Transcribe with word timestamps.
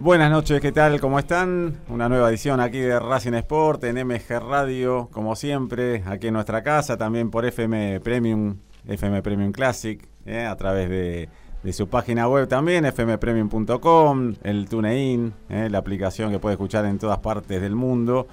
Buenas 0.00 0.30
noches, 0.30 0.60
¿qué 0.60 0.70
tal? 0.70 1.00
¿Cómo 1.00 1.18
están? 1.18 1.80
Una 1.88 2.08
nueva 2.08 2.30
edición 2.30 2.60
aquí 2.60 2.78
de 2.78 3.00
Racing 3.00 3.32
Sport 3.32 3.82
en 3.82 4.06
MG 4.06 4.38
Radio, 4.38 5.08
como 5.10 5.34
siempre, 5.34 6.04
aquí 6.06 6.28
en 6.28 6.34
nuestra 6.34 6.62
casa, 6.62 6.96
también 6.96 7.32
por 7.32 7.44
FM 7.44 7.98
Premium, 7.98 8.58
FM 8.86 9.22
Premium 9.22 9.50
Classic, 9.50 10.08
¿eh? 10.24 10.44
a 10.44 10.54
través 10.54 10.88
de, 10.88 11.28
su 11.72 11.88
página 11.88 12.28
web 12.28 12.46
también, 12.46 12.84
fmpremium.com, 12.86 14.34
el 14.44 14.68
TuneIn, 14.68 15.34
¿eh? 15.48 15.68
la 15.68 15.78
aplicación 15.78 16.30
que 16.30 16.38
puede 16.38 16.52
escuchar 16.52 16.84
en 16.84 17.00
todas 17.00 17.18
partes 17.18 17.60
del 17.60 17.74
mundo, 17.74 18.28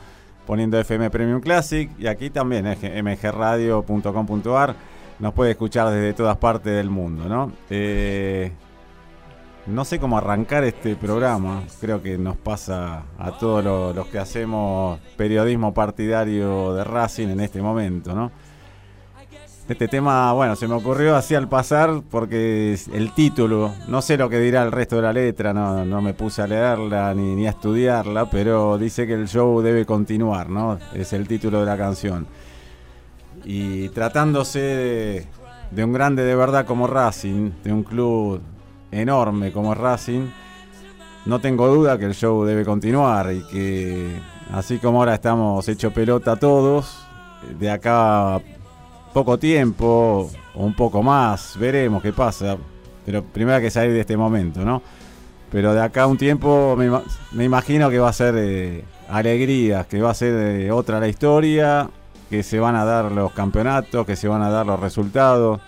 poniendo 0.46 0.80
FM 0.80 1.10
Premium 1.10 1.42
Classic, 1.42 1.90
y 1.98 2.06
aquí 2.06 2.30
también, 2.30 2.68
¿eh? 2.68 3.02
mgradio.com.ar, 3.02 4.76
nos 5.18 5.34
puede 5.34 5.52
escuchar 5.52 5.90
desde 5.90 6.14
todas 6.14 6.38
partes 6.38 6.74
del 6.74 6.92
mundo, 6.92 7.28
¿no? 7.28 7.52
Eh, 7.72 8.52
no 9.68 9.84
sé 9.84 10.00
cómo 10.00 10.18
arrancar 10.18 10.64
este 10.64 10.96
programa. 10.96 11.64
Creo 11.82 12.02
que 12.02 12.18
nos 12.18 12.38
pasa 12.38 13.04
a 13.18 13.32
todos 13.32 13.64
los, 13.96 14.08
que 14.08 14.20
hacemos 14.20 15.00
periodismo 15.18 15.74
partidario 15.74 16.74
de 16.74 16.84
Racing 16.84 17.30
en 17.30 17.40
este 17.40 17.62
momento, 17.62 18.14
¿no? 18.14 18.32
Este 19.68 19.88
tema, 19.88 20.32
bueno, 20.34 20.56
se 20.56 20.68
me 20.68 20.76
ocurrió 20.76 21.16
así 21.16 21.34
al 21.34 21.50
pasar 21.50 22.04
porque 22.12 22.78
el 22.94 23.14
título, 23.14 23.74
no 23.88 24.04
sé 24.04 24.16
lo 24.16 24.30
que 24.30 24.38
dirá 24.38 24.62
el 24.62 24.72
resto 24.72 24.98
de 24.98 25.02
la 25.02 25.12
letra, 25.12 25.54
no, 25.56 25.84
no 25.84 26.04
me 26.04 26.14
puse 26.14 26.44
a 26.44 26.48
leerla 26.48 27.16
ni, 27.16 27.48
a 27.48 27.50
estudiarla, 27.50 28.30
pero 28.30 28.78
dice 28.78 29.08
que 29.08 29.14
el 29.14 29.28
show 29.28 29.64
debe 29.64 29.84
continuar, 29.84 30.52
¿no? 30.52 30.78
Es 30.94 31.14
el 31.14 31.28
título 31.28 31.62
de 31.62 31.66
la 31.66 31.78
canción. 31.78 32.28
Y 33.44 33.90
tratándose 33.90 34.60
de, 34.60 35.28
de 35.72 35.84
un 35.84 35.94
grande 35.94 36.24
de 36.24 36.36
verdad 36.36 36.68
como 36.68 36.86
Racing, 36.86 37.50
de 37.64 37.74
un 37.74 37.82
club 37.82 38.42
enorme 38.96 39.52
como 39.52 39.74
Racing, 39.74 40.28
no 41.26 41.40
tengo 41.40 41.68
duda 41.68 41.98
que 41.98 42.06
el 42.06 42.14
show 42.14 42.46
debe 42.46 42.64
continuar 42.64 43.34
y 43.34 43.42
que 43.48 44.20
así 44.52 44.78
como 44.78 45.00
ahora 45.00 45.16
estamos 45.16 45.68
hecho 45.68 45.92
pelota 45.92 46.36
todos, 46.36 47.06
de 47.60 47.70
acá 47.70 48.42
poco 49.14 49.38
tiempo 49.38 50.30
o 50.54 50.66
un 50.66 50.74
poco 50.74 51.02
más, 51.02 51.58
veremos 51.58 52.02
qué 52.02 52.14
pasa, 52.14 52.58
pero 53.06 53.24
primero 53.24 53.58
hay 53.58 53.64
que 53.64 53.72
salir 53.72 53.94
de 53.94 54.02
este 54.02 54.18
momento, 54.18 54.64
¿no? 54.64 54.82
Pero 55.52 55.74
de 55.74 55.82
acá 55.82 56.08
un 56.08 56.18
tiempo 56.18 56.76
me, 57.32 57.46
imagino 57.46 57.90
que 57.90 58.00
va 58.00 58.10
a 58.10 58.14
ser 58.14 58.36
eh, 58.38 58.84
alegrías, 59.10 59.86
que 59.88 60.02
va 60.02 60.12
a 60.12 60.14
ser 60.14 60.34
eh, 60.34 60.72
otra 60.72 61.00
la 61.00 61.08
historia, 61.08 61.90
que 62.30 62.44
se 62.44 62.60
van 62.60 62.76
a 62.76 62.84
dar 62.84 63.12
los 63.12 63.32
campeonatos, 63.32 64.06
que 64.06 64.16
se 64.16 64.28
van 64.28 64.42
a 64.42 64.50
dar 64.50 64.66
los 64.66 64.80
resultados. 64.80 65.62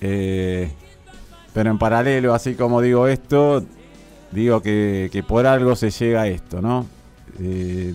Eh, 0.00 0.70
pero 1.52 1.70
en 1.70 1.78
paralelo, 1.78 2.34
así 2.34 2.54
como 2.54 2.80
digo 2.80 3.08
esto, 3.08 3.64
digo 4.30 4.62
que, 4.62 5.24
por 5.26 5.46
algo 5.46 5.76
se 5.76 5.90
llega 5.90 6.22
a 6.22 6.26
esto, 6.28 6.60
¿no? 6.60 6.86
Eh, 7.40 7.94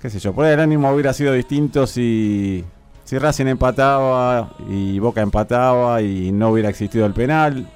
qué 0.00 0.10
sé 0.10 0.18
yo, 0.18 0.32
por 0.32 0.44
ahí 0.44 0.52
el 0.52 0.60
ánimo 0.60 0.90
hubiera 0.90 1.12
sido 1.12 1.32
distinto 1.32 1.86
si, 1.86 2.64
si 3.04 3.18
Racing 3.18 3.46
empataba 3.46 4.50
y 4.68 4.98
Boca 4.98 5.20
empataba 5.20 6.02
y 6.02 6.32
no 6.32 6.50
hubiera 6.50 6.68
existido 6.68 7.06
el 7.06 7.12
penal. 7.12 7.68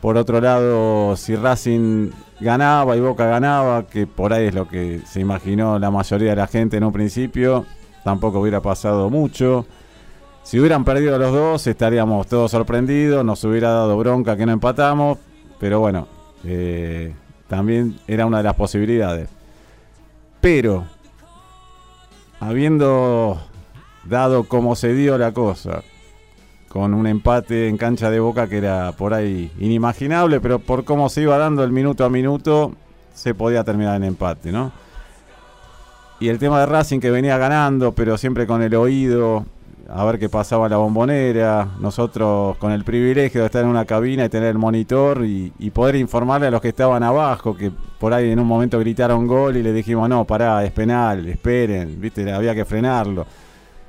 Por 0.00 0.18
otro 0.18 0.40
lado, 0.40 1.16
si 1.16 1.34
Racing 1.34 2.10
ganaba 2.40 2.96
y 2.96 3.00
Boca 3.00 3.26
ganaba, 3.26 3.86
que 3.86 4.06
por 4.06 4.32
ahí 4.32 4.48
es 4.48 4.54
lo 4.54 4.68
que 4.68 5.00
se 5.06 5.20
imaginó 5.20 5.78
la 5.78 5.90
mayoría 5.90 6.30
de 6.30 6.36
la 6.36 6.46
gente 6.46 6.76
en 6.76 6.84
un 6.84 6.92
principio, 6.92 7.64
tampoco 8.04 8.40
hubiera 8.40 8.60
pasado 8.60 9.08
mucho. 9.08 9.64
Si 10.44 10.60
hubieran 10.60 10.84
perdido 10.84 11.18
los 11.18 11.32
dos, 11.32 11.66
estaríamos 11.66 12.26
todos 12.26 12.50
sorprendidos, 12.50 13.24
nos 13.24 13.42
hubiera 13.44 13.70
dado 13.70 13.96
bronca 13.96 14.36
que 14.36 14.44
no 14.44 14.52
empatamos, 14.52 15.18
pero 15.58 15.80
bueno, 15.80 16.06
eh, 16.44 17.14
también 17.48 17.98
era 18.06 18.26
una 18.26 18.38
de 18.38 18.44
las 18.44 18.54
posibilidades. 18.54 19.30
Pero, 20.42 20.84
habiendo 22.40 23.40
dado 24.04 24.44
como 24.44 24.76
se 24.76 24.92
dio 24.92 25.16
la 25.16 25.32
cosa, 25.32 25.82
con 26.68 26.92
un 26.92 27.06
empate 27.06 27.68
en 27.68 27.78
cancha 27.78 28.10
de 28.10 28.20
boca 28.20 28.46
que 28.46 28.58
era 28.58 28.92
por 28.92 29.14
ahí 29.14 29.50
inimaginable, 29.58 30.40
pero 30.40 30.58
por 30.58 30.84
cómo 30.84 31.08
se 31.08 31.22
iba 31.22 31.38
dando 31.38 31.64
el 31.64 31.72
minuto 31.72 32.04
a 32.04 32.10
minuto, 32.10 32.74
se 33.14 33.34
podía 33.34 33.64
terminar 33.64 33.96
en 33.96 34.04
empate, 34.04 34.52
¿no? 34.52 34.72
Y 36.20 36.28
el 36.28 36.38
tema 36.38 36.60
de 36.60 36.66
Racing 36.66 37.00
que 37.00 37.10
venía 37.10 37.38
ganando, 37.38 37.92
pero 37.92 38.18
siempre 38.18 38.46
con 38.46 38.62
el 38.62 38.74
oído 38.74 39.46
a 39.88 40.04
ver 40.04 40.18
qué 40.18 40.28
pasaba 40.28 40.66
en 40.66 40.70
la 40.70 40.76
bombonera, 40.78 41.68
nosotros 41.80 42.56
con 42.58 42.72
el 42.72 42.84
privilegio 42.84 43.40
de 43.40 43.46
estar 43.46 43.62
en 43.62 43.70
una 43.70 43.84
cabina 43.84 44.24
y 44.24 44.28
tener 44.28 44.48
el 44.50 44.58
monitor 44.58 45.24
y, 45.24 45.50
poder 45.70 45.96
informarle 45.96 46.46
a 46.46 46.50
los 46.50 46.60
que 46.60 46.68
estaban 46.68 47.02
abajo, 47.02 47.56
que 47.56 47.70
por 47.98 48.14
ahí 48.14 48.30
en 48.30 48.38
un 48.38 48.46
momento 48.46 48.78
gritaron 48.78 49.26
gol 49.26 49.56
y 49.56 49.62
le 49.62 49.72
dijimos, 49.72 50.08
no, 50.08 50.24
pará, 50.24 50.64
es 50.64 50.72
penal, 50.72 51.26
esperen, 51.28 52.00
viste, 52.00 52.30
había 52.32 52.54
que 52.54 52.64
frenarlo. 52.64 53.26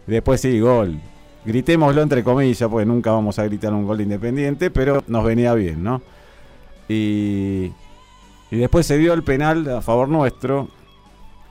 después 0.07 0.41
sí, 0.41 0.59
gol. 0.59 0.99
Gritémoslo 1.45 2.01
entre 2.01 2.23
comillas, 2.23 2.67
porque 2.69 2.85
nunca 2.85 3.11
vamos 3.11 3.37
a 3.37 3.43
gritar 3.43 3.71
un 3.71 3.85
gol 3.85 4.01
independiente, 4.01 4.71
pero 4.71 5.03
nos 5.07 5.23
venía 5.23 5.53
bien, 5.53 5.83
¿no? 5.83 6.01
Y, 6.89 7.71
y 8.49 8.57
después 8.57 8.85
se 8.87 8.97
dio 8.97 9.13
el 9.13 9.23
penal 9.23 9.69
a 9.69 9.81
favor 9.81 10.09
nuestro, 10.09 10.69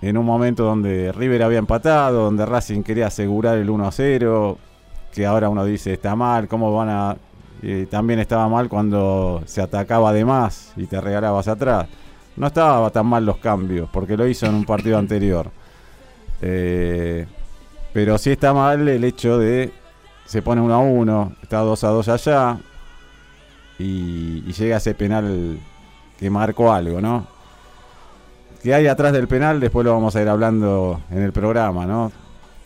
en 0.05 0.19
un 0.19 0.27
momento 0.27 0.65
donde 0.65 1.13
River 1.13 1.45
había 1.45 1.59
empatado, 1.59 2.25
donde 2.25 2.45
Racing 2.45 2.83
quería 2.83 3.07
asegurar 3.07 3.57
el 3.57 3.71
1 3.71 3.87
a 3.87 3.91
0, 3.91 4.59
que 5.11 5.25
ahora 5.25 5.49
uno 5.49 5.65
dice 5.65 5.95
está 5.95 6.15
mal, 6.15 6.47
¿cómo 6.47 6.75
van 6.75 6.89
a...? 6.91 7.17
también 7.89 8.19
estaba 8.19 8.47
mal 8.47 8.69
cuando 8.69 9.43
se 9.47 9.63
atacaba 9.63 10.13
de 10.13 10.23
más 10.27 10.75
y 10.77 10.85
te 10.85 11.01
regalabas 11.01 11.49
atrás. 11.49 11.87
No 12.37 12.49
estaba 12.49 12.91
tan 12.91 13.07
mal 13.07 13.25
los 13.25 13.39
cambios, 13.39 13.89
porque 13.91 14.19
lo 14.19 14.27
hizo 14.29 14.45
en 14.45 14.55
un 14.55 14.67
partido 14.67 14.99
anterior. 14.99 15.51
Eh, 16.43 17.27
pero 17.95 18.19
sí 18.19 18.33
está 18.33 18.53
mal 18.53 18.87
el 18.87 19.03
hecho 19.05 19.39
de 19.39 19.73
se 20.27 20.43
pone 20.43 20.61
1 20.61 20.75
a 20.75 20.79
1, 20.79 21.33
está 21.43 21.61
2 21.61 21.85
a 21.85 21.89
2 21.89 22.09
allá 22.09 22.59
y, 23.79 24.45
y 24.47 24.53
llega 24.53 24.77
ese 24.77 24.95
penal 24.95 25.59
que 26.19 26.29
marcó 26.29 26.71
algo, 26.71 27.01
¿no? 27.01 27.34
Que 28.65 28.73
hay 28.73 28.87
atrás 28.87 29.13
del 29.13 29.29
penal, 29.29 29.61
después 29.61 29.85
lo 29.85 29.93
vamos 29.93 30.17
a 30.17 30.23
ir 30.23 30.29
hablando 30.29 31.03
en 31.11 31.21
el 31.21 31.33
programa, 31.33 31.85
¿no? 31.85 32.11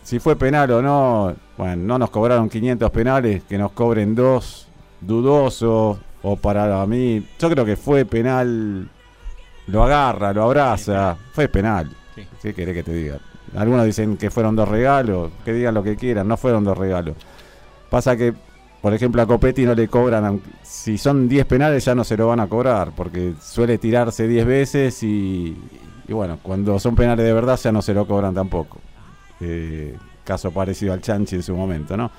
Si 0.01 0.17
fue 0.19 0.37
penal 0.37 0.71
o 0.71 0.81
no, 0.81 1.35
bueno, 1.57 1.75
no 1.75 1.99
nos 1.99 2.09
cobraron 2.09 2.47
500 2.47 2.89
penales, 2.89 3.43
que 3.43 3.57
nos 3.57 3.73
cobren 3.73 4.15
dos, 4.15 4.69
dudoso, 5.01 5.99
o 6.21 6.35
para 6.37 6.85
mí, 6.85 7.27
yo 7.37 7.49
creo 7.49 7.65
que 7.65 7.75
fue 7.75 8.05
penal, 8.05 8.89
lo 9.67 9.83
agarra, 9.83 10.31
lo 10.31 10.43
abraza, 10.43 11.17
fue 11.33 11.49
penal. 11.49 11.91
¿Qué 12.41 12.53
querés 12.53 12.75
que 12.75 12.83
te 12.83 12.93
diga? 12.93 13.19
Algunos 13.57 13.85
dicen 13.85 14.15
que 14.15 14.31
fueron 14.31 14.55
dos 14.55 14.69
regalos, 14.69 15.31
que 15.43 15.51
digan 15.51 15.73
lo 15.73 15.83
que 15.83 15.97
quieran, 15.97 16.29
no 16.29 16.37
fueron 16.37 16.63
dos 16.63 16.77
regalos. 16.77 17.17
Pasa 17.89 18.15
que, 18.15 18.33
por 18.81 18.93
ejemplo, 18.93 19.21
a 19.21 19.25
Copetti 19.25 19.65
no 19.65 19.75
le 19.75 19.89
cobran, 19.89 20.41
si 20.63 20.97
son 20.97 21.27
10 21.27 21.45
penales 21.45 21.83
ya 21.83 21.93
no 21.93 22.05
se 22.05 22.15
lo 22.15 22.27
van 22.27 22.39
a 22.39 22.47
cobrar, 22.47 22.93
porque 22.95 23.33
suele 23.41 23.77
tirarse 23.77 24.29
10 24.29 24.45
veces 24.45 25.03
y, 25.03 25.57
y 26.09 26.13
bueno, 26.13 26.39
cuando 26.41 26.79
son 26.79 26.95
penales 26.95 27.23
de 27.23 27.33
verdad 27.33 27.59
ya 27.61 27.71
no 27.71 27.83
se 27.83 27.93
lo 27.93 28.07
cobran 28.07 28.33
tampoco. 28.33 28.79
Eh, 29.41 29.95
caso 30.23 30.49
parecido 30.49 30.91
al 30.91 31.01
Chanchi 31.01 31.35
en 31.35 31.43
su 31.43 31.55
momento, 31.55 31.95
¿no? 31.95 32.09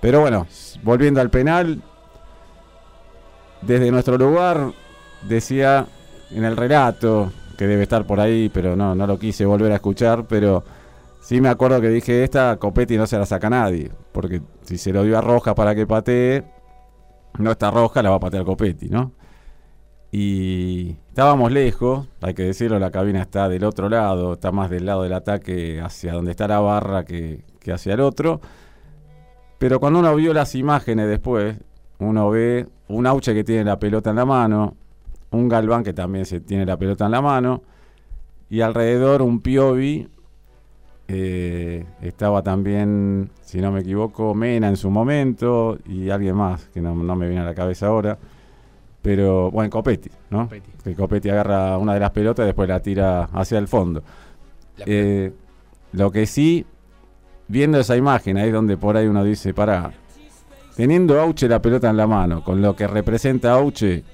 Pero 0.00 0.20
bueno, 0.20 0.46
volviendo 0.84 1.20
al 1.20 1.28
penal, 1.28 1.82
desde 3.62 3.90
nuestro 3.90 4.16
lugar 4.16 4.72
decía 5.28 5.86
en 6.30 6.44
el 6.44 6.56
relato, 6.56 7.32
que 7.58 7.66
debe 7.66 7.82
estar 7.82 8.06
por 8.06 8.20
ahí, 8.20 8.48
pero 8.48 8.76
no, 8.76 8.94
no 8.94 9.08
lo 9.08 9.18
quise 9.18 9.44
volver 9.44 9.72
a 9.72 9.74
escuchar, 9.74 10.26
pero 10.28 10.62
sí 11.20 11.40
me 11.40 11.48
acuerdo 11.48 11.80
que 11.80 11.88
dije, 11.88 12.22
esta 12.22 12.58
Copetti 12.58 12.96
no 12.96 13.08
se 13.08 13.18
la 13.18 13.26
saca 13.26 13.50
nadie, 13.50 13.90
porque 14.12 14.40
si 14.62 14.78
se 14.78 14.92
lo 14.92 15.02
dio 15.02 15.18
a 15.18 15.20
Roja 15.20 15.56
para 15.56 15.74
que 15.74 15.84
patee, 15.84 16.44
no 17.38 17.50
está 17.50 17.72
Roja, 17.72 18.04
la 18.04 18.10
va 18.10 18.16
a 18.16 18.20
patear 18.20 18.44
Copetti, 18.44 18.88
¿no? 18.88 19.12
Y 20.12 20.96
estábamos 21.08 21.52
lejos, 21.52 22.08
hay 22.20 22.34
que 22.34 22.42
decirlo, 22.42 22.78
la 22.80 22.90
cabina 22.90 23.20
está 23.20 23.48
del 23.48 23.62
otro 23.62 23.88
lado, 23.88 24.32
está 24.32 24.50
más 24.50 24.68
del 24.68 24.86
lado 24.86 25.04
del 25.04 25.12
ataque 25.12 25.80
hacia 25.80 26.14
donde 26.14 26.32
está 26.32 26.48
la 26.48 26.58
barra 26.58 27.04
que, 27.04 27.44
hacia 27.72 27.94
el 27.94 28.00
otro. 28.00 28.40
Pero 29.58 29.78
cuando 29.78 30.00
uno 30.00 30.14
vio 30.16 30.34
las 30.34 30.54
imágenes 30.56 31.08
después, 31.08 31.56
uno 31.98 32.30
ve 32.30 32.66
un 32.88 33.06
Auche 33.06 33.34
que 33.34 33.44
tiene 33.44 33.64
la 33.64 33.78
pelota 33.78 34.10
en 34.10 34.16
la 34.16 34.24
mano, 34.24 34.74
un 35.30 35.48
Galván 35.48 35.84
que 35.84 35.92
también 35.92 36.24
se 36.24 36.40
tiene 36.40 36.66
la 36.66 36.76
pelota 36.76 37.04
en 37.04 37.12
la 37.12 37.20
mano, 37.20 37.62
y 38.48 38.62
alrededor 38.62 39.22
un 39.22 39.40
Piovi. 39.40 40.08
Eh, 41.12 41.84
estaba 42.02 42.42
también, 42.42 43.30
si 43.42 43.60
no 43.60 43.72
me 43.72 43.80
equivoco, 43.80 44.32
Mena 44.34 44.68
en 44.68 44.76
su 44.76 44.90
momento 44.90 45.76
y 45.84 46.08
alguien 46.08 46.36
más 46.36 46.68
que 46.68 46.80
no 46.80 46.94
me 46.94 47.26
viene 47.26 47.42
a 47.42 47.44
la 47.44 47.54
cabeza 47.54 47.88
ahora. 47.88 48.16
Pero, 49.02 49.50
bueno, 49.50 49.70
Copetti, 49.70 50.10
¿no? 50.30 50.48
Que 50.84 50.94
Copetti 50.94 51.30
agarra 51.30 51.78
una 51.78 51.94
de 51.94 52.00
las 52.00 52.10
pelotas 52.10 52.44
y 52.44 52.46
después 52.46 52.68
la 52.68 52.80
tira 52.80 53.24
hacia 53.32 53.58
el 53.58 53.66
fondo. 53.66 54.02
Eh, 54.84 55.32
lo 55.92 56.10
que 56.10 56.26
sí, 56.26 56.66
viendo 57.48 57.78
esa 57.78 57.96
imagen, 57.96 58.36
ahí 58.36 58.50
donde 58.50 58.76
por 58.76 58.96
ahí 58.96 59.06
uno 59.06 59.24
dice, 59.24 59.54
para, 59.54 59.90
teniendo 60.76 61.18
Auche 61.18 61.48
la 61.48 61.62
pelota 61.62 61.88
en 61.88 61.96
la 61.96 62.06
mano, 62.06 62.44
con 62.44 62.60
lo 62.60 62.76
que 62.76 62.86
representa 62.86 63.52
Auche, 63.52 64.04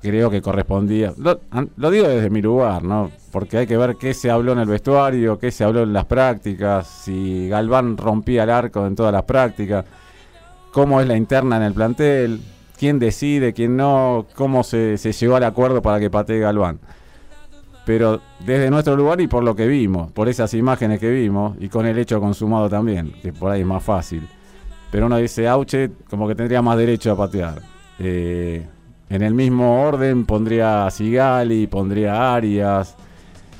creo 0.00 0.30
que 0.30 0.40
correspondía. 0.40 1.12
Lo, 1.18 1.40
lo, 1.76 1.90
digo 1.90 2.08
desde 2.08 2.30
mi 2.30 2.40
lugar, 2.40 2.82
¿no? 2.82 3.10
Porque 3.30 3.58
hay 3.58 3.66
que 3.66 3.76
ver 3.76 3.96
qué 3.96 4.14
se 4.14 4.30
habló 4.30 4.52
en 4.52 4.60
el 4.60 4.68
vestuario, 4.68 5.38
qué 5.38 5.50
se 5.50 5.64
habló 5.64 5.82
en 5.82 5.92
las 5.92 6.06
prácticas, 6.06 6.86
si 6.86 7.48
Galván 7.48 7.98
rompía 7.98 8.44
el 8.44 8.50
arco 8.50 8.86
en 8.86 8.96
todas 8.96 9.12
las 9.12 9.24
prácticas, 9.24 9.84
cómo 10.72 11.02
es 11.02 11.06
la 11.06 11.16
interna 11.16 11.58
en 11.58 11.62
el 11.64 11.74
plantel 11.74 12.40
quién 12.78 12.98
decide, 12.98 13.52
quién 13.52 13.76
no, 13.76 14.26
cómo 14.34 14.62
se, 14.62 14.96
llegó 14.96 15.36
al 15.36 15.44
acuerdo 15.44 15.82
para 15.82 15.98
que 15.98 16.10
patee 16.10 16.40
Galván. 16.40 16.78
Pero 17.84 18.20
desde 18.40 18.70
nuestro 18.70 18.96
lugar 18.96 19.20
y 19.20 19.26
por 19.26 19.42
lo 19.42 19.56
que 19.56 19.66
vimos, 19.66 20.12
por 20.12 20.28
esas 20.28 20.52
imágenes 20.54 21.00
que 21.00 21.10
vimos 21.10 21.56
y 21.58 21.68
con 21.68 21.86
el 21.86 21.98
hecho 21.98 22.20
consumado 22.20 22.68
también, 22.68 23.12
que 23.22 23.32
por 23.32 23.50
ahí 23.50 23.62
es 23.62 23.66
más 23.66 23.82
fácil. 23.82 24.26
Pero 24.90 25.06
uno 25.06 25.16
dice, 25.16 25.48
Auche 25.48 25.90
como 26.08 26.28
que 26.28 26.34
tendría 26.34 26.62
más 26.62 26.76
derecho 26.76 27.12
a 27.12 27.16
patear. 27.16 27.62
Eh, 27.98 28.66
en 29.10 29.22
el 29.22 29.34
mismo 29.34 29.82
orden 29.82 30.26
pondría 30.26 30.86
a 30.86 30.90
Sigali, 30.90 31.66
pondría 31.66 32.34
Arias 32.34 32.94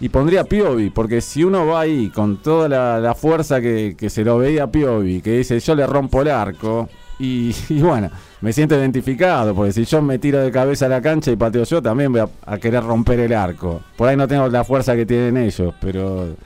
y 0.00 0.11
pondría 0.11 0.43
a 0.43 0.44
Piovi, 0.44 0.91
porque 0.91 1.20
si 1.20 1.43
uno 1.43 1.67
va 1.67 1.81
ahí 1.81 2.11
con 2.11 2.37
toda 2.43 2.69
la, 3.00 3.15
fuerza 3.15 3.61
que, 3.61 3.97
se 4.09 4.25
lo 4.25 4.38
veía 4.38 4.65
a 4.65 4.70
Piovi, 4.70 5.23
que 5.23 5.38
dice 5.38 5.59
yo 5.59 5.75
le 5.75 5.87
rompo 5.87 6.23
el 6.23 6.29
arco, 6.29 6.88
y 7.69 7.81
bueno, 7.81 8.11
me 8.41 8.53
siento 8.53 8.76
identificado, 8.76 9.55
porque 9.55 9.73
si 9.73 9.85
yo 9.85 10.00
me 10.00 10.19
tiro 10.19 10.38
de 10.41 10.50
cabeza 10.50 10.87
a 10.87 10.88
la 10.88 11.03
cancha 11.03 11.31
y 11.31 11.37
pateo 11.37 11.65
yo, 11.65 11.82
también 11.82 12.12
voy 12.12 12.23
a, 12.47 12.59
querer 12.59 12.85
romper 12.85 13.20
el 13.20 13.32
arco. 13.32 13.81
Por 13.97 14.09
ahí 14.09 14.17
no 14.17 14.29
tengo 14.29 14.49
la 14.49 14.65
fuerza 14.65 14.94
que 14.94 15.06
tienen 15.06 15.37
ellos, 15.37 15.75
pero 15.81 16.37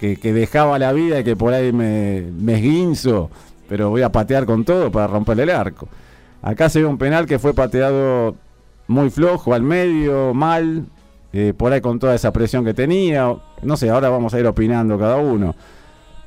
que, 0.00 0.16
dejaba 0.16 0.78
la 0.78 0.92
vida 0.92 1.20
y 1.20 1.24
que 1.24 1.36
por 1.36 1.54
ahí 1.54 1.72
me, 1.72 2.22
me 2.38 2.54
esguinzo, 2.54 3.30
pero 3.68 3.90
voy 3.90 4.02
a 4.02 4.10
patear 4.10 4.46
con 4.46 4.64
todo 4.64 4.90
para 4.90 5.06
romper 5.06 5.38
el 5.40 5.50
arco. 5.50 5.88
Acá 6.42 6.68
se 6.68 6.80
ve 6.80 6.86
un 6.86 6.98
penal 6.98 7.26
que 7.26 7.38
fue 7.38 7.54
pateado 7.54 8.34
muy 8.88 9.10
flojo, 9.10 9.54
al 9.54 9.62
medio, 9.62 10.34
mal, 10.34 10.86
eh, 11.32 11.52
por 11.56 11.72
ahí 11.72 11.80
con 11.80 11.98
toda 11.98 12.14
esa 12.14 12.32
presión 12.32 12.64
que 12.64 12.74
tenía. 12.74 13.32
No 13.62 13.76
sé, 13.76 13.90
ahora 13.90 14.08
vamos 14.08 14.34
a 14.34 14.40
ir 14.40 14.46
opinando 14.46 14.98
cada 14.98 15.16
uno. 15.16 15.54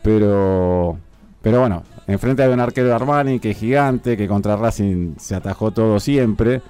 Pero, 0.04 0.98
pero 1.42 1.60
bueno, 1.60 1.84
Enfrente 2.12 2.44
hay 2.44 2.52
un 2.52 2.60
arquero 2.60 2.88
de 2.88 2.94
Armani 2.94 3.40
que 3.40 3.52
es 3.52 3.58
gigante, 3.58 4.18
que 4.18 4.28
contra 4.28 4.56
Racing 4.56 5.16
se 5.18 5.36
atajó 5.36 5.72
todo 5.72 6.00
siempre. 6.00 6.62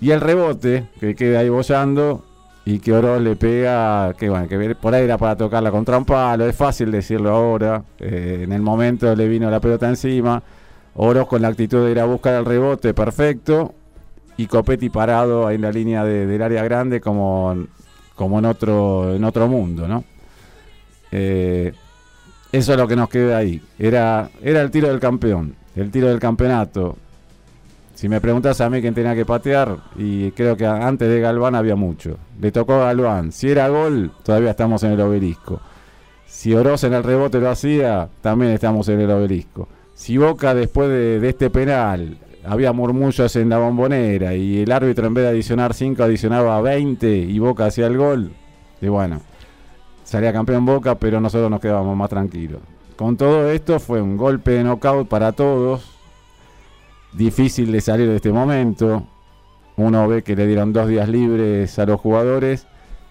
Y 0.00 0.10
el 0.10 0.20
rebote, 0.20 0.86
que 1.00 1.14
queda 1.14 1.40
ahí 1.40 1.48
bollando 1.48 2.24
y 2.64 2.80
que 2.80 2.92
Oro 2.92 3.18
le 3.20 3.36
pega, 3.36 4.12
que 4.18 4.28
bueno, 4.28 4.48
que 4.48 4.74
por 4.74 4.94
ahí 4.94 5.04
era 5.04 5.16
para 5.16 5.36
tocarla 5.36 5.70
contra 5.70 5.96
un 5.96 6.04
palo, 6.04 6.46
es 6.46 6.56
fácil 6.56 6.90
decirlo 6.90 7.30
ahora. 7.30 7.82
Eh, 7.98 8.40
en 8.42 8.52
el 8.52 8.60
momento 8.60 9.14
le 9.14 9.28
vino 9.28 9.50
la 9.50 9.60
pelota 9.60 9.88
encima. 9.88 10.42
Oro 10.94 11.26
con 11.26 11.42
la 11.42 11.48
actitud 11.48 11.84
de 11.84 11.92
ir 11.92 12.00
a 12.00 12.04
buscar 12.06 12.34
el 12.34 12.44
rebote, 12.44 12.92
perfecto. 12.92 13.74
Y 14.36 14.46
Copetti 14.46 14.90
parado 14.90 15.46
ahí 15.46 15.56
en 15.56 15.62
la 15.62 15.72
línea 15.72 16.04
del 16.04 16.42
área 16.42 16.62
grande 16.64 17.00
como, 17.00 17.66
como 18.14 18.38
en, 18.38 18.44
otro, 18.44 19.14
en 19.14 19.24
otro 19.24 19.48
mundo, 19.48 19.88
¿no? 19.88 20.04
Eh, 21.12 21.72
eso 22.56 22.72
es 22.72 22.78
lo 22.78 22.88
que 22.88 22.96
nos 22.96 23.08
queda 23.08 23.38
ahí. 23.38 23.62
Era, 23.78 24.30
era 24.42 24.62
el 24.62 24.70
tiro 24.70 24.88
del 24.88 25.00
campeón, 25.00 25.54
el 25.74 25.90
tiro 25.90 26.08
del 26.08 26.18
campeonato. 26.18 26.96
Si 27.94 28.08
me 28.08 28.20
preguntas 28.20 28.60
a 28.60 28.70
mí 28.70 28.80
quién 28.80 28.94
tenía 28.94 29.14
que 29.14 29.24
patear, 29.24 29.78
y 29.96 30.30
creo 30.32 30.56
que 30.56 30.66
antes 30.66 31.08
de 31.08 31.20
Galván 31.20 31.54
había 31.54 31.76
mucho. 31.76 32.18
Le 32.40 32.52
tocó 32.52 32.74
a 32.74 32.86
Galván. 32.86 33.32
Si 33.32 33.50
era 33.50 33.68
gol, 33.68 34.10
todavía 34.22 34.50
estamos 34.50 34.82
en 34.82 34.92
el 34.92 35.00
obelisco. 35.00 35.60
Si 36.26 36.54
Oroz 36.54 36.84
en 36.84 36.94
el 36.94 37.02
rebote 37.02 37.40
lo 37.40 37.50
hacía, 37.50 38.08
también 38.20 38.52
estamos 38.52 38.88
en 38.88 39.00
el 39.00 39.10
obelisco. 39.10 39.68
Si 39.94 40.18
Boca 40.18 40.54
después 40.54 40.90
de, 40.90 41.26
este 41.26 41.48
penal 41.48 42.18
había 42.44 42.72
murmullos 42.72 43.34
en 43.36 43.48
la 43.48 43.58
bombonera 43.58 44.34
y 44.34 44.60
el 44.60 44.70
árbitro 44.70 45.06
en 45.06 45.14
vez 45.14 45.24
de 45.24 45.30
adicionar 45.30 45.72
5 45.72 46.02
adicionaba 46.02 46.60
20 46.60 47.16
y 47.16 47.38
Boca 47.38 47.66
hacía 47.66 47.86
el 47.86 47.96
gol, 47.96 48.32
y 48.80 48.88
bueno, 48.88 49.22
salía 50.06 50.32
campeón 50.32 50.64
Boca, 50.64 50.94
pero 50.94 51.20
nosotros 51.20 51.50
nos 51.50 51.60
quedábamos 51.60 51.96
más 51.96 52.08
tranquilos. 52.08 52.60
Con 52.94 53.16
todo 53.16 53.50
esto 53.50 53.78
fue 53.80 54.00
un 54.00 54.16
golpe 54.16 54.52
de 54.52 54.64
knockout 54.64 55.08
para 55.08 55.32
todos. 55.32 55.90
Difícil 57.12 57.72
de 57.72 57.80
salir 57.80 58.08
de 58.08 58.16
este 58.16 58.32
momento. 58.32 59.02
Uno 59.76 60.08
ve 60.08 60.22
que 60.22 60.36
le 60.36 60.46
dieron 60.46 60.72
dos 60.72 60.88
días 60.88 61.08
libres 61.08 61.78
a 61.78 61.84
los 61.84 62.00
jugadores 62.00 62.66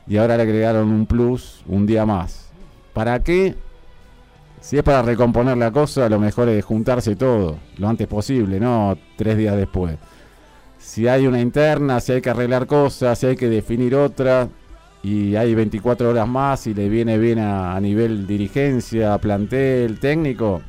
y 0.08 0.18
ahora 0.18 0.38
le 0.38 0.44
agregaron 0.44 0.90
un 0.90 1.06
plus, 1.06 1.64
un 1.68 1.86
día 1.86 2.06
más. 2.06 2.50
¿Para 2.94 3.20
qué? 3.20 3.56
Si 4.62 4.78
es 4.78 4.84
para 4.84 5.02
recomponer 5.02 5.58
la 5.58 5.72
cosa, 5.72 6.08
lo 6.10 6.18
mejor 6.18 6.50
es 6.50 6.64
juntarse 6.64 7.16
todo, 7.16 7.58
lo 7.78 7.88
antes 7.90 8.08
posible, 8.08 8.60
no 8.60 8.98
tres 9.18 9.38
días 9.38 9.56
después. 9.58 9.98
Si 10.80 11.08
hay 11.08 11.28
una 11.28 11.42
interna, 11.42 12.00
si 12.00 12.14
hay 12.14 12.22
que 12.22 12.30
arreglar 12.30 12.66
cosas, 12.66 13.20
si 13.20 13.28
hay 13.28 13.36
que 13.36 13.50
definir 13.50 13.96
otra, 13.96 14.48
y 15.06 15.36
hay 15.36 15.54
24 15.54 16.10
horas 16.10 16.28
más 16.28 16.66
y 16.66 16.74
le 16.74 16.90
viene 16.90 17.20
bien 17.20 17.38
a, 17.38 17.80
nivel 17.80 18.26
dirigencia, 18.26 19.16
plantel, 19.20 20.00
técnico, 20.00 20.64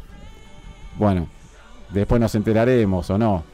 bueno, 0.98 1.26
después 1.90 2.20
nos 2.20 2.34
enteraremos 2.34 3.08
o 3.08 3.16
no. 3.16 3.44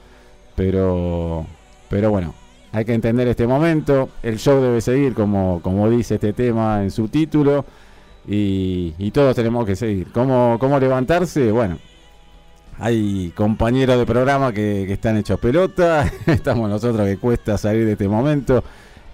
Pero, 0.57 1.47
pero 1.89 2.11
bueno, 2.11 2.35
hay 2.73 2.85
que 2.85 2.95
entender 2.95 3.29
este 3.29 3.47
momento. 3.47 4.09
El 4.25 4.41
show 4.41 4.61
debe 4.61 4.81
seguir, 4.81 5.15
como, 5.15 5.61
como 5.63 5.89
dice 5.89 6.17
este 6.17 6.33
tema 6.33 6.83
en 6.83 6.91
su 6.91 7.07
título. 7.07 7.65
Y, 8.27 9.09
todos 9.13 9.37
tenemos 9.37 9.65
que 9.65 9.77
seguir. 9.77 10.11
¿Cómo, 10.11 10.57
¿Cómo 10.59 10.81
levantarse? 10.81 11.53
Bueno, 11.53 11.79
hay 12.81 13.33
compañeros 13.37 13.99
de 13.99 14.05
programa 14.07 14.53
que, 14.53 14.83
que 14.85 14.95
están 14.95 15.17
hechos 15.17 15.39
pelota. 15.39 16.11
Estamos 16.27 16.69
nosotros 16.69 17.07
que 17.07 17.19
cuesta 17.19 17.57
salir 17.57 17.87
de 17.87 17.93
este 17.93 18.09
momento. 18.09 18.65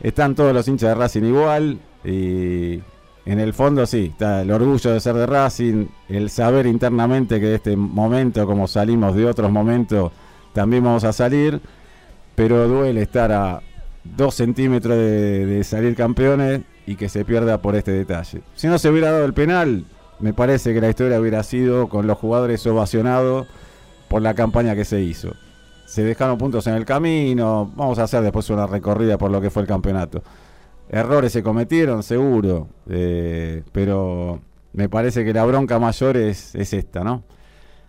Están 0.00 0.35
todos 0.35 0.52
los 0.52 0.67
hinchas 0.69 0.90
de 0.90 0.95
Racing 0.95 1.25
igual. 1.25 1.78
Y 2.05 2.81
en 3.28 3.40
el 3.40 3.52
fondo 3.52 3.85
sí, 3.87 4.11
está 4.12 4.43
el 4.43 4.50
orgullo 4.50 4.93
de 4.93 5.00
ser 5.00 5.14
de 5.14 5.26
Racing, 5.26 5.87
el 6.09 6.31
saber 6.31 6.67
internamente 6.67 7.38
que 7.38 7.47
de 7.47 7.55
este 7.57 7.76
momento, 7.76 8.47
como 8.47 8.67
salimos 8.67 9.14
de 9.14 9.26
otros 9.26 9.50
momentos, 9.50 10.12
también 10.55 10.83
vamos 10.83 11.05
a 11.05 11.12
salir, 11.12 11.61
pero 12.35 12.67
duele 12.69 13.02
estar 13.02 13.31
a 13.33 13.61
dos 14.02 14.35
centímetros 14.35 14.97
de, 14.97 15.62
salir 15.64 15.95
campeones 15.95 16.62
y 16.87 16.97
que 16.97 17.09
se 17.09 17.25
pierda 17.25 17.61
por 17.61 17.76
este 17.76 17.93
detalle. 17.93 18.40
Si 18.55 18.67
no 18.67 18.78
se 18.78 18.88
hubiera 18.88 19.11
dado 19.11 19.25
el 19.26 19.35
penal, 19.35 19.85
me 20.21 20.33
parece 20.33 20.73
que 20.73 20.81
la 20.81 20.88
historia 20.88 21.21
hubiera 21.21 21.43
sido 21.43 21.88
con 21.88 22.07
los 22.07 22.17
jugadores 22.17 22.67
ovacionados 22.67 23.47
por 24.09 24.23
la 24.23 24.35
campaña 24.35 24.75
que 24.75 24.87
se 24.87 25.02
hizo. 25.02 25.35
Se 25.88 26.04
dejaron 26.04 26.37
puntos 26.37 26.66
en 26.66 26.75
el 26.75 26.85
camino, 26.85 27.73
vamos 27.75 27.99
a 27.99 28.02
hacer 28.02 28.23
después 28.23 28.50
una 28.50 28.66
recorrida 28.66 29.16
por 29.16 29.30
lo 29.30 29.40
que 29.40 29.49
fue 29.49 29.62
el 29.62 29.68
campeonato. 29.68 30.23
Errores 30.90 31.33
se 31.33 31.42
cometieron, 31.42 32.02
seguro, 32.02 32.68
eh, 32.90 33.62
pero 33.73 34.38
me 34.75 34.90
parece 34.90 35.25
que 35.25 35.33
la 35.33 35.47
bronca 35.47 35.78
mayor 35.78 36.18
es, 36.18 36.54
es 36.54 36.75
esta, 36.75 37.02
¿no? 37.02 37.25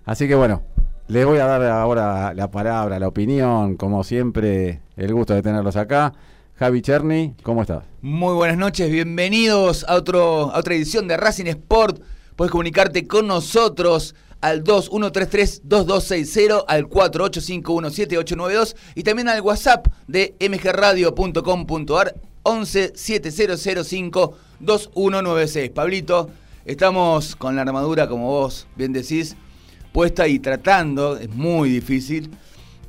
Así 0.05 0.29
que 0.29 0.35
bueno, 0.35 0.63
les 1.09 1.25
voy 1.25 1.39
a 1.39 1.45
dar 1.45 1.61
ahora 1.65 2.33
la 2.33 2.49
palabra, 2.49 2.99
la 2.99 3.09
opinión, 3.09 3.75
como 3.75 4.05
siempre, 4.05 4.79
el 4.95 5.13
gusto 5.13 5.33
de 5.33 5.41
tenerlos 5.41 5.75
acá. 5.75 6.13
Javi 6.55 6.81
Cherny, 6.81 7.35
¿cómo 7.43 7.63
estás? 7.63 7.83
Muy 8.01 8.33
buenas 8.33 8.57
noches, 8.57 8.89
bienvenidos 8.89 9.83
a, 9.89 9.95
otro, 9.95 10.51
a 10.53 10.59
otra 10.59 10.73
edición 10.73 11.09
de 11.09 11.17
Racing 11.17 11.47
Sport. 11.47 12.01
Puedes 12.37 12.49
comunicarte 12.49 13.05
con 13.05 13.27
nosotros 13.27 14.15
al 14.41 14.63
2133-2260, 14.63 16.63
al 16.67 16.87
48517892 16.87 18.75
y 18.95 19.03
también 19.03 19.29
al 19.29 19.41
WhatsApp 19.41 19.85
de 20.07 20.35
mgradio.com.ar 20.39 22.15
11 22.43 22.93
7005 22.95 24.37
2196. 24.59 25.69
Pablito, 25.71 26.29
estamos 26.65 27.35
con 27.35 27.55
la 27.55 27.63
armadura, 27.63 28.07
como 28.07 28.27
vos 28.27 28.67
bien 28.75 28.93
decís, 28.93 29.35
puesta 29.91 30.27
y 30.27 30.37
tratando, 30.39 31.17
es 31.17 31.29
muy 31.29 31.69
difícil, 31.69 32.29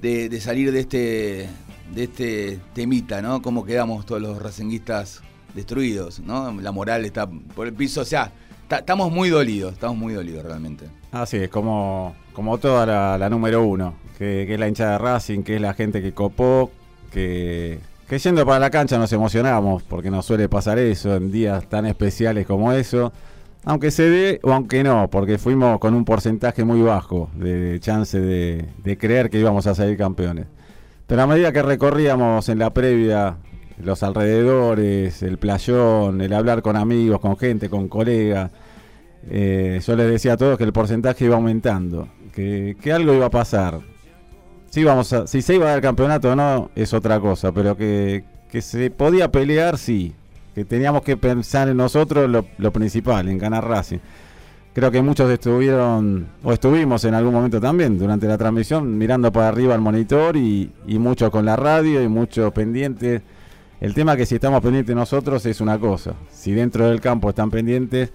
de, 0.01 0.41
salir 0.41 0.73
de 0.73 0.81
este, 0.81 1.49
de 1.95 2.05
este 2.05 2.61
temita, 2.73 3.21
¿no? 3.23 3.43
Cómo 3.43 3.65
quedamos 3.65 4.07
todos 4.07 4.23
los 4.23 4.41
racinguistas 4.41 5.21
destruidos, 5.55 6.21
¿no? 6.21 6.59
La 6.61 6.73
moral 6.73 7.05
está 7.05 7.29
por 7.29 7.67
el 7.67 7.75
piso, 7.75 8.01
o 8.01 8.05
sea, 8.05 8.33
estamos 8.71 9.13
muy 9.13 9.29
dolidos, 9.29 9.75
estamos 9.75 9.97
muy 9.97 10.15
dolidos 10.15 10.45
realmente. 10.45 11.00
Así 11.13 11.39
es, 11.39 11.49
como, 11.49 12.15
como 12.33 12.59
toda 12.59 13.19
la, 13.19 13.31
número 13.31 13.65
uno, 13.65 13.95
que, 14.19 14.53
es 14.53 14.61
la 14.61 14.69
hinchada 14.69 14.93
de 14.93 14.99
Racing, 14.99 15.43
que 15.43 15.57
es 15.57 15.61
la 15.61 15.75
gente 15.75 16.01
que 16.01 16.13
copó, 16.13 16.71
que 17.13 17.81
que 18.11 18.19
yendo 18.19 18.45
para 18.45 18.59
la 18.59 18.71
cancha 18.71 18.99
nos 18.99 19.13
emocionamos, 19.13 19.85
porque 19.85 20.11
nos 20.11 20.27
suele 20.27 20.49
pasar 20.49 20.81
eso 20.81 21.15
en 21.15 21.31
días 21.31 21.69
tan 21.69 21.87
especiales 21.87 22.45
como 22.45 22.73
eso. 22.73 23.13
Aunque 23.65 23.93
se 23.93 24.03
dé 24.11 24.41
o 24.43 24.53
aunque 24.53 24.83
no, 24.83 25.09
porque 25.09 25.39
fuimos 25.39 25.79
con 25.79 25.95
un 25.95 26.05
porcentaje 26.05 26.65
muy 26.65 26.83
bajo 26.83 27.31
de 27.37 27.79
chance 27.79 28.19
de, 28.19 28.99
creer 28.99 29.31
que 29.31 29.39
íbamos 29.39 29.69
a 29.69 29.77
salir 29.77 29.97
campeones. 29.97 30.47
Pero 31.07 31.23
a 31.23 31.29
medida 31.29 31.53
que 31.53 31.63
recorríamos 31.63 32.49
en 32.49 32.59
la 32.59 32.71
previa 32.71 33.37
los 33.81 34.03
alrededores, 34.03 35.23
el 35.23 35.39
playón, 35.39 36.21
el 36.21 36.33
hablar 36.33 36.63
con 36.63 36.75
amigos, 36.75 37.21
con 37.21 37.37
gente, 37.37 37.71
con 37.71 37.87
colegas, 37.87 38.51
eh, 39.29 39.81
yo 39.85 39.97
les 39.97 40.11
decía 40.11 40.35
a 40.35 40.37
todos 40.37 40.57
que 40.57 40.65
el 40.65 40.73
porcentaje 40.73 41.25
iba 41.25 41.37
aumentando, 41.37 42.09
que, 42.33 42.77
que 42.81 42.93
algo 42.93 43.13
iba 43.13 43.27
a 43.27 43.31
pasar, 43.31 43.81
Sí, 44.71 44.85
vamos 44.85 45.13
a, 45.13 45.27
si 45.27 45.43
se 45.43 45.57
iba 45.57 45.75
al 45.75 45.81
campeonato 45.81 46.31
o 46.31 46.37
no 46.37 46.71
es 46.77 46.95
otra 46.95 47.19
cosa, 47.19 47.51
pero 47.51 47.77
que, 47.77 48.23
se 48.61 48.91
podía 48.91 49.31
pelear, 49.31 49.77
sí. 49.77 50.15
Que 50.55 50.65
teníamos 50.65 51.03
que 51.03 51.17
pensar 51.17 51.69
en 51.69 51.77
nosotros 51.77 52.31
lo, 52.31 52.73
principal, 52.73 53.29
en 53.29 53.39
ganar 53.39 53.67
Racing. 53.67 53.99
Creo 54.73 54.93
que 54.93 55.03
muchos 55.03 55.29
estuvieron, 55.29 56.29
o 56.45 56.53
estuvimos 56.53 57.05
en 57.05 57.15
algún 57.15 57.35
momento 57.35 57.61
también 57.61 57.99
durante 57.99 58.29
la 58.29 58.39
transmisión, 58.39 58.97
mirando 58.97 59.33
para 59.33 59.49
arriba 59.49 59.75
al 59.75 59.81
monitor 59.81 60.37
y, 60.37 60.71
y 60.87 60.99
muchos 61.01 61.31
con 61.31 61.45
la 61.45 61.57
radio 61.57 62.01
y 62.01 62.07
muchos 62.07 62.53
pendientes. 62.53 63.23
El 63.81 63.95
tema 63.95 64.17
que 64.17 64.25
si 64.25 64.37
estamos 64.37 64.61
pendientes 64.61 64.95
nosotros 64.95 65.45
es 65.47 65.61
una 65.61 65.81
cosa. 65.81 66.15
Si 66.31 66.53
dentro 66.53 66.87
del 66.87 67.01
campo 67.01 67.31
están 67.31 67.51
pendientes, 67.51 68.13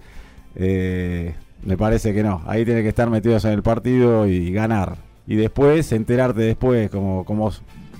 eh, 0.56 1.34
me 1.64 1.76
parece 1.76 2.12
que 2.12 2.22
no. 2.22 2.42
Ahí 2.46 2.64
tiene 2.64 2.82
que 2.82 2.88
estar 2.88 3.08
metidos 3.10 3.44
en 3.44 3.52
el 3.52 3.62
partido 3.62 4.26
y 4.26 4.52
ganar 4.52 4.96
y 5.26 5.36
después 5.36 5.90
enterarte 5.92 6.40
después, 6.40 6.88
como, 6.90 7.24
como 7.24 7.50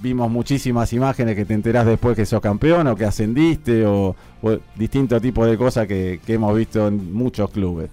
vimos 0.02 0.30
muchísimas 0.30 0.92
imágenes 0.92 1.34
que 1.34 1.44
te 1.44 1.54
enterás 1.54 1.86
después 1.86 2.16
que 2.16 2.24
sos 2.24 2.40
campeón 2.40 2.86
o 2.86 2.94
que 2.94 3.04
ascendiste 3.04 3.84
o, 3.86 4.14
distintos 4.76 5.20
tipos 5.20 5.48
de 5.48 5.58
cosas 5.58 5.86
que, 5.86 6.20
hemos 6.28 6.56
visto 6.56 6.86
en 6.86 7.12
muchos 7.12 7.50
clubes. 7.50 7.90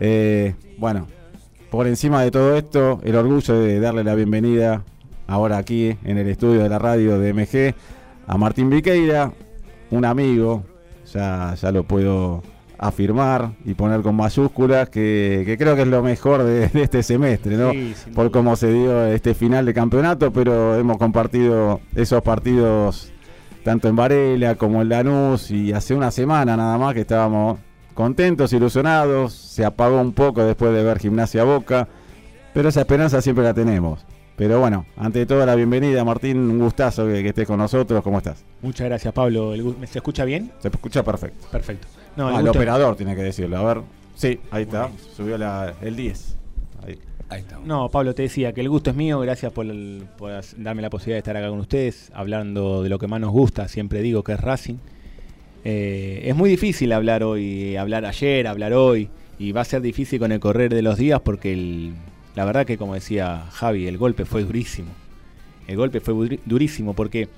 Eh, 0.00 0.54
bueno, 0.76 1.06
por 1.70 1.86
encima 1.86 2.22
de 2.22 2.30
todo 2.30 2.56
esto, 2.56 3.00
el 3.04 3.14
orgullo 3.14 3.60
de 3.60 3.78
darle 3.78 4.02
la 4.02 4.14
bienvenida 4.14 4.82
ahora 5.28 5.58
aquí 5.58 5.96
en 6.04 6.18
el 6.18 6.28
estudio 6.28 6.62
de 6.62 6.68
la 6.68 6.78
radio 6.78 7.18
de 7.18 7.32
MG 7.32 7.74
a 8.26 8.36
Martín 8.36 8.70
Viqueira, 8.70 9.32
un 9.90 10.04
amigo, 10.04 10.64
ya, 11.12 11.54
ya 11.54 11.70
lo 11.70 11.84
puedo 11.84 12.42
afirmar 12.78 13.52
y 13.64 13.74
poner 13.74 14.02
con 14.02 14.14
mayúsculas, 14.14 14.88
que, 14.88 15.56
creo 15.58 15.74
que 15.76 15.82
es 15.82 15.88
lo 15.88 16.02
mejor 16.02 16.44
de, 16.44 16.70
este 16.74 17.02
semestre, 17.02 17.56
¿no? 17.56 17.72
Por 18.14 18.30
cómo 18.30 18.56
se 18.56 18.72
dio 18.72 19.06
este 19.06 19.34
final 19.34 19.66
de 19.66 19.74
campeonato, 19.74 20.32
pero 20.32 20.76
hemos 20.76 20.98
compartido 20.98 21.80
esos 21.94 22.22
partidos 22.22 23.12
tanto 23.64 23.88
en 23.88 23.96
Varela 23.96 24.54
como 24.54 24.80
en 24.80 24.88
Lanús 24.88 25.50
y 25.50 25.72
hace 25.72 25.94
una 25.94 26.10
semana 26.10 26.56
nada 26.56 26.78
más 26.78 26.94
que 26.94 27.00
estábamos 27.00 27.58
contentos, 27.92 28.52
ilusionados, 28.52 29.34
se 29.34 29.64
apagó 29.64 30.00
un 30.00 30.12
poco 30.12 30.44
después 30.44 30.72
de 30.72 30.84
ver 30.84 31.00
Gimnasia 31.00 31.44
Boca, 31.44 31.88
pero 32.54 32.68
esa 32.68 32.80
esperanza 32.80 33.20
siempre 33.20 33.44
la 33.44 33.52
tenemos. 33.52 34.06
Pero 34.36 34.60
bueno, 34.60 34.86
ante 34.96 35.26
todo 35.26 35.44
la 35.44 35.56
bienvenida, 35.56 36.04
Martín, 36.04 36.38
un 36.38 36.60
gustazo 36.60 37.06
que, 37.06 37.26
estés 37.26 37.44
con 37.44 37.58
nosotros. 37.58 38.04
¿Cómo 38.04 38.18
estás? 38.18 38.44
Muchas 38.62 38.86
gracias, 38.86 39.12
Pablo. 39.12 39.52
¿Se 39.84 39.98
escucha 39.98 40.24
bien? 40.24 40.52
Se 40.60 40.68
escucha 40.68 41.02
perfecto. 41.02 41.48
Perfecto. 41.50 41.88
No, 42.18 42.36
el, 42.36 42.48
operador 42.48 42.96
tiene 42.96 43.14
que 43.14 43.22
decirlo. 43.22 43.58
A 43.58 43.74
ver. 43.74 43.84
Sí, 44.16 44.40
ahí 44.50 44.64
está. 44.64 44.90
Subió 45.16 45.36
el 45.36 45.96
10. 45.96 46.36
Ahí. 46.84 46.98
está. 47.38 47.60
No, 47.64 47.88
Pablo, 47.90 48.12
te 48.12 48.22
decía 48.22 48.52
que 48.52 48.60
el 48.60 48.68
gusto 48.68 48.90
es 48.90 48.96
mío. 48.96 49.20
Gracias 49.20 49.52
por, 49.52 49.66
darme 50.56 50.82
la 50.82 50.90
posibilidad 50.90 51.14
de 51.14 51.18
estar 51.18 51.36
acá 51.36 51.48
con 51.48 51.60
ustedes, 51.60 52.10
hablando 52.12 52.82
de 52.82 52.88
lo 52.88 52.98
que 52.98 53.06
más 53.06 53.20
nos 53.20 53.30
gusta. 53.30 53.68
Siempre 53.68 54.02
digo 54.02 54.24
que 54.24 54.32
es 54.32 54.40
Racing. 54.40 54.78
Eh, 55.62 56.22
es 56.24 56.34
muy 56.34 56.50
difícil 56.50 56.92
hablar 56.92 57.22
hoy, 57.22 57.76
hablar 57.76 58.04
ayer, 58.04 58.48
hablar 58.48 58.72
hoy. 58.72 59.08
Y 59.38 59.52
va 59.52 59.60
a 59.60 59.64
ser 59.64 59.80
difícil 59.80 60.18
con 60.18 60.32
el 60.32 60.40
correr 60.40 60.74
de 60.74 60.82
los 60.82 60.98
días 60.98 61.20
porque 61.20 61.52
el 61.52 61.94
la 62.34 62.44
verdad 62.44 62.66
que 62.66 62.78
como 62.78 62.94
decía 62.94 63.46
Javi, 63.52 63.86
el 63.86 63.96
golpe 63.96 64.24
fue 64.24 64.42
durísimo. 64.42 64.88
El 65.68 65.76
golpe 65.76 66.00
fue 66.00 66.40
durísimo 66.46 66.94
porque 66.94 67.28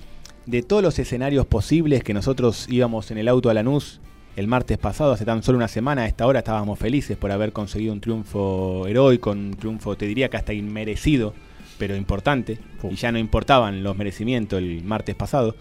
de 0.46 0.62
todos 0.62 0.82
los 0.82 0.98
escenarios 0.98 1.44
posibles 1.44 2.02
que 2.02 2.14
nosotros 2.14 2.66
íbamos 2.70 3.10
en 3.10 3.18
el 3.18 3.28
auto 3.28 3.50
a 3.50 3.54
Lanús 3.54 4.00
el 4.40 4.48
martes 4.48 4.78
pasado, 4.78 5.12
hace 5.12 5.24
tan 5.24 5.42
solo 5.42 5.58
una 5.58 5.68
semana, 5.68 6.02
a 6.02 6.06
esta 6.06 6.26
hora 6.26 6.40
estábamos 6.40 6.78
felices 6.78 7.16
por 7.16 7.30
haber 7.30 7.52
conseguido 7.52 7.92
un 7.92 8.00
triunfo 8.00 8.86
heroico, 8.86 9.30
un 9.30 9.54
triunfo, 9.54 9.96
te 9.96 10.06
diría 10.06 10.28
que 10.28 10.38
hasta 10.38 10.52
inmerecido, 10.52 11.34
pero 11.78 11.94
importante, 11.94 12.58
y 12.82 12.94
ya 12.96 13.12
no 13.12 13.18
importaban 13.18 13.82
los 13.82 13.96
merecimientos 13.96 14.58
el 14.58 14.82
martes 14.82 15.14
pasado, 15.14 15.54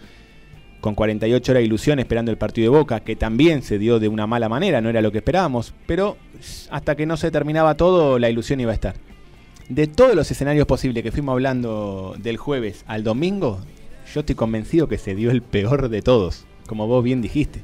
con 0.80 0.96
48 0.96 1.52
horas 1.52 1.62
de 1.62 1.66
ilusión 1.66 2.00
esperando 2.00 2.32
el 2.32 2.38
partido 2.38 2.72
de 2.72 2.78
Boca, 2.80 3.02
que 3.02 3.18
también 3.18 3.64
se 3.64 3.78
dio 3.78 4.00
de 4.00 4.08
una 4.08 4.28
mala 4.28 4.48
manera, 4.48 4.80
no 4.80 4.90
era 4.90 5.02
lo 5.02 5.12
que 5.12 5.18
esperábamos, 5.18 5.74
pero 5.86 6.18
hasta 6.72 6.96
que 6.96 7.06
no 7.06 7.18
se 7.18 7.32
terminaba 7.32 7.76
todo, 7.76 8.18
la 8.18 8.30
ilusión 8.30 8.62
iba 8.62 8.72
a 8.72 8.76
estar. 8.76 8.96
De 9.68 9.88
todos 9.88 10.16
los 10.16 10.32
escenarios 10.32 10.66
posibles 10.66 11.04
que 11.04 11.12
fuimos 11.12 11.34
hablando 11.34 12.16
del 12.18 12.38
jueves 12.38 12.86
al 12.88 13.04
domingo, 13.04 13.60
yo 14.14 14.22
estoy 14.22 14.36
convencido 14.36 14.88
que 14.88 14.98
se 14.98 15.16
dio 15.16 15.32
el 15.32 15.42
peor 15.42 15.90
de 15.90 16.02
todos, 16.02 16.46
como 16.70 16.86
vos 16.86 17.04
bien 17.04 17.20
dijiste. 17.20 17.64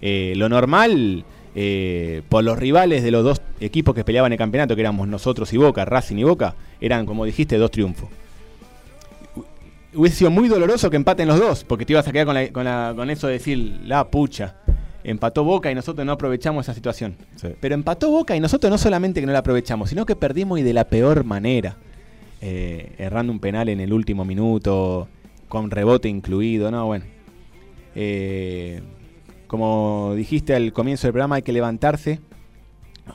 Eh, 0.00 0.32
lo 0.36 0.48
normal, 0.48 1.26
eh, 1.54 2.22
por 2.30 2.42
los 2.42 2.58
rivales 2.58 3.02
de 3.02 3.10
los 3.10 3.22
dos 3.22 3.42
equipos 3.60 3.94
que 3.94 4.02
peleaban 4.02 4.32
el 4.32 4.38
campeonato, 4.38 4.74
que 4.74 4.80
éramos 4.80 5.06
nosotros 5.06 5.52
y 5.52 5.58
Boca, 5.58 5.84
Racing 5.84 6.16
y 6.16 6.24
Boca, 6.24 6.54
eran, 6.80 7.04
como 7.04 7.26
dijiste, 7.26 7.58
dos 7.58 7.70
triunfos. 7.70 8.08
Hubiese 9.94 10.16
sido 10.16 10.30
muy 10.30 10.48
doloroso 10.48 10.88
que 10.88 10.96
empaten 10.96 11.28
los 11.28 11.38
dos, 11.38 11.64
porque 11.64 11.84
te 11.84 11.92
ibas 11.92 12.08
a 12.08 12.12
quedar 12.12 12.26
con, 12.26 12.36
con, 12.46 12.96
con 12.96 13.10
eso 13.10 13.26
de 13.26 13.34
decir, 13.34 13.78
la 13.84 14.08
pucha 14.10 14.56
empató 15.04 15.44
Boca 15.44 15.70
y 15.70 15.74
nosotros 15.74 16.04
no 16.06 16.12
aprovechamos 16.12 16.64
esa 16.64 16.72
situación. 16.74 17.14
Pero 17.60 17.74
empató 17.74 18.10
Boca 18.10 18.34
y 18.34 18.40
nosotros 18.40 18.70
no 18.70 18.78
solamente 18.78 19.20
que 19.20 19.26
no 19.26 19.32
la 19.32 19.40
aprovechamos, 19.40 19.90
sino 19.90 20.06
que 20.06 20.16
perdimos 20.16 20.58
y 20.58 20.62
de 20.62 20.72
la 20.72 20.84
peor 20.84 21.24
manera. 21.24 21.76
Eh, 22.40 22.92
errando 22.98 23.32
un 23.32 23.38
penal 23.38 23.68
en 23.68 23.80
el 23.80 23.92
último 23.92 24.24
minuto. 24.24 25.08
con 25.48 25.70
rebote 25.70 26.08
incluido, 26.08 26.70
¿no? 26.70 26.86
Bueno. 26.86 27.15
Eh, 27.98 28.82
como 29.46 30.12
dijiste 30.14 30.54
al 30.54 30.72
comienzo 30.72 31.06
del 31.06 31.12
programa, 31.12 31.36
hay 31.36 31.42
que 31.42 31.52
levantarse. 31.52 32.20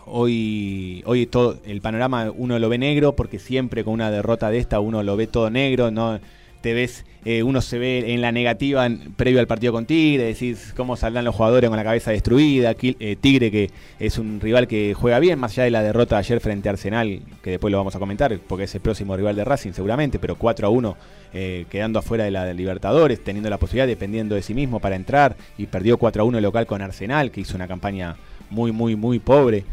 Hoy, 0.05 1.03
hoy 1.05 1.27
todo 1.27 1.59
el 1.65 1.81
panorama 1.81 2.31
uno 2.35 2.57
lo 2.57 2.67
ve 2.69 2.77
negro 2.77 3.15
porque 3.15 3.39
siempre 3.39 3.83
con 3.83 3.93
una 3.93 4.09
derrota 4.09 4.50
de 4.50 4.57
esta 4.57 4.79
uno 4.79 5.03
lo 5.03 5.15
ve 5.17 5.27
todo 5.27 5.50
negro, 5.50 5.91
no 5.91 6.19
te 6.62 6.74
ves, 6.74 7.06
eh, 7.25 7.44
uno 7.44 7.62
se 7.62 7.77
ve 7.80 8.13
en 8.13 8.22
la 8.22 8.32
negativa 8.32 8.88
previo 9.15 9.39
al 9.39 9.48
partido 9.48 9.74
con 9.74 9.86
Tigre, 9.86 10.24
decís 10.24 10.74
cómo 10.75 10.96
saldrán 10.96 11.25
los 11.25 11.36
jugadores 11.36 11.70
con 11.70 11.77
la 11.77 11.84
cabeza 11.84 12.12
destruida, 12.12 12.75
eh, 12.82 13.18
Tigre 13.20 13.51
que 13.51 13.72
es 14.00 14.18
un 14.18 14.39
rival 14.39 14.68
que 14.68 14.94
juega 14.94 15.20
bien, 15.20 15.39
más 15.39 15.51
allá 15.53 15.63
de 15.63 15.72
la 15.72 15.84
derrota 15.84 16.18
ayer 16.18 16.39
frente 16.39 16.70
a 16.70 16.74
Arsenal, 16.74 17.22
que 17.44 17.51
después 17.51 17.72
lo 17.72 17.77
vamos 17.77 17.96
a 17.96 18.00
comentar, 18.00 18.38
porque 18.48 18.65
es 18.65 18.75
el 18.75 18.82
próximo 18.82 19.18
rival 19.18 19.36
de 19.36 19.44
Racing 19.44 19.74
seguramente, 19.74 20.20
pero 20.20 20.36
4 20.36 20.68
a 20.68 20.70
1 20.70 20.98
eh, 21.34 21.65
quedando 21.70 22.00
afuera 22.00 22.24
de 22.24 22.32
la 22.32 22.46
de 22.46 22.53
Libertadores, 22.53 23.24
teniendo 23.24 23.50
la 23.50 23.58
posibilidad, 23.58 23.88
dependiendo 23.88 24.36
de 24.36 24.41
sí 24.41 24.53
mismo 24.53 24.80
para 24.80 24.96
entrar, 24.96 25.36
y 25.58 25.65
perdió 25.65 25.98
4 25.98 26.22
a 26.22 26.25
1 26.25 26.41
local 26.41 26.68
con 26.68 26.82
Arsenal, 26.82 27.32
que 27.32 27.41
hizo 27.41 27.56
una 27.56 27.68
campaña 27.68 28.18
muy, 28.50 28.72
muy, 28.72 28.96
muy 28.96 29.20
pobre. 29.20 29.63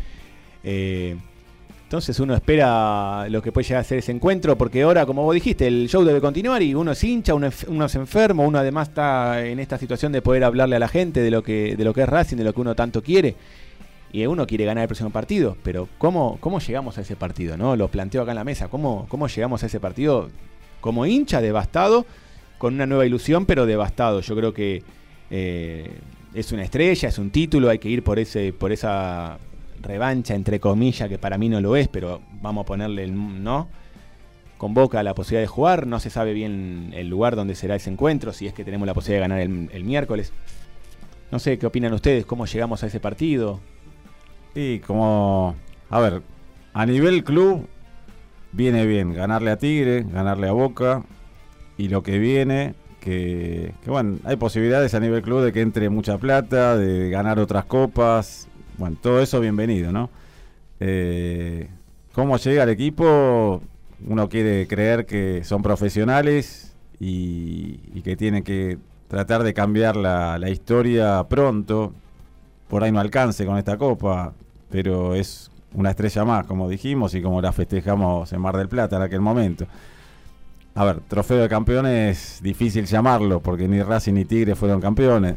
Entonces 1.89 2.21
uno 2.21 2.35
espera 2.35 3.31
lo 3.31 3.41
que 3.41 3.51
puede 3.51 3.67
llegar 3.67 3.81
a 3.81 3.85
ser 3.85 3.97
ese 3.97 4.13
encuentro, 4.13 4.59
porque 4.59 4.83
ahora, 4.83 5.07
como 5.07 5.23
vos 5.23 5.33
dijiste, 5.33 5.67
el 5.67 5.89
show 5.89 6.05
debe 6.05 6.21
continuar 6.21 6.63
y 6.63 6.75
uno 6.75 6.93
es 6.93 7.03
hincha, 7.03 7.33
uno 7.33 7.47
es, 7.47 7.95
enfermo, 7.95 8.47
uno 8.47 8.59
además 8.59 8.89
está 8.89 9.47
en 9.47 9.59
esta 9.59 9.79
situación 9.79 10.13
de 10.13 10.21
poder 10.21 10.45
hablarle 10.45 10.77
a 10.77 10.81
la 10.81 10.89
gente 10.89 11.23
de 11.23 11.31
lo 11.31 11.43
que, 11.43 11.77
de 11.77 11.85
lo 11.85 11.95
que 11.95 12.03
es 12.03 12.09
Racing, 12.11 12.37
de 12.37 12.45
lo 12.45 12.53
que 12.53 12.61
uno 12.61 12.75
tanto 12.75 13.03
quiere. 13.03 13.37
Y 14.13 14.27
uno 14.27 14.47
quiere 14.47 14.67
ganar 14.67 14.83
el 14.83 14.89
próximo 14.89 15.09
partido, 15.09 15.57
pero 15.63 15.89
¿cómo, 15.97 16.37
cómo 16.41 16.61
llegamos 16.61 16.99
a 16.99 17.01
ese 17.01 17.17
partido? 17.17 17.57
¿no? 17.57 17.75
Lo 17.75 17.89
planteo 17.89 18.21
acá 18.21 18.33
en 18.33 18.37
la 18.37 18.45
mesa. 18.45 18.69
¿Cómo, 18.69 19.07
cómo 19.09 19.27
llegamos 19.27 19.63
a 19.63 19.67
ese 19.67 19.81
partido 19.81 20.29
como 20.83 21.07
hincha, 21.07 21.41
devastado, 21.41 22.05
con 22.59 22.75
una 22.75 22.85
nueva 22.85 23.07
ilusión, 23.07 23.47
pero 23.47 23.65
devastado? 23.65 24.21
Yo 24.21 24.37
creo 24.37 24.53
que 24.53 24.83
eh, 25.31 25.91
es 26.35 26.53
una 26.53 26.65
estrella, 26.65 27.09
es 27.09 27.17
un 27.17 27.31
título, 27.31 27.71
hay 27.71 27.79
que 27.79 27.89
ir 27.89 28.05
por, 28.05 28.19
ese, 28.19 28.53
por 28.53 28.73
esa 28.73 29.39
revancha, 29.83 30.35
entre 30.35 30.61
comillas, 30.61 31.09
que 31.09 31.19
para 31.19 31.39
mí 31.39 31.49
no 31.49 31.61
lo 31.61 31.77
es, 31.77 31.89
pero 31.89 32.21
vamos 32.41 32.63
a 32.63 32.67
ponerle 32.67 33.05
el 33.05 33.43
no. 33.43 33.69
Convoca 34.57 35.03
la 35.03 35.15
posibilidad 35.15 35.43
de 35.43 35.47
jugar, 35.47 35.87
no 35.87 36.01
se 36.01 36.11
sabe 36.11 36.33
bien 36.33 36.91
el 36.95 37.09
lugar 37.09 37.37
donde 37.37 37.55
será 37.55 37.77
ese 37.77 37.91
encuentro, 37.91 38.33
si 38.33 38.47
es 38.47 38.53
que 38.55 38.65
tenemos 38.65 38.87
la 38.87 38.95
posibilidad 38.95 39.25
de 39.25 39.29
ganar 39.29 39.71
el, 39.73 39.85
miércoles. 39.85 40.33
No 41.31 41.39
sé, 41.39 41.59
¿qué 41.59 41.67
opinan 41.67 41.93
ustedes? 41.93 42.27
¿Cómo 42.27 42.47
llegamos 42.47 42.83
a 42.83 42.89
ese 42.89 42.99
partido? 42.99 43.61
Y 44.55 44.81
como, 44.81 45.55
a 45.91 46.01
ver, 46.01 46.23
a 46.73 46.87
nivel 46.87 47.23
club 47.23 47.69
viene 48.51 48.85
bien 48.85 49.13
ganarle 49.13 49.53
a 49.53 49.59
Tigre, 49.59 50.05
ganarle 50.11 50.49
a 50.49 50.53
Boca, 50.53 51.05
y 51.77 51.89
lo 51.89 52.03
que 52.03 52.19
viene, 52.19 52.75
que, 52.99 53.75
que, 53.85 53.91
bueno, 53.91 54.19
hay 54.25 54.35
posibilidades 54.37 54.93
a 54.95 55.01
nivel 55.01 55.23
club 55.23 55.45
de 55.45 55.53
que 55.53 55.61
entre 55.61 55.89
mucha 55.89 56.19
plata, 56.19 56.77
de 56.77 57.11
ganar 57.11 57.39
otras 57.39 57.67
copas, 57.67 58.48
bueno, 58.79 58.97
todo 59.01 59.21
eso 59.21 59.41
bienvenido, 59.41 59.93
¿no? 59.93 60.09
Eh, 60.81 61.69
¿Cómo 62.15 62.37
llega 62.37 62.63
el 62.63 62.69
equipo? 62.71 63.61
Uno 64.07 64.29
quiere 64.29 64.67
creer 64.69 65.05
que 65.05 65.43
son 65.45 65.63
profesionales 65.63 66.75
y, 67.01 68.01
que 68.03 68.17
tienen 68.17 68.45
que 68.45 68.79
tratar 69.09 69.43
de 69.43 69.53
cambiar 69.53 69.97
la, 69.97 70.49
historia 70.49 71.25
pronto. 71.29 71.93
Por 72.69 72.85
ahí 72.85 72.93
no 72.93 73.01
alcance 73.01 73.45
con 73.45 73.59
esta 73.59 73.77
copa, 73.77 74.33
pero 74.71 75.15
es 75.15 75.51
una 75.75 75.91
estrella 75.91 76.25
más, 76.25 76.47
como 76.47 76.69
dijimos, 76.69 77.15
y 77.15 77.23
como 77.23 77.41
la 77.43 77.53
festejamos 77.53 78.33
en 78.33 78.41
Mar 78.41 78.57
del 78.57 78.69
Plata 78.69 78.97
en 78.97 79.03
aquel 79.03 79.21
momento. 79.21 79.67
A 80.75 80.85
ver, 80.85 81.01
trofeo 81.01 81.39
de 81.39 81.49
campeones, 81.49 82.39
difícil 82.43 82.87
llamarlo, 82.87 83.41
porque 83.41 83.67
ni 83.67 83.83
Racing 83.83 84.15
ni 84.15 84.25
Tigre 84.25 84.55
fueron 84.55 84.81
campeones, 84.81 85.37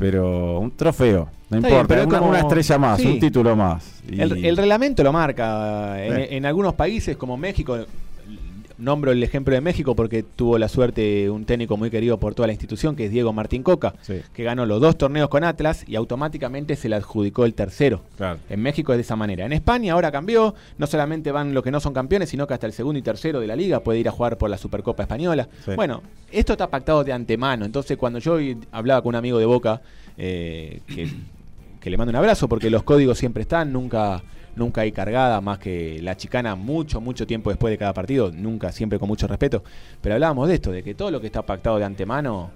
pero 0.00 0.58
un 0.58 0.70
trofeo, 0.72 1.28
no 1.50 1.58
importa, 1.58 1.86
pero 1.86 2.04
una, 2.06 2.18
como, 2.18 2.30
una 2.30 2.40
estrella 2.40 2.78
más, 2.78 3.00
un 3.00 3.20
título 3.20 3.54
más. 3.54 4.02
El, 4.08 4.56
reglamento 4.56 5.04
lo 5.04 5.12
marca. 5.12 6.02
En, 6.02 6.46
algunos 6.46 6.74
países 6.74 7.16
como 7.16 7.36
México, 7.36 7.78
nombro 8.80 9.12
el 9.12 9.22
ejemplo 9.22 9.54
de 9.54 9.60
México 9.60 9.94
porque 9.94 10.22
tuvo 10.22 10.58
la 10.58 10.68
suerte 10.68 11.30
un 11.30 11.44
técnico 11.44 11.76
muy 11.76 11.90
querido 11.90 12.18
por 12.18 12.34
toda 12.34 12.46
la 12.46 12.52
institución, 12.52 12.96
que 12.96 13.06
es 13.06 13.10
Diego 13.10 13.32
Martín 13.32 13.62
Coca, 13.62 13.94
que 14.32 14.44
ganó 14.44 14.66
los 14.66 14.80
dos 14.80 14.96
torneos 14.98 15.28
con 15.28 15.44
Atlas 15.44 15.84
y 15.86 15.96
automáticamente 15.96 16.76
se 16.76 16.88
le 16.88 16.96
adjudicó 16.96 17.44
el 17.44 17.54
tercero. 17.54 18.02
En 18.48 18.60
México 18.60 18.92
es 18.92 18.98
de 18.98 19.02
esa 19.02 19.16
manera. 19.16 19.46
En 19.46 19.52
España 19.52 19.92
ahora 19.92 20.10
cambió, 20.10 20.54
no 20.78 20.86
solamente 20.86 21.32
van 21.32 21.54
los 21.54 21.62
que 21.62 21.70
no 21.70 21.80
son 21.80 21.94
campeones, 21.94 22.28
sino 22.28 22.46
que 22.46 22.54
hasta 22.54 22.66
el 22.66 22.72
segundo 22.72 22.98
y 22.98 23.02
tercero 23.02 23.40
de 23.40 23.46
la 23.46 23.56
liga 23.56 23.80
puede 23.80 23.98
ir 23.98 24.08
a 24.08 24.12
jugar 24.12 24.38
por 24.38 24.50
la 24.50 24.58
Supercopa 24.58 25.02
Española. 25.02 25.48
Bueno, 25.76 26.02
esto 26.32 26.52
está 26.52 26.68
pactado 26.68 27.04
de 27.04 27.12
antemano, 27.12 27.64
entonces 27.64 27.96
cuando 27.96 28.18
yo 28.18 28.38
hablaba 28.72 29.02
con 29.02 29.10
un 29.10 29.16
amigo 29.16 29.38
de 29.38 29.46
Boca, 29.46 29.80
eh, 30.16 30.80
que 30.86 31.08
que 31.80 31.90
le 31.90 31.96
mando 31.96 32.10
un 32.10 32.16
abrazo 32.16 32.48
porque 32.48 32.70
los 32.70 32.82
códigos 32.82 33.18
siempre 33.18 33.42
están, 33.42 33.72
nunca, 33.72 34.22
nunca 34.60 34.82
hay 34.82 34.92
cargada 34.92 35.40
más 35.40 35.58
que 35.58 36.00
la 36.02 36.16
chicana 36.16 36.54
mucho, 36.54 37.00
mucho 37.00 37.26
tiempo 37.26 37.50
después 37.50 37.72
de 37.72 37.78
cada 37.78 37.92
partido, 37.92 38.30
nunca, 38.30 38.70
siempre 38.70 38.98
con 38.98 39.08
mucho 39.08 39.26
respeto. 39.26 39.64
Pero 40.00 40.14
hablábamos 40.14 40.48
de 40.48 40.54
esto, 40.54 40.70
de 40.70 40.84
que 40.84 40.94
todo 40.94 41.10
lo 41.10 41.20
que 41.20 41.26
está 41.26 41.42
pactado 41.42 41.78
de 41.78 41.84
antemano 41.84 42.50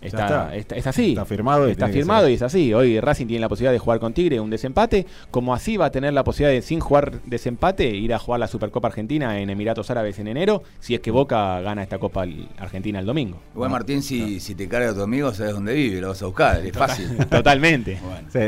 está, 0.00 0.54
es 0.54 0.86
así. 0.86 1.10
Está 1.10 1.24
firmado. 1.24 1.68
Y 1.68 1.72
está 1.72 1.88
firmado 1.88 2.28
y 2.28 2.34
es 2.34 2.42
así. 2.42 2.72
Hoy 2.72 3.00
Racing 3.00 3.26
tiene 3.26 3.40
la 3.40 3.48
posibilidad 3.48 3.72
de 3.72 3.78
jugar 3.78 4.00
con 4.00 4.12
Tigre 4.12 4.40
un 4.40 4.50
desempate, 4.50 5.06
como 5.30 5.54
así 5.54 5.76
va 5.76 5.86
a 5.86 5.90
tener 5.90 6.12
la 6.12 6.24
posibilidad 6.24 6.54
de, 6.54 6.62
sin 6.62 6.80
jugar 6.80 7.20
desempate, 7.26 7.86
ir 7.86 8.14
a 8.14 8.18
jugar 8.18 8.40
la 8.40 8.48
Supercopa 8.48 8.88
Argentina 8.88 9.40
en 9.40 9.50
Emiratos 9.50 9.90
Árabes 9.90 10.18
en 10.18 10.28
enero, 10.28 10.62
si 10.80 10.94
es 10.94 11.00
que 11.00 11.10
Boca 11.10 11.60
gana 11.60 11.82
esta 11.82 11.98
Copa 11.98 12.24
Argentina 12.58 12.98
el 12.98 13.06
domingo. 13.06 13.38
Igual, 13.54 13.70
Martín, 13.70 14.02
si, 14.02 14.40
si 14.40 14.54
te 14.54 14.68
carga 14.68 14.94
tu 14.94 15.02
amigo, 15.02 15.32
sabes 15.32 15.54
dónde 15.54 15.74
vive, 15.74 16.00
lo 16.00 16.08
vas 16.08 16.22
a 16.22 16.26
buscar, 16.26 16.64
es 16.64 16.72
fácil. 16.72 17.16
Totalmente. 17.30 17.98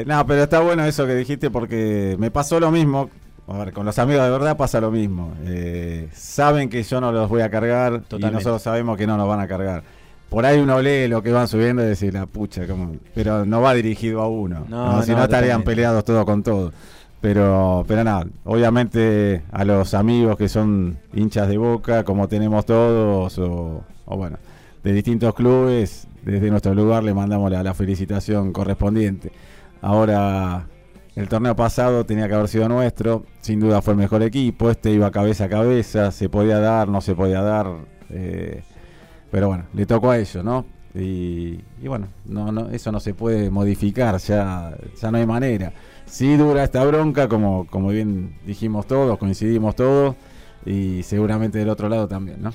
no, 0.07 0.26
pero 0.26 0.42
está 0.42 0.61
bueno 0.61 0.85
eso 0.85 1.07
que 1.07 1.14
dijiste 1.14 1.50
porque 1.50 2.16
me 2.18 2.31
pasó 2.31 2.61
lo 2.61 2.70
mismo 2.70 3.11
a 3.48 3.59
ver, 3.59 3.72
con 3.72 3.87
los 3.87 3.96
amigos 4.00 4.24
de 4.24 4.31
verdad 4.31 4.57
pasa 4.57 4.81
lo 4.81 4.90
mismo. 4.90 5.33
Eh, 5.44 6.09
saben 6.12 6.68
que 6.68 6.83
yo 6.83 7.00
no 7.00 7.12
los 7.12 7.29
voy 7.29 7.42
a 7.42 7.50
cargar 7.50 8.02
y 8.11 8.18
nosotros 8.18 8.61
sabemos 8.61 8.96
que 8.96 9.07
no 9.07 9.16
nos 9.16 9.29
van 9.29 9.38
a 9.38 9.46
cargar 9.46 9.85
por 10.29 10.45
ahí 10.45 10.59
uno 10.59 10.81
lee 10.83 11.09
lo 11.09 11.23
que 11.23 11.33
van 11.33 11.49
subiendo 11.49 11.85
y 11.85 11.91
dice, 11.91 12.11
la 12.11 12.27
pucha, 12.27 12.62
pero 13.15 13.45
no 13.45 13.61
va 13.61 13.75
dirigido 13.75 14.23
a 14.23 14.29
uno. 14.29 14.67
No, 14.69 15.03
si 15.03 15.12
no, 15.12 15.25
estarían 15.25 15.62
peleados 15.62 16.05
todo 16.05 16.25
con 16.25 16.43
todo. 16.43 16.73
Pero, 17.21 17.85
pero 17.89 18.05
nada, 18.05 18.27
obviamente 18.45 19.43
a 19.51 19.65
los 19.65 19.95
amigos 19.95 20.37
que 20.37 20.49
son 20.49 20.99
hinchas 21.15 21.49
de 21.49 21.57
boca, 21.57 22.05
como 22.05 22.29
tenemos 22.29 22.67
todos, 22.67 23.39
o, 23.39 23.83
bueno, 24.07 24.39
de 24.85 24.93
distintos 24.93 25.35
clubes, 25.35 26.07
desde 26.23 26.51
nuestro 26.51 26.75
lugar 26.75 27.03
le 27.03 27.15
mandamos 27.15 27.51
la, 27.51 27.62
la 27.62 27.75
felicitación 27.75 28.53
correspondiente. 28.53 29.33
Ahora, 29.81 30.67
el 31.17 31.29
torneo 31.29 31.57
pasado 31.57 32.05
tenía 32.05 32.29
que 32.29 32.35
haber 32.35 32.49
sido 32.49 32.69
nuestro, 32.69 33.25
sin 33.41 33.59
duda 33.59 33.81
fue 33.81 33.95
el 33.95 33.99
mejor 33.99 34.23
equipo, 34.23 34.71
este 34.71 34.91
iba 34.91 35.11
cabeza 35.11 35.45
a 35.45 35.49
cabeza, 35.49 36.12
se 36.12 36.29
podía 36.29 36.59
dar, 36.61 36.89
no 36.89 37.01
se 37.01 37.15
podía 37.15 37.41
dar. 37.41 37.69
Eh, 38.11 38.62
pero 39.37 39.49
bueno, 39.49 39.66
le 39.75 39.85
tocó 39.85 40.12
a 40.12 40.18
ellos, 40.18 40.42
¿no? 40.42 40.64
Y, 40.94 41.59
bueno, 41.87 42.09
no, 42.25 42.51
no, 42.51 42.70
eso 42.70 42.90
no 42.90 43.01
se 43.01 43.12
puede 43.12 43.51
modificar, 43.51 44.16
ya, 44.16 44.75
ya 44.99 45.11
no 45.11 45.18
hay 45.18 45.27
manera. 45.27 45.75
Sí 46.07 46.38
dura 46.38 46.64
esta 46.64 46.83
bronca, 46.87 47.29
como, 47.29 47.66
como 47.66 47.90
bien 47.90 48.38
dijimos 48.46 48.87
todos, 48.87 49.18
coincidimos 49.18 49.77
todos, 49.77 50.16
y 50.64 51.03
seguramente 51.03 51.59
del 51.59 51.68
otro 51.68 51.90
lado 51.90 52.09
también, 52.09 52.40
¿no? 52.40 52.55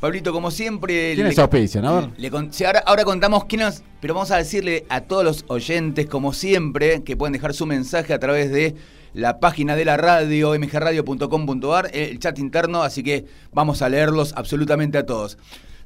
Pablito, 0.00 0.30
como 0.30 0.50
siempre. 0.50 1.14
¿Quiénes 1.14 1.38
auspician? 1.38 1.86
A 1.86 1.88
ahora, 1.88 2.82
ahora 2.84 3.04
contamos 3.04 3.46
quiénes, 3.46 3.82
pero 3.98 4.12
vamos 4.12 4.30
a 4.30 4.36
decirle 4.36 4.84
a 4.90 5.00
todos 5.00 5.24
los 5.24 5.46
oyentes, 5.48 6.04
como 6.08 6.34
siempre, 6.34 7.04
que 7.04 7.16
pueden 7.16 7.32
dejar 7.32 7.54
su 7.54 7.64
mensaje 7.64 8.12
a 8.12 8.18
través 8.18 8.50
de 8.50 8.74
la 9.14 9.40
página 9.40 9.76
de 9.76 9.86
la 9.86 9.96
radio, 9.96 10.50
mgradio.com.ar, 10.58 11.90
el 11.94 12.18
chat 12.18 12.38
interno, 12.38 12.82
así 12.82 13.02
que 13.02 13.24
vamos 13.50 13.80
a 13.80 13.88
leerlos 13.88 14.34
absolutamente 14.36 14.98
a 14.98 15.06
todos. 15.06 15.38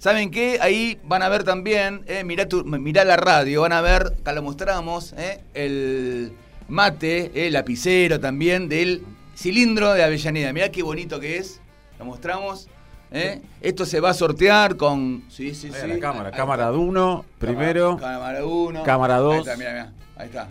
¿Saben 0.02 0.32
qué? 0.32 0.58
Ahí 0.60 0.98
van 1.04 1.22
a 1.22 1.28
ver 1.28 1.44
también, 1.44 2.02
eh, 2.08 2.24
mirá, 2.24 3.04
la 3.04 3.16
radio, 3.16 3.60
van 3.60 3.72
a 3.72 3.80
ver, 3.80 4.14
acá 4.20 4.32
lo 4.32 4.42
mostramos, 4.42 5.14
eh, 5.16 5.44
el 5.54 6.32
mate, 6.66 7.26
el 7.26 7.36
eh, 7.36 7.50
lapicero 7.52 8.18
también 8.18 8.68
del 8.68 9.04
cilindro 9.36 9.92
de 9.92 10.02
Avellaneda. 10.02 10.52
Mirá 10.52 10.70
qué 10.70 10.82
bonito 10.82 11.20
que 11.20 11.36
es, 11.36 11.60
lo 12.00 12.04
mostramos. 12.04 12.66
Eh. 13.12 13.42
Esto 13.60 13.86
se 13.86 14.00
va 14.00 14.10
a 14.10 14.14
sortear 14.14 14.76
con. 14.76 15.22
Sí, 15.28 15.54
sí, 15.54 15.70
sí. 15.70 15.86
La 15.86 16.00
cámara, 16.00 16.32
cámara 16.32 16.72
1 16.72 17.24
primero. 17.38 17.96
Cámara 17.96 18.44
1. 18.44 18.82
Cámara 18.82 19.18
2. 19.18 19.34
Ahí 19.34 19.38
está, 19.38 19.56
mira, 19.56 19.70
mira. 19.70 19.92
Ahí 20.16 20.26
está. 20.26 20.48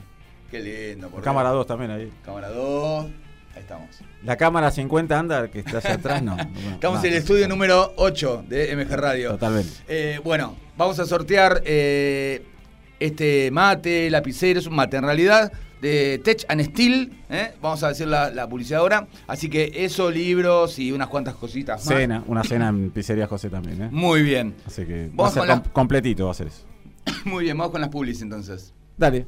Qué 0.49 0.59
lindo. 0.61 1.09
Por 1.09 1.21
cámara 1.23 1.49
2 1.49 1.67
también 1.67 1.91
ahí. 1.91 2.09
Cámara 2.23 2.47
2. 2.47 3.05
Estamos. 3.71 4.01
La 4.25 4.35
cámara 4.35 4.69
50 4.69 5.17
anda, 5.17 5.47
que 5.49 5.59
está 5.59 5.77
hacia 5.77 5.93
atrás, 5.93 6.21
no. 6.21 6.35
estamos 6.73 7.01
en 7.05 7.13
el 7.13 7.19
estudio 7.19 7.47
número 7.47 7.93
8 7.95 8.43
de 8.49 8.75
MG 8.75 8.97
Radio. 8.97 9.31
Totalmente. 9.31 9.71
Eh, 9.87 10.19
bueno, 10.25 10.57
vamos 10.75 10.99
a 10.99 11.05
sortear 11.05 11.61
eh, 11.63 12.45
este 12.99 13.49
mate, 13.49 14.09
lapicero, 14.09 14.59
es 14.59 14.67
un 14.67 14.75
mate 14.75 14.97
en 14.97 15.03
realidad, 15.03 15.53
de 15.81 16.19
Tech 16.21 16.43
and 16.49 16.61
Steel, 16.65 17.13
¿eh? 17.29 17.53
vamos 17.61 17.81
a 17.83 17.87
decir 17.87 18.09
la, 18.09 18.45
publicidad 18.49 18.81
ahora. 18.81 19.07
Así 19.25 19.49
que 19.49 19.71
eso, 19.73 20.11
libros 20.11 20.77
y 20.77 20.91
unas 20.91 21.07
cuantas 21.07 21.35
cositas 21.35 21.85
más. 21.85 21.95
Cena, 21.95 22.25
una 22.27 22.43
cena 22.43 22.67
en 22.67 22.91
Pizzería 22.91 23.27
José 23.27 23.49
también. 23.49 23.87
Muy 23.89 24.21
bien. 24.21 24.53
Así 24.67 24.85
que 24.85 25.09
va 25.17 25.29
a 25.29 25.31
ser 25.31 25.61
completito 25.71 26.25
va 26.25 26.31
a 26.31 26.33
ser 26.33 26.47
eso. 26.47 26.65
Muy 27.23 27.45
bien, 27.45 27.57
vamos 27.57 27.71
con 27.71 27.79
las 27.79 27.89
publis 27.89 28.21
entonces. 28.21 28.73
Dale. 28.97 29.27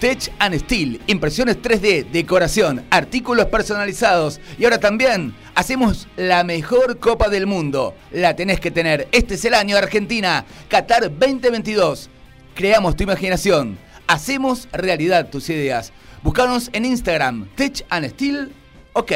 Tech 0.00 0.32
and 0.38 0.56
Steel, 0.60 1.00
impresiones 1.08 1.60
3D, 1.60 2.10
decoración, 2.10 2.84
artículos 2.88 3.46
personalizados 3.46 4.40
y 4.56 4.64
ahora 4.64 4.78
también 4.78 5.34
hacemos 5.56 6.06
la 6.16 6.44
mejor 6.44 6.98
Copa 6.98 7.28
del 7.28 7.48
Mundo. 7.48 7.96
La 8.12 8.36
tenés 8.36 8.60
que 8.60 8.70
tener. 8.70 9.08
Este 9.10 9.34
es 9.34 9.44
el 9.44 9.54
año 9.54 9.74
de 9.74 9.82
Argentina, 9.82 10.44
Qatar 10.68 11.02
2022. 11.10 12.10
Creamos 12.54 12.94
tu 12.94 13.02
imaginación. 13.02 13.76
Hacemos 14.06 14.68
realidad 14.72 15.30
tus 15.30 15.50
ideas. 15.50 15.92
Búscanos 16.22 16.70
en 16.72 16.84
Instagram, 16.84 17.48
Tech 17.56 17.84
and 17.90 18.08
Steel. 18.10 18.52
Ok. 18.92 19.12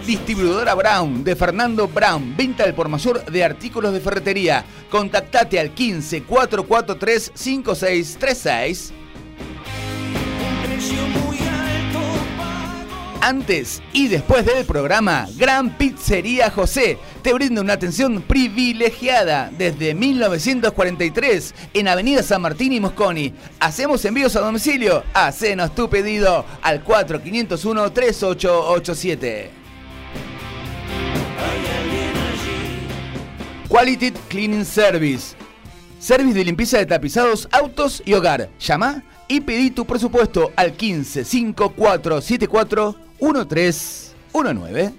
Distribuidora 0.08 0.74
Brown 0.74 1.22
de 1.22 1.36
Fernando 1.36 1.86
Brown. 1.86 2.34
Venta 2.34 2.64
del 2.64 2.72
por 2.72 2.88
mayor 2.88 3.22
de 3.26 3.44
artículos 3.44 3.92
de 3.92 4.00
ferretería. 4.00 4.64
Contactate 4.90 5.60
al 5.60 5.74
15 5.74 6.22
443 6.22 7.32
5636. 7.34 8.94
Antes 13.20 13.82
y 13.92 14.06
después 14.06 14.46
del 14.46 14.64
programa, 14.64 15.26
Gran 15.36 15.76
Pizzería 15.76 16.50
José 16.50 16.98
te 17.22 17.32
brinda 17.32 17.60
una 17.60 17.72
atención 17.72 18.22
privilegiada 18.22 19.50
desde 19.58 19.92
1943 19.94 21.54
en 21.74 21.88
Avenida 21.88 22.22
San 22.22 22.42
Martín 22.42 22.72
y 22.72 22.80
Mosconi. 22.80 23.34
Hacemos 23.58 24.04
envíos 24.04 24.36
a 24.36 24.40
domicilio. 24.40 25.02
Hacenos 25.14 25.74
tu 25.74 25.90
pedido 25.90 26.44
al 26.62 26.84
4501 26.84 27.92
3887. 27.92 29.50
Quality 33.68 34.12
Cleaning 34.28 34.64
Service. 34.64 35.34
Service 35.98 36.38
de 36.38 36.44
limpieza 36.44 36.78
de 36.78 36.86
tapizados, 36.86 37.48
autos 37.50 38.00
y 38.06 38.14
hogar. 38.14 38.48
Llama 38.60 39.02
y 39.26 39.40
pedí 39.40 39.72
tu 39.72 39.84
presupuesto 39.84 40.52
al 40.54 40.72
15 40.72 41.24
5474 41.24 43.07
1319. 43.20 44.94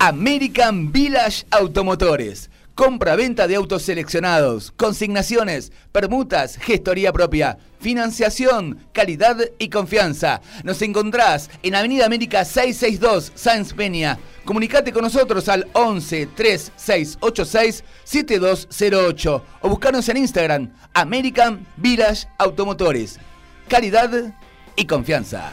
American 0.00 0.90
Village 0.90 1.44
Automotores. 1.50 2.48
Compra-venta 2.74 3.46
de 3.46 3.56
autos 3.56 3.82
seleccionados, 3.82 4.72
consignaciones, 4.76 5.72
permutas, 5.92 6.56
gestoría 6.56 7.12
propia, 7.12 7.58
financiación, 7.80 8.86
calidad 8.92 9.36
y 9.58 9.68
confianza. 9.68 10.40
Nos 10.64 10.80
encontrás 10.82 11.50
en 11.62 11.74
Avenida 11.74 12.06
América 12.06 12.44
662, 12.44 13.32
Sáenz 13.34 13.74
Peña. 13.74 14.18
Comunicate 14.44 14.92
con 14.92 15.02
nosotros 15.02 15.48
al 15.48 15.68
11 15.74 16.26
3686 16.34 17.84
7208 18.04 19.44
o 19.60 19.68
buscarnos 19.68 20.08
en 20.08 20.16
Instagram 20.16 20.72
American 20.94 21.66
Village 21.76 22.26
Automotores. 22.38 23.18
Calidad 23.68 24.34
y 24.76 24.86
confianza. 24.86 25.52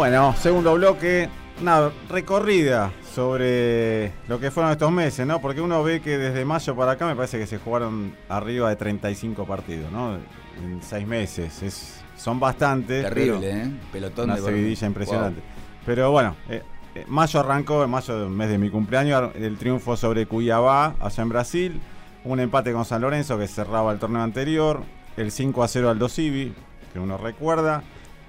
Bueno, 0.00 0.34
segundo 0.38 0.72
bloque, 0.76 1.28
una 1.60 1.90
recorrida 2.08 2.90
sobre 3.14 4.14
lo 4.28 4.40
que 4.40 4.50
fueron 4.50 4.72
estos 4.72 4.90
meses, 4.90 5.26
¿no? 5.26 5.42
Porque 5.42 5.60
uno 5.60 5.82
ve 5.82 6.00
que 6.00 6.16
desde 6.16 6.42
mayo 6.46 6.74
para 6.74 6.92
acá 6.92 7.06
me 7.06 7.14
parece 7.14 7.38
que 7.38 7.46
se 7.46 7.58
jugaron 7.58 8.16
arriba 8.30 8.70
de 8.70 8.76
35 8.76 9.44
partidos, 9.44 9.92
¿no? 9.92 10.14
En 10.56 10.82
seis 10.82 11.06
meses. 11.06 11.62
Es, 11.62 12.00
son 12.16 12.40
bastantes. 12.40 13.04
Terrible, 13.04 13.50
¿eh? 13.50 13.70
Pelotón 13.92 14.30
una 14.30 14.36
de 14.36 14.40
seguidilla 14.42 14.86
impresionante. 14.86 15.42
Pero 15.84 16.10
bueno, 16.10 16.34
eh, 16.48 16.62
eh, 16.94 17.04
mayo 17.06 17.40
arrancó, 17.40 17.84
en 17.84 17.90
mayo, 17.90 18.26
mes 18.30 18.48
de 18.48 18.56
mi 18.56 18.70
cumpleaños, 18.70 19.32
el 19.34 19.58
triunfo 19.58 19.98
sobre 19.98 20.24
Cuyabá, 20.24 20.94
allá 20.98 21.22
en 21.22 21.28
Brasil. 21.28 21.80
Un 22.24 22.40
empate 22.40 22.72
con 22.72 22.86
San 22.86 23.02
Lorenzo 23.02 23.38
que 23.38 23.46
cerraba 23.46 23.92
el 23.92 23.98
torneo 23.98 24.22
anterior. 24.22 24.80
El 25.18 25.30
5 25.30 25.62
a 25.62 25.68
0 25.68 25.90
al 25.90 25.98
Dosivi, 25.98 26.54
que 26.90 26.98
uno 26.98 27.18
recuerda. 27.18 27.82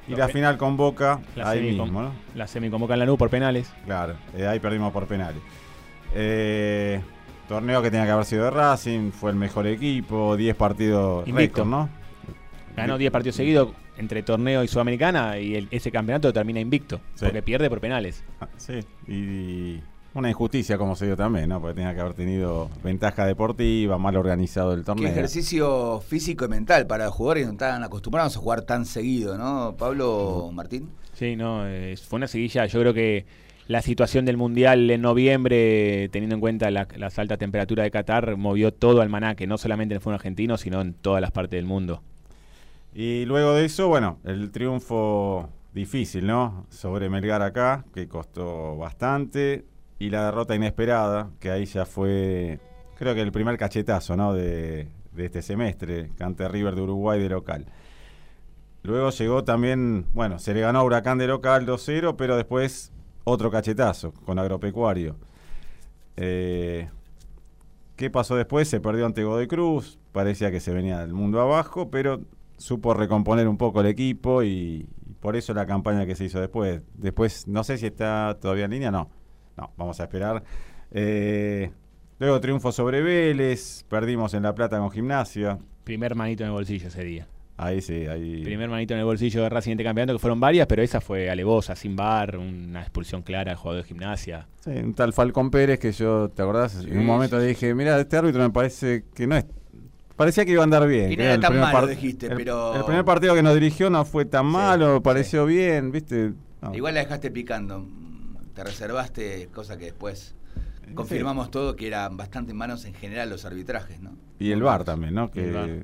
Y 0.07 0.15
la 0.15 0.27
final 0.27 0.57
con 0.57 0.77
Boca, 0.77 1.19
ahí 1.43 1.61
mismo, 1.61 2.01
¿no? 2.01 2.11
La 2.35 2.47
semi 2.47 2.69
con 2.69 2.81
Boca 2.81 2.93
en 2.93 2.99
la 2.99 3.05
NU 3.05 3.17
por 3.17 3.29
penales. 3.29 3.71
Claro, 3.85 4.15
eh, 4.35 4.47
ahí 4.47 4.59
perdimos 4.59 4.91
por 4.91 5.05
penales. 5.05 5.41
Eh, 6.13 6.99
torneo 7.47 7.81
que 7.81 7.91
tenía 7.91 8.05
que 8.05 8.11
haber 8.11 8.25
sido 8.25 8.45
de 8.45 8.51
Racing, 8.51 9.11
fue 9.11 9.31
el 9.31 9.37
mejor 9.37 9.67
equipo, 9.67 10.35
10 10.35 10.55
partidos 10.55 11.27
Invicto. 11.27 11.65
¿no? 11.65 11.89
Ganó 12.75 12.97
10 12.97 13.11
partidos 13.11 13.35
seguidos 13.35 13.69
entre 13.97 14.23
torneo 14.23 14.63
y 14.63 14.67
Sudamericana 14.67 15.37
y 15.37 15.67
ese 15.69 15.91
campeonato 15.91 16.33
termina 16.33 16.59
invicto, 16.59 16.99
porque 17.19 17.41
pierde 17.41 17.69
por 17.69 17.79
penales. 17.79 18.23
Ah, 18.39 18.47
sí, 18.57 18.79
y 19.07 19.79
una 20.13 20.29
injusticia 20.29 20.77
como 20.77 20.95
se 20.95 21.05
dio 21.05 21.15
también, 21.15 21.49
¿no? 21.49 21.61
Porque 21.61 21.75
tenía 21.75 21.93
que 21.93 22.01
haber 22.01 22.13
tenido 22.13 22.69
ventaja 22.83 23.25
deportiva, 23.25 23.97
mal 23.97 24.15
organizado 24.17 24.73
el 24.73 24.83
torneo. 24.83 25.05
Qué 25.05 25.11
ejercicio 25.11 26.01
físico 26.01 26.45
y 26.45 26.47
mental 26.49 26.85
para 26.87 27.09
jugadores 27.09 27.43
que 27.43 27.47
no 27.47 27.53
estaban 27.53 27.83
acostumbrados 27.83 28.35
a 28.35 28.39
jugar 28.39 28.63
tan 28.63 28.85
seguido, 28.85 29.37
¿no? 29.37 29.75
Pablo 29.77 30.49
Martín. 30.53 30.89
Sí, 31.13 31.35
no, 31.35 31.63
fue 32.07 32.17
una 32.17 32.27
seguilla. 32.27 32.65
Yo 32.65 32.79
creo 32.81 32.93
que 32.93 33.25
la 33.67 33.81
situación 33.81 34.25
del 34.25 34.35
Mundial 34.35 34.89
en 34.91 35.01
noviembre, 35.01 36.09
teniendo 36.09 36.35
en 36.35 36.41
cuenta 36.41 36.69
la, 36.71 36.87
las 36.97 37.17
altas 37.17 37.37
temperaturas 37.37 37.85
de 37.85 37.91
Qatar, 37.91 38.35
movió 38.35 38.73
todo 38.73 39.01
al 39.01 39.09
manaque, 39.09 39.47
no 39.47 39.57
solamente 39.57 39.93
en 39.93 39.97
el 39.97 40.01
fútbol 40.01 40.15
argentino, 40.15 40.57
sino 40.57 40.81
en 40.81 40.93
todas 40.93 41.21
las 41.21 41.31
partes 41.31 41.57
del 41.57 41.65
mundo. 41.65 42.01
Y 42.93 43.23
luego 43.25 43.53
de 43.53 43.63
eso, 43.63 43.87
bueno, 43.87 44.19
el 44.25 44.51
triunfo 44.51 45.47
difícil, 45.73 46.27
¿no? 46.27 46.65
Sobre 46.69 47.09
Melgar 47.09 47.41
acá, 47.41 47.85
que 47.93 48.09
costó 48.09 48.75
bastante 48.75 49.70
y 50.01 50.09
la 50.09 50.25
derrota 50.25 50.55
inesperada, 50.55 51.29
que 51.39 51.51
ahí 51.51 51.65
ya 51.65 51.85
fue, 51.85 52.59
creo 52.97 53.13
que 53.13 53.21
el 53.21 53.31
primer 53.31 53.55
cachetazo 53.59 54.17
¿no? 54.17 54.33
de, 54.33 54.87
este 55.15 55.43
semestre, 55.43 56.09
Cante 56.17 56.47
River 56.47 56.73
de 56.73 56.81
Uruguay 56.81 57.21
de 57.21 57.29
local. 57.29 57.67
Luego 58.81 59.11
llegó 59.11 59.43
también, 59.43 60.07
bueno, 60.11 60.39
se 60.39 60.55
le 60.55 60.61
ganó 60.61 60.79
a 60.79 60.83
Huracán 60.83 61.19
de 61.19 61.27
local 61.27 61.67
2-0, 61.67 62.15
pero 62.17 62.35
después 62.35 62.91
otro 63.25 63.51
cachetazo 63.51 64.11
con 64.25 64.39
Agropecuario. 64.39 65.17
Eh, 66.17 66.89
¿Qué 67.95 68.09
pasó 68.09 68.35
después? 68.35 68.67
Se 68.67 68.79
perdió 68.79 69.05
ante 69.05 69.23
Godoy 69.23 69.45
Cruz, 69.45 69.99
parecía 70.13 70.49
que 70.49 70.61
se 70.61 70.73
venía 70.73 70.97
del 70.97 71.13
mundo 71.13 71.39
abajo, 71.41 71.91
pero 71.91 72.21
supo 72.57 72.95
recomponer 72.95 73.47
un 73.47 73.57
poco 73.59 73.81
el 73.81 73.85
equipo 73.85 74.41
y, 74.41 74.89
y 75.07 75.13
por 75.19 75.35
eso 75.35 75.53
la 75.53 75.67
campaña 75.67 76.07
que 76.07 76.15
se 76.15 76.23
hizo 76.23 76.39
después. 76.39 76.81
Después, 76.95 77.47
no 77.47 77.63
sé 77.63 77.77
si 77.77 77.85
está 77.85 78.39
todavía 78.41 78.65
en 78.65 78.71
línea, 78.71 78.89
no 78.89 79.20
no, 79.61 79.71
vamos 79.77 79.99
a 79.99 80.03
esperar. 80.03 80.43
Eh, 80.91 81.69
luego 82.17 82.41
triunfo 82.41 82.71
sobre 82.71 83.01
Vélez, 83.01 83.85
perdimos 83.87 84.33
en 84.33 84.43
La 84.43 84.55
Plata 84.55 84.79
con 84.79 84.89
Gimnasia. 84.89 85.59
Primer 85.83 86.15
manito 86.15 86.43
en 86.43 86.47
el 86.47 86.53
bolsillo 86.53 86.87
ese 86.87 87.03
día. 87.03 87.27
Ahí 87.57 87.79
sí, 87.79 88.07
ahí. 88.07 88.41
Primer 88.43 88.69
manito 88.69 88.95
en 88.95 89.01
el 89.01 89.05
bolsillo 89.05 89.43
de 89.43 89.49
Racing 89.49 89.77
de 89.77 89.83
campeonato, 89.83 90.13
que 90.13 90.19
fueron 90.19 90.39
varias, 90.39 90.65
pero 90.65 90.81
esa 90.81 90.99
fue 90.99 91.29
alevosa, 91.29 91.75
sin 91.75 91.95
bar, 91.95 92.37
una 92.37 92.81
expulsión 92.81 93.21
clara 93.21 93.51
al 93.51 93.57
jugador 93.57 93.83
de 93.83 93.87
gimnasia. 93.87 94.47
Sí, 94.61 94.71
un 94.71 94.95
tal 94.95 95.13
Falcón 95.13 95.51
Pérez 95.51 95.77
que 95.77 95.91
yo, 95.91 96.29
¿te 96.29 96.41
acordás? 96.41 96.83
en 96.83 96.97
un 96.97 97.05
momento 97.05 97.37
le 97.37 97.45
dije, 97.45 97.75
mira, 97.75 97.99
este 97.99 98.17
árbitro 98.17 98.41
me 98.41 98.49
parece 98.49 99.05
que 99.13 99.27
no 99.27 99.37
es 99.37 99.45
parecía 100.15 100.45
que 100.45 100.51
iba 100.51 100.61
a 100.61 100.65
andar 100.65 100.87
bien. 100.87 101.11
Y 101.11 101.17
no 101.17 101.23
era 101.23 101.39
tan 101.39 101.59
malo, 101.59 101.87
dijiste, 101.87 102.27
el, 102.27 102.35
pero... 102.35 102.75
El 102.75 102.83
primer 102.83 103.03
partido 103.03 103.33
que 103.33 103.41
nos 103.41 103.55
dirigió 103.55 103.89
no 103.89 104.05
fue 104.05 104.25
tan 104.25 104.45
malo, 104.45 105.01
pareció 105.01 105.47
bien, 105.47 105.91
¿viste? 105.91 106.33
Igual 106.73 106.93
la 106.93 106.99
dejaste 107.01 107.31
picando. 107.31 107.87
Te 108.61 108.65
reservaste, 108.65 109.49
cosa 109.51 109.75
que 109.75 109.85
después 109.85 110.35
confirmamos 110.93 111.49
todo 111.49 111.75
que 111.75 111.87
eran 111.87 112.15
bastante 112.15 112.53
manos 112.53 112.85
en 112.85 112.93
general 112.93 113.27
los 113.27 113.43
arbitrajes, 113.43 113.99
¿no? 114.01 114.11
Y 114.37 114.51
el 114.51 114.61
VAR 114.61 114.83
también, 114.83 115.15
¿no? 115.15 115.31
Que, 115.31 115.83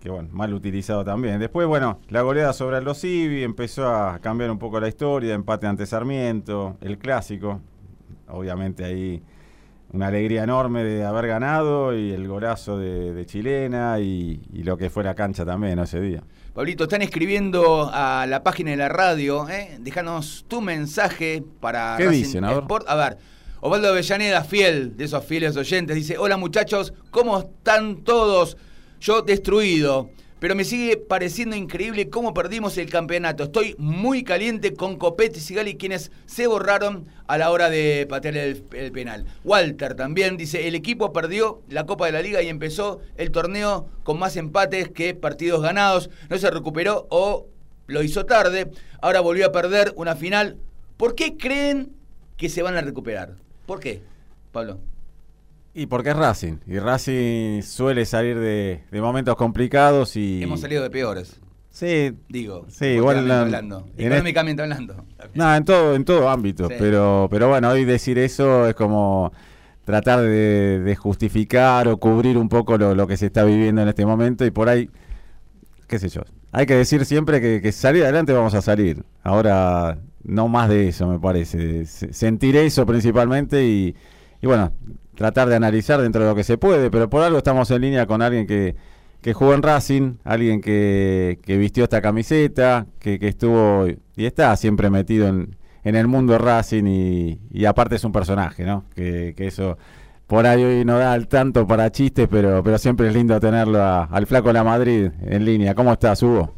que, 0.00 0.10
bueno, 0.10 0.28
mal 0.32 0.52
utilizado 0.52 1.04
también. 1.04 1.38
Después, 1.38 1.68
bueno, 1.68 2.00
la 2.08 2.22
goleada 2.22 2.52
sobre 2.52 2.80
los 2.80 3.00
Civi 3.00 3.44
empezó 3.44 3.86
a 3.86 4.18
cambiar 4.18 4.50
un 4.50 4.58
poco 4.58 4.80
la 4.80 4.88
historia, 4.88 5.34
empate 5.34 5.68
ante 5.68 5.86
Sarmiento, 5.86 6.76
el 6.80 6.98
clásico. 6.98 7.60
Obviamente 8.26 8.84
ahí 8.84 9.22
una 9.92 10.08
alegría 10.08 10.42
enorme 10.42 10.84
de 10.84 11.04
haber 11.04 11.26
ganado 11.26 11.96
y 11.96 12.12
el 12.12 12.26
golazo 12.26 12.78
de, 12.78 13.24
Chilena 13.26 13.98
y, 14.00 14.40
lo 14.52 14.76
que 14.76 14.90
fue 14.90 15.04
la 15.04 15.14
cancha 15.14 15.44
también 15.44 15.78
ese 15.78 16.00
día. 16.00 16.22
Pablito, 16.54 16.84
están 16.84 17.02
escribiendo 17.02 17.90
a 17.92 18.26
la 18.26 18.42
página 18.42 18.70
de 18.70 18.78
la 18.78 18.88
radio, 18.88 19.48
¿eh? 19.48 19.76
déjanos 19.78 20.44
tu 20.48 20.60
mensaje 20.60 21.42
para 21.60 21.96
¿Qué 21.98 22.08
dicen, 22.08 22.44
Sport. 22.44 22.88
A 22.88 22.94
ver, 22.96 23.18
Osvaldo 23.60 23.88
Avellaneda, 23.88 24.42
fiel 24.42 24.96
de 24.96 25.04
esos 25.04 25.24
fieles 25.24 25.56
oyentes, 25.56 25.94
dice, 25.94 26.18
hola 26.18 26.36
muchachos, 26.36 26.92
¿cómo 27.10 27.38
están 27.38 28.04
todos? 28.04 28.56
Yo 29.00 29.22
destruido 29.22 30.10
pero 30.38 30.54
me 30.54 30.64
sigue 30.64 30.96
pareciendo 30.96 31.56
increíble 31.56 32.10
cómo 32.10 32.34
perdimos 32.34 32.76
el 32.78 32.90
campeonato. 32.90 33.44
Estoy 33.44 33.74
muy 33.78 34.22
caliente 34.22 34.74
con 34.74 34.96
Copete 34.96 35.38
y 35.38 35.40
Sigali, 35.40 35.76
quienes 35.76 36.12
se 36.26 36.46
borraron 36.46 37.06
a 37.26 37.38
la 37.38 37.50
hora 37.50 37.70
de 37.70 38.06
patear 38.08 38.36
el, 38.36 38.62
penal. 38.92 39.24
Walter 39.44 39.94
también 39.94 40.36
dice, 40.36 40.68
el 40.68 40.74
equipo 40.74 41.12
perdió 41.12 41.62
la 41.68 41.86
Copa 41.86 42.06
de 42.06 42.12
la 42.12 42.22
Liga 42.22 42.42
y 42.42 42.48
empezó 42.48 43.00
el 43.16 43.30
torneo 43.30 43.88
con 44.02 44.18
más 44.18 44.36
empates 44.36 44.90
que 44.90 45.14
partidos 45.14 45.62
ganados. 45.62 46.10
No 46.28 46.36
se 46.36 46.50
recuperó 46.50 47.06
o 47.10 47.46
lo 47.86 48.02
hizo 48.02 48.26
tarde. 48.26 48.70
Ahora 49.00 49.20
volvió 49.20 49.46
a 49.46 49.52
perder 49.52 49.92
una 49.96 50.16
final. 50.16 50.58
¿Por 50.96 51.14
qué 51.14 51.36
creen 51.36 51.92
que 52.36 52.48
se 52.48 52.62
van 52.62 52.76
a 52.76 52.82
recuperar? 52.82 53.36
¿Por 53.64 53.80
qué, 53.80 54.02
Pablo? 54.52 54.80
Y 55.78 55.84
porque 55.88 56.08
es 56.08 56.16
Racing. 56.16 56.54
Y 56.66 56.78
Racing 56.78 57.60
suele 57.60 58.06
salir 58.06 58.38
de, 58.38 58.80
momentos 58.92 59.36
complicados 59.36 60.16
y. 60.16 60.42
Hemos 60.42 60.60
salido 60.60 60.82
de 60.82 60.88
peores. 60.88 61.38
Sí. 61.68 62.14
Digo. 62.30 62.64
Sí, 62.70 62.86
igual. 62.86 63.30
hablando. 63.30 63.86
Económicamente 63.98 64.62
hablando. 64.62 65.04
No, 65.34 65.54
en 65.54 65.66
todo, 65.66 65.94
en 65.94 66.06
todo 66.06 66.30
ámbito. 66.30 66.68
Pero, 66.68 67.28
pero 67.30 67.50
bueno, 67.50 67.68
hoy 67.68 67.84
decir 67.84 68.18
eso 68.18 68.66
es 68.66 68.74
como 68.74 69.34
tratar 69.84 70.22
de, 70.22 70.96
justificar 70.98 71.88
o 71.88 71.98
cubrir 71.98 72.38
un 72.38 72.48
poco 72.48 72.78
lo, 72.78 73.06
que 73.06 73.18
se 73.18 73.26
está 73.26 73.44
viviendo 73.44 73.82
en 73.82 73.88
este 73.88 74.06
momento 74.06 74.46
y 74.46 74.50
por 74.50 74.70
ahí, 74.70 74.88
qué 75.86 75.98
sé 75.98 76.08
yo. 76.08 76.22
Hay 76.52 76.64
que 76.64 76.74
decir 76.74 77.04
siempre 77.04 77.38
que, 77.42 77.60
que 77.60 77.70
salir 77.70 78.02
adelante 78.02 78.32
vamos 78.32 78.54
a 78.54 78.62
salir. 78.62 79.04
Ahora, 79.22 79.98
no 80.24 80.48
más 80.48 80.70
de 80.70 80.88
eso, 80.88 81.06
me 81.06 81.18
parece. 81.18 81.84
Sentir 81.84 82.56
eso 82.56 82.86
principalmente 82.86 83.62
y, 83.66 83.94
y 84.40 84.46
bueno, 84.46 84.72
tratar 85.16 85.48
de 85.48 85.56
analizar 85.56 86.00
dentro 86.00 86.22
de 86.22 86.28
lo 86.28 86.34
que 86.36 86.44
se 86.44 86.58
puede, 86.58 86.90
pero 86.90 87.10
por 87.10 87.22
algo 87.22 87.38
estamos 87.38 87.70
en 87.72 87.82
línea 87.82 88.06
con 88.06 88.22
alguien 88.22 88.46
que, 88.46 88.76
que 89.20 89.32
jugó 89.32 89.54
en 89.54 89.62
Racing, 89.62 90.14
alguien 90.22 90.60
que, 90.60 91.40
que 91.42 91.56
vistió 91.56 91.84
esta 91.84 92.00
camiseta, 92.00 92.86
que, 93.00 93.18
que, 93.18 93.28
estuvo 93.28 93.86
y 93.88 94.24
está 94.24 94.54
siempre 94.56 94.90
metido 94.90 95.26
en, 95.26 95.56
en 95.82 95.96
el 95.96 96.06
mundo 96.06 96.38
Racing 96.38 96.84
y, 96.86 97.40
y, 97.50 97.64
aparte 97.64 97.96
es 97.96 98.04
un 98.04 98.12
personaje, 98.12 98.64
¿no? 98.64 98.84
Que, 98.94 99.34
que, 99.36 99.48
eso 99.48 99.78
por 100.26 100.46
ahí 100.46 100.62
hoy 100.62 100.84
no 100.84 100.98
da 100.98 101.12
al 101.12 101.28
tanto 101.28 101.66
para 101.66 101.90
chistes, 101.90 102.28
pero, 102.30 102.62
pero 102.62 102.78
siempre 102.78 103.08
es 103.08 103.14
lindo 103.14 103.38
tenerlo 103.40 103.82
al 103.82 104.26
flaco 104.26 104.52
La 104.52 104.64
Madrid 104.64 105.10
en 105.22 105.44
línea. 105.44 105.74
¿Cómo 105.74 105.92
estás, 105.92 106.22
Hugo? 106.22 106.52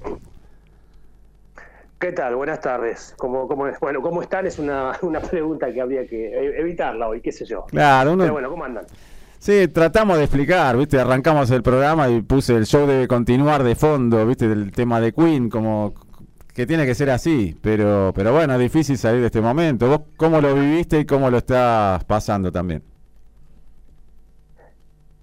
¿Qué 1.98 2.12
tal? 2.12 2.36
Buenas 2.36 2.60
tardes. 2.60 3.12
¿Cómo, 3.18 3.48
cómo, 3.48 3.66
bueno, 3.80 4.00
¿cómo 4.00 4.22
están? 4.22 4.46
Es 4.46 4.60
una, 4.60 4.92
una 5.02 5.20
pregunta 5.20 5.72
que 5.72 5.80
habría 5.80 6.06
que 6.06 6.28
e, 6.28 6.60
evitarla 6.60 7.08
hoy, 7.08 7.20
qué 7.20 7.32
sé 7.32 7.44
yo. 7.44 7.64
Claro, 7.66 8.16
Pero 8.16 8.32
bueno, 8.32 8.50
¿cómo 8.50 8.64
andan? 8.64 8.84
Sí, 9.40 9.68
tratamos 9.68 10.18
de 10.18 10.24
explicar, 10.24 10.76
¿viste? 10.76 10.98
Arrancamos 11.00 11.50
el 11.50 11.62
programa 11.62 12.08
y 12.08 12.22
puse 12.22 12.54
el 12.54 12.66
show 12.66 12.86
debe 12.86 13.08
continuar 13.08 13.62
de 13.64 13.74
fondo, 13.74 14.24
¿viste? 14.26 14.48
Del 14.48 14.70
tema 14.72 15.00
de 15.00 15.12
Queen, 15.12 15.48
como 15.48 15.94
que 16.54 16.66
tiene 16.66 16.86
que 16.86 16.94
ser 16.94 17.10
así, 17.10 17.56
pero, 17.60 18.12
pero 18.14 18.32
bueno, 18.32 18.54
es 18.54 18.60
difícil 18.60 18.96
salir 18.98 19.20
de 19.20 19.26
este 19.26 19.40
momento. 19.40 19.88
¿Vos 19.88 20.00
cómo 20.16 20.40
lo 20.40 20.54
viviste 20.54 21.00
y 21.00 21.04
cómo 21.04 21.30
lo 21.30 21.38
estás 21.38 22.02
pasando 22.04 22.50
también? 22.50 22.82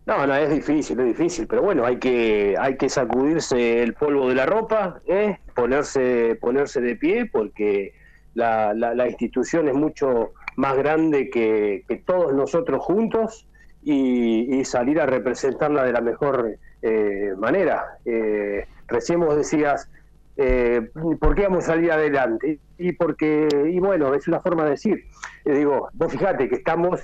No, 0.05 0.27
no, 0.27 0.35
es 0.35 0.49
difícil, 0.49 0.99
es 0.99 1.05
difícil, 1.07 1.47
pero 1.47 1.61
bueno, 1.61 1.85
hay 1.85 1.97
que, 1.97 2.55
hay 2.59 2.77
que 2.77 2.89
sacudirse 2.89 3.81
el 3.81 3.93
polvo 3.93 4.29
de 4.29 4.35
la 4.35 4.45
ropa, 4.45 5.01
¿eh? 5.07 5.39
Ponerse, 5.55 6.37
ponerse 6.39 6.81
de 6.81 6.95
pie, 6.95 7.25
porque 7.25 7.93
la, 8.35 8.73
la, 8.73 9.07
institución 9.07 9.67
es 9.69 9.73
mucho 9.73 10.33
más 10.57 10.77
grande 10.77 11.29
que, 11.29 11.83
todos 12.05 12.33
nosotros 12.33 12.83
juntos 12.83 13.47
y, 13.81 14.63
salir 14.65 14.99
a 14.99 15.05
representarla 15.05 15.83
de 15.83 15.93
la 15.93 16.01
mejor 16.01 16.57
eh, 16.81 17.33
manera. 17.37 17.97
Eh, 18.03 18.67
recién 18.87 19.21
vos 19.21 19.35
decías, 19.35 19.89
eh, 20.37 20.89
¿por 21.19 21.33
qué 21.33 21.43
vamos 21.43 21.63
a 21.63 21.67
salir 21.67 21.91
adelante? 21.91 22.59
Y 22.77 22.91
porque, 22.91 23.47
y 23.71 23.79
bueno, 23.79 24.13
es 24.13 24.27
una 24.27 24.41
forma 24.41 24.65
de 24.65 24.71
decir, 24.71 25.05
digo, 25.45 25.89
vos 25.93 26.11
fíjate 26.11 26.49
que 26.49 26.55
estamos 26.55 27.01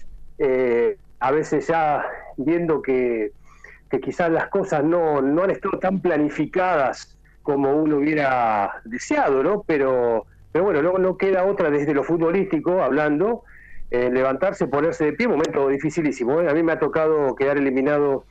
a 1.19 1.31
veces 1.31 1.67
ya 1.67 2.03
viendo 2.35 2.81
que, 2.81 3.31
quizás 4.01 4.31
las 4.31 4.47
cosas 4.47 4.83
no, 4.83 5.21
no 5.21 5.43
han 5.43 5.51
estado 5.51 5.77
tan 5.77 6.01
planificadas 6.01 7.17
como 7.43 7.73
uno 7.73 7.97
hubiera 7.97 8.81
deseado, 8.85 9.43
¿no? 9.43 9.63
Pero, 9.65 10.25
pero 10.51 10.65
bueno, 10.65 10.81
no, 10.81 10.97
no 10.97 11.17
queda 11.17 11.45
otra 11.45 11.69
desde 11.69 11.93
lo 11.93 12.03
futbolístico, 12.03 12.81
hablando, 12.83 13.43
eh, 13.89 14.09
levantarse, 14.11 14.67
ponerse 14.67 15.05
de 15.05 15.13
pie, 15.13 15.27
momento 15.27 15.67
dificilísimo. 15.67 16.41
¿eh? 16.41 16.49
A 16.49 16.53
mí 16.53 16.63
me 16.63 16.71
ha 16.71 16.79
tocado 16.79 17.35
quedar 17.35 17.57
eliminado 17.57 18.25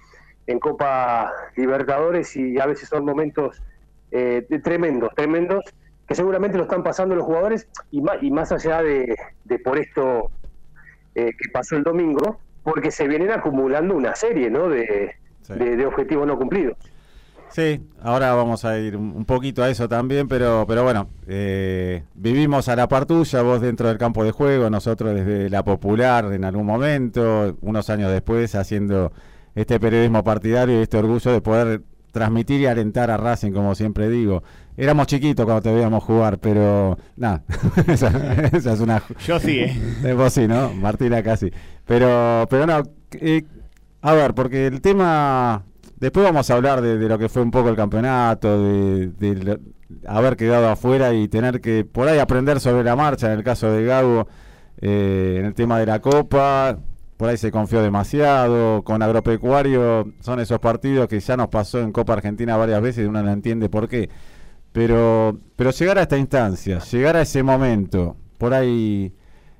en 0.47 0.59
Copa 0.59 1.33
Libertadores 1.57 2.37
y 2.37 2.59
a 2.59 2.67
veces 2.67 2.89
son 2.89 3.05
momentos 3.05 3.63
eh, 4.11 4.47
tremendos, 4.63 5.15
tremendos, 5.15 5.65
que 6.09 6.15
seguramente 6.15 6.57
lo 6.57 6.65
están 6.65 6.83
pasando 6.83 7.15
los 7.15 7.25
jugadores 7.25 7.69
y 7.91 8.01
más, 8.01 8.23
y 8.23 8.31
más 8.31 8.53
allá 8.53 8.83
de, 8.83 9.17
de 9.45 9.59
por 9.59 9.79
esto 9.79 10.31
que 11.13 11.49
pasó 11.53 11.77
el 11.77 11.83
domingo, 11.83 12.39
porque 12.63 12.91
se 12.91 13.07
vienen 13.07 13.31
acumulando 13.31 13.95
una 13.95 14.15
serie 14.15 14.49
¿no? 14.49 14.69
de, 14.69 15.17
de, 15.49 15.87
objetivos 15.87 16.27
no 16.27 16.39
cumplidos. 16.39 16.77
Sí, 17.53 17.81
ahora 18.01 18.33
vamos 18.35 18.65
a 18.65 18.79
ir 18.79 18.97
un 18.97 19.25
poquito 19.25 19.63
a 19.65 19.71
eso 19.71 19.89
también, 19.89 20.29
pero, 20.29 20.65
pero 20.69 20.85
bueno, 20.85 21.09
eh, 21.27 22.05
vivimos 22.15 22.69
a 22.69 22.77
la 22.77 22.87
par 22.87 23.07
tuya, 23.07 23.43
vos 23.43 23.61
dentro 23.61 23.89
del 23.89 23.99
campo 23.99 24.23
de 24.23 24.31
juego, 24.31 24.71
nosotros 24.71 25.15
desde 25.15 25.51
la 25.51 25.65
popular 25.65 26.33
en 26.33 26.45
algún 26.45 26.67
momento, 26.67 27.57
unos 27.61 27.91
años 27.91 28.13
después 28.13 28.55
haciendo 28.55 29.13
este 29.57 29.81
periodismo 29.81 30.23
partidario 30.23 30.79
y 30.79 30.83
este 30.83 30.99
orgullo 30.99 31.33
de 31.33 31.41
poder 31.41 31.83
transmitir 32.13 32.61
y 32.61 32.67
alentar 32.67 33.11
a 33.11 33.17
Racing, 33.17 33.53
como 33.53 33.75
siempre 33.75 34.09
digo. 34.09 34.43
Éramos 34.77 35.09
chiquitos 35.09 35.45
cuando 35.45 35.63
te 35.63 35.73
veíamos 35.73 36.05
jugar, 36.05 36.39
pero 36.39 36.99
nada, 37.17 37.43
esa, 37.89 38.11
es 38.53 38.81
una... 38.81 39.03
Yo 39.27 39.41
sí, 39.41 39.59
¿eh? 39.59 40.15
Vos 40.17 40.33
sí, 40.33 40.47
¿no? 40.47 40.73
Martina 40.73 41.23
casi. 41.23 41.51
Pero, 41.85 42.47
pero 42.49 42.67
no, 42.67 42.83
eh, 43.13 43.45
a 44.03 44.15
ver, 44.15 44.35
porque 44.35 44.67
el 44.67 44.81
tema... 44.81 45.65
Después 46.01 46.25
vamos 46.25 46.51
a 46.51 46.55
hablar 46.55 46.81
de, 46.81 46.97
lo 46.97 47.19
que 47.19 47.29
fue 47.29 47.43
un 47.43 47.51
poco 47.51 47.69
el 47.69 47.77
campeonato, 47.77 48.63
de, 48.63 49.61
haber 50.07 50.37
quedado 50.37 50.71
afuera 50.71 51.13
y 51.13 51.29
tener 51.29 51.61
que 51.61 51.85
por 51.85 52.09
ahí 52.09 52.19
aprender 52.19 52.59
sobre 52.59 52.83
la 52.83 52.97
marcha, 52.97 53.31
en 53.31 53.39
el 53.39 53.45
caso 53.45 53.71
de 53.71 53.85
Gago, 53.85 54.27
eh, 54.81 55.37
en 55.39 55.45
el 55.45 55.55
tema 55.55 55.79
de 55.79 55.85
la 55.85 56.01
Copa, 56.01 56.79
por 57.19 57.29
ahí 57.29 57.37
se 57.37 57.53
confió 57.53 57.83
demasiado. 57.83 58.83
Con 58.83 59.03
Agropecuario 59.03 60.11
son 60.21 60.41
esos 60.41 60.59
partidos 60.59 61.07
que 61.07 61.21
ya 61.21 61.37
nos 61.37 61.49
pasó 61.49 61.81
en 61.81 61.93
Copa 61.93 62.15
Argentina 62.15 62.57
varias 62.57 62.81
veces 62.81 63.05
y 63.05 63.07
uno 63.07 63.23
no 63.23 63.31
entiende 63.31 63.69
por 63.69 63.87
qué. 63.87 64.09
Pero, 64.73 65.39
pero 65.55 65.71
llegar 65.71 65.99
a 65.99 66.03
esta 66.03 66.17
instancia, 66.17 66.79
llegar 66.79 67.17
a 67.17 67.23
ese 67.23 67.43
momento, 67.43 68.17
por 68.39 68.55
ahí 68.55 69.13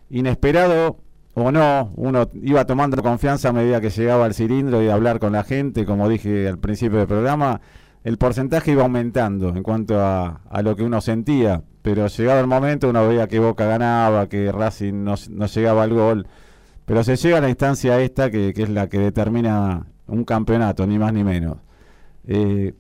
inesperado 0.09 0.97
o 1.47 1.53
no, 1.53 1.93
uno 1.97 2.29
iba 2.43 2.65
tomando 2.65 3.03
confianza 3.03 3.51
a 3.51 3.53
medida 3.53 3.81
que 3.81 3.91
llegaba 3.91 4.25
al 4.25 4.35
cilindro 4.35 4.83
y 4.83 4.89
a 4.89 4.95
hablar 4.95 5.19
con 5.19 5.33
la 5.33 5.45
gente, 5.45 5.85
como 5.85 6.09
dije 6.09 6.49
al 6.49 6.59
principio 6.59 6.99
del 6.99 7.09
programa, 7.09 7.61
el 8.05 8.19
porcentaje 8.19 8.73
iba 8.73 8.83
aumentando 8.83 9.51
en 9.51 9.63
cuanto 9.63 10.01
a, 10.01 10.41
lo 10.63 10.77
que 10.77 10.83
uno 10.83 11.01
sentía, 11.01 11.63
pero 11.83 12.07
llegado 12.07 12.41
el 12.41 12.47
momento 12.47 12.89
uno 12.89 13.07
veía 13.07 13.29
que 13.29 13.39
Boca 13.39 13.67
ganaba, 13.67 14.29
que 14.29 14.51
Racing 14.53 15.05
no, 15.05 15.15
no 15.31 15.47
llegaba 15.47 15.83
al 15.83 15.95
gol 15.95 16.27
pero 16.91 17.05
se 17.05 17.15
llega 17.15 17.39
a 17.39 17.41
la 17.41 17.49
instancia 17.49 18.01
esta 18.01 18.33
que, 18.33 18.49
es 18.49 18.69
la 18.69 18.89
que 18.89 18.99
determina 18.99 19.87
un 20.09 20.25
campeonato, 20.25 20.89
ni 20.89 20.99
más 20.99 21.13
ni 21.13 21.23
menos. 21.23 21.59
Eh, 22.27 22.75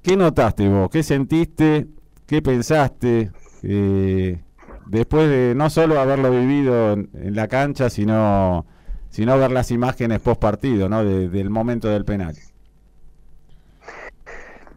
¿Qué 0.00 0.16
notaste 0.16 0.66
vos? 0.66 0.88
¿Qué 0.88 1.02
sentiste? 1.02 1.86
¿Qué 2.24 2.40
pensaste? 2.40 3.30
Eh, 3.62 4.40
después 4.86 5.28
de 5.28 5.54
no 5.54 5.70
solo 5.70 6.00
haberlo 6.00 6.30
vivido 6.30 6.92
en, 6.92 7.34
la 7.34 7.48
cancha, 7.48 7.90
sino, 7.90 8.66
sino 9.08 9.38
ver 9.38 9.50
las 9.50 9.70
imágenes 9.70 10.20
post 10.20 10.40
partido, 10.40 10.88
¿no? 10.88 11.04
del 11.04 11.50
momento 11.50 11.88
del 11.88 12.04
penal. 12.04 12.34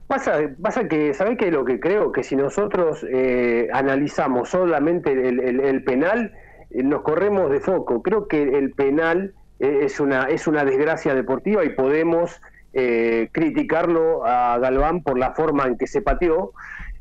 Pasa, 0.08 0.42
pasa 0.62 0.88
que, 0.88 1.14
¿sabés 1.16 1.40
qué 1.40 1.50
lo 1.50 1.66
que 1.66 1.80
creo? 1.80 2.12
Que 2.12 2.24
si 2.24 2.36
nosotros 2.36 3.04
eh, 3.10 3.68
analizamos 3.74 4.50
solamente 4.50 5.12
el, 5.12 5.84
penal, 5.84 6.34
eh, 6.70 6.84
nos 6.84 7.02
corremos 7.02 7.50
de 7.50 7.60
foco. 7.60 8.04
Creo 8.04 8.28
que 8.28 8.44
el 8.44 8.74
penal 8.74 9.34
eh, 9.60 9.80
es, 9.84 10.00
una, 10.00 10.26
es 10.26 10.46
una 10.46 10.66
desgracia 10.66 11.16
deportiva 11.16 11.66
y 11.66 11.70
podemos 11.70 12.40
criticarlo 12.74 14.26
a 14.26 14.58
Galván 14.58 15.04
por 15.04 15.20
la 15.20 15.34
forma 15.36 15.68
en 15.68 15.78
que 15.78 15.86
se 15.86 16.02
pateó. 16.02 16.54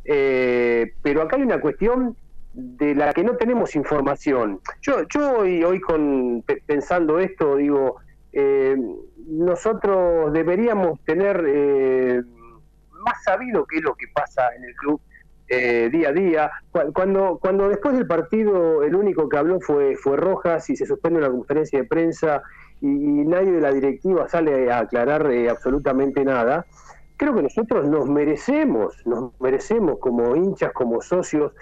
pero 0.04 1.22
acá 1.22 1.36
hay 1.36 1.42
una 1.42 1.60
cuestión 1.62 2.14
de 2.54 2.94
la 2.94 3.12
que 3.12 3.24
no 3.24 3.36
tenemos 3.36 3.74
información. 3.76 4.60
Yo, 4.80 5.02
yo 5.08 5.38
hoy, 5.38 5.64
hoy 5.64 5.80
con, 5.80 6.44
pensando 6.66 7.18
esto, 7.18 7.56
digo, 7.56 7.96
nosotros 9.26 10.32
deberíamos 10.32 11.00
tener 11.04 12.24
más 13.04 13.22
sabido 13.24 13.66
qué 13.66 13.78
es 13.78 13.82
lo 13.82 13.94
que 13.94 14.06
pasa 14.14 14.54
en 14.56 14.64
el 14.64 14.74
club 14.76 15.00
eh, 15.54 15.90
día 15.92 16.08
a 16.08 16.12
día. 16.12 16.50
Cuando, 16.94 17.38
cuando 17.38 17.68
después 17.68 17.94
del 17.94 18.06
partido 18.06 18.82
el 18.82 18.94
único 18.94 19.28
que 19.28 19.36
habló 19.36 19.60
fue, 19.60 19.96
fue 19.96 20.16
Rojas 20.16 20.70
y 20.70 20.76
se 20.76 20.86
suspende 20.86 21.18
una 21.18 21.30
conferencia 21.30 21.78
de 21.80 21.84
prensa 21.84 22.42
y, 22.80 22.86
nadie 22.86 23.52
de 23.52 23.60
la 23.60 23.70
directiva 23.70 24.28
sale 24.28 24.72
a 24.72 24.78
aclarar 24.78 25.30
eh, 25.30 25.50
absolutamente 25.50 26.24
nada, 26.24 26.64
creo 27.18 27.34
que 27.34 27.42
nosotros 27.42 27.86
nos 27.86 28.08
merecemos, 28.08 28.96
nos 29.04 29.38
merecemos 29.40 29.98
como 29.98 30.34
hinchas, 30.36 30.72
como 30.72 31.02
socios, 31.02 31.52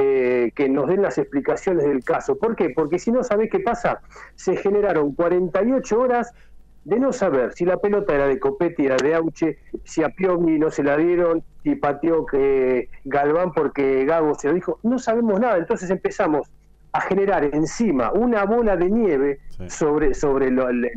eh, 0.00 0.52
que 0.54 0.68
nos 0.68 0.86
den 0.86 1.02
las 1.02 1.18
explicaciones 1.18 1.84
del 1.84 2.04
caso. 2.04 2.38
¿Por 2.38 2.54
qué? 2.54 2.70
Porque 2.70 2.98
si 3.00 3.10
no, 3.10 3.24
¿sabés 3.24 3.50
qué 3.50 3.58
pasa? 3.58 4.00
Se 4.36 4.56
generaron 4.56 5.12
48 5.12 5.98
horas 5.98 6.32
de 6.84 7.00
no 7.00 7.12
saber 7.12 7.52
si 7.52 7.64
la 7.64 7.78
pelota 7.78 8.14
era 8.14 8.28
de 8.28 8.38
Copetti, 8.38 8.86
era 8.86 8.96
de 8.96 9.14
Auche, 9.14 9.58
si 9.84 10.04
a 10.04 10.10
Piovi 10.10 10.58
no 10.58 10.70
se 10.70 10.84
la 10.84 10.96
dieron, 10.96 11.42
si 11.62 11.74
pateó 11.74 12.24
que 12.24 12.88
Galván 13.04 13.52
porque 13.52 14.04
Gago 14.04 14.34
se 14.36 14.48
lo 14.48 14.54
dijo, 14.54 14.78
no 14.84 14.98
sabemos 14.98 15.40
nada, 15.40 15.58
entonces 15.58 15.90
empezamos 15.90 16.48
a 16.92 17.00
generar 17.00 17.44
encima 17.52 18.12
una 18.12 18.44
bola 18.44 18.76
de 18.76 18.88
nieve 18.88 19.40
sobre, 19.66 20.14
sobre 20.14 20.46
el, 20.46 20.90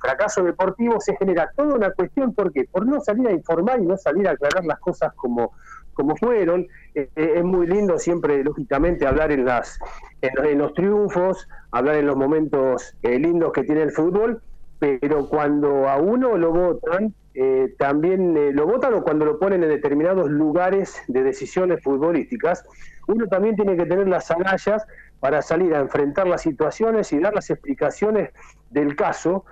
fracaso 0.00 0.44
deportivo, 0.44 1.00
se 1.00 1.16
genera 1.16 1.50
toda 1.56 1.74
una 1.74 1.90
cuestión, 1.90 2.34
¿por 2.34 2.52
qué? 2.52 2.64
Por 2.70 2.86
no 2.86 3.00
salir 3.00 3.26
a 3.28 3.32
informar 3.32 3.80
y 3.80 3.86
no 3.86 3.96
salir 3.96 4.28
a 4.28 4.32
aclarar 4.32 4.64
las 4.64 4.78
cosas 4.78 5.12
como, 5.14 5.52
como 5.94 6.16
fueron. 6.16 6.66
Eh, 6.94 7.08
eh, 7.16 7.34
es 7.36 7.44
muy 7.44 7.66
lindo 7.66 7.98
siempre, 7.98 8.42
lógicamente, 8.44 9.06
hablar 9.06 9.32
en, 9.32 9.44
las, 9.44 9.78
en, 10.20 10.58
los 10.58 10.74
triunfos, 10.74 11.48
hablar 11.70 11.96
en 11.96 12.06
los 12.06 12.16
momentos 12.16 12.94
eh, 13.02 13.18
lindos 13.18 13.52
que 13.52 13.64
tiene 13.64 13.82
el 13.82 13.92
fútbol, 13.92 14.42
pero 14.78 15.28
cuando 15.28 15.88
a 15.88 15.96
uno 15.96 16.36
lo 16.36 16.50
votan, 16.50 17.14
eh, 17.34 17.74
también 17.78 18.54
lo 18.54 18.66
votan 18.66 18.92
o 18.92 19.02
cuando 19.02 19.24
lo 19.24 19.38
ponen 19.38 19.62
en 19.62 19.70
determinados 19.70 20.28
lugares 20.28 21.00
de 21.08 21.22
decisiones 21.22 21.82
futbolísticas, 21.82 22.64
uno 23.06 23.26
también 23.26 23.56
tiene 23.56 23.76
que 23.76 23.86
tener 23.86 24.06
las 24.06 24.30
agallas 24.30 24.84
para 25.18 25.40
salir 25.40 25.74
a 25.74 25.80
enfrentar 25.80 26.26
las 26.26 26.42
situaciones 26.42 27.12
y 27.12 27.20
dar 27.20 27.34
las 27.34 27.48
explicaciones 27.48 28.30
del 28.70 28.96
caso, 28.96 29.44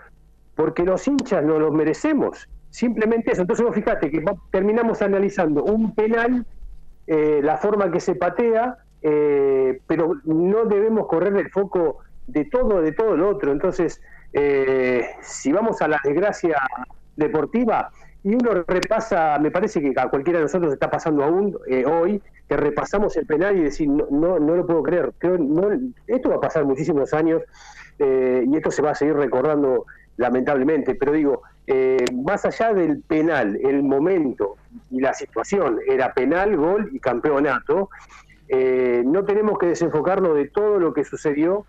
porque 0.56 0.82
los 0.82 1.06
hinchas 1.08 1.42
no 1.42 1.58
los 1.58 1.72
merecemos. 1.72 2.48
Simplemente 2.70 3.32
eso. 3.32 3.42
Entonces, 3.42 3.66
fíjate 3.72 4.10
que 4.10 4.24
terminamos 4.50 5.02
analizando 5.02 5.64
un 5.64 5.94
penal, 5.94 6.46
eh, 7.06 7.40
la 7.42 7.58
forma 7.58 7.90
que 7.90 8.00
se 8.00 8.14
patea, 8.14 8.78
pero 9.02 10.20
no 10.24 10.66
debemos 10.66 11.06
correr 11.06 11.34
el 11.34 11.50
foco 11.50 12.00
de 12.26 12.44
todo, 12.44 12.80
de 12.80 12.92
todo 12.92 13.16
lo 13.16 13.30
otro. 13.30 13.52
Entonces, 13.52 14.00
eh, 14.32 15.04
si 15.22 15.52
vamos 15.52 15.82
a 15.82 15.88
la 15.88 16.00
desgracia 16.04 16.56
deportiva, 17.16 17.90
y 18.22 18.34
uno 18.34 18.64
repasa, 18.66 19.38
me 19.38 19.50
parece 19.50 19.80
que 19.80 19.94
a 19.96 20.08
cualquiera 20.08 20.38
de 20.38 20.44
nosotros 20.44 20.72
está 20.72 20.90
pasando 20.90 21.24
aún 21.24 21.56
eh, 21.66 21.84
hoy, 21.86 22.22
que 22.48 22.56
repasamos 22.56 23.16
el 23.16 23.26
penal 23.26 23.56
y 23.56 23.62
decir, 23.62 23.88
no, 23.88 24.06
no, 24.10 24.38
no 24.38 24.56
lo 24.56 24.66
puedo 24.66 24.82
creer, 24.82 25.12
no, 25.38 25.70
esto 26.06 26.28
va 26.28 26.36
a 26.36 26.40
pasar 26.40 26.64
muchísimos 26.64 27.14
años 27.14 27.42
eh, 27.98 28.44
y 28.46 28.56
esto 28.56 28.70
se 28.70 28.82
va 28.82 28.90
a 28.90 28.94
seguir 28.94 29.14
recordando 29.14 29.86
lamentablemente, 30.18 30.96
pero 30.96 31.12
digo, 31.12 31.42
más 32.24 32.44
allá 32.44 32.72
del 32.72 33.02
penal, 33.02 33.58
el 33.62 33.82
momento 33.82 34.56
y 34.90 35.00
la 35.00 35.14
situación 35.14 35.78
era 35.86 36.12
penal, 36.12 36.56
gol 36.56 36.90
y 36.92 36.98
campeonato, 36.98 37.90
no 39.04 39.24
tenemos 39.24 39.58
que 39.58 39.66
desenfocarnos 39.66 40.34
de 40.34 40.48
todo 40.48 40.80
lo 40.80 40.92
que 40.92 41.04
sucedió 41.04 41.66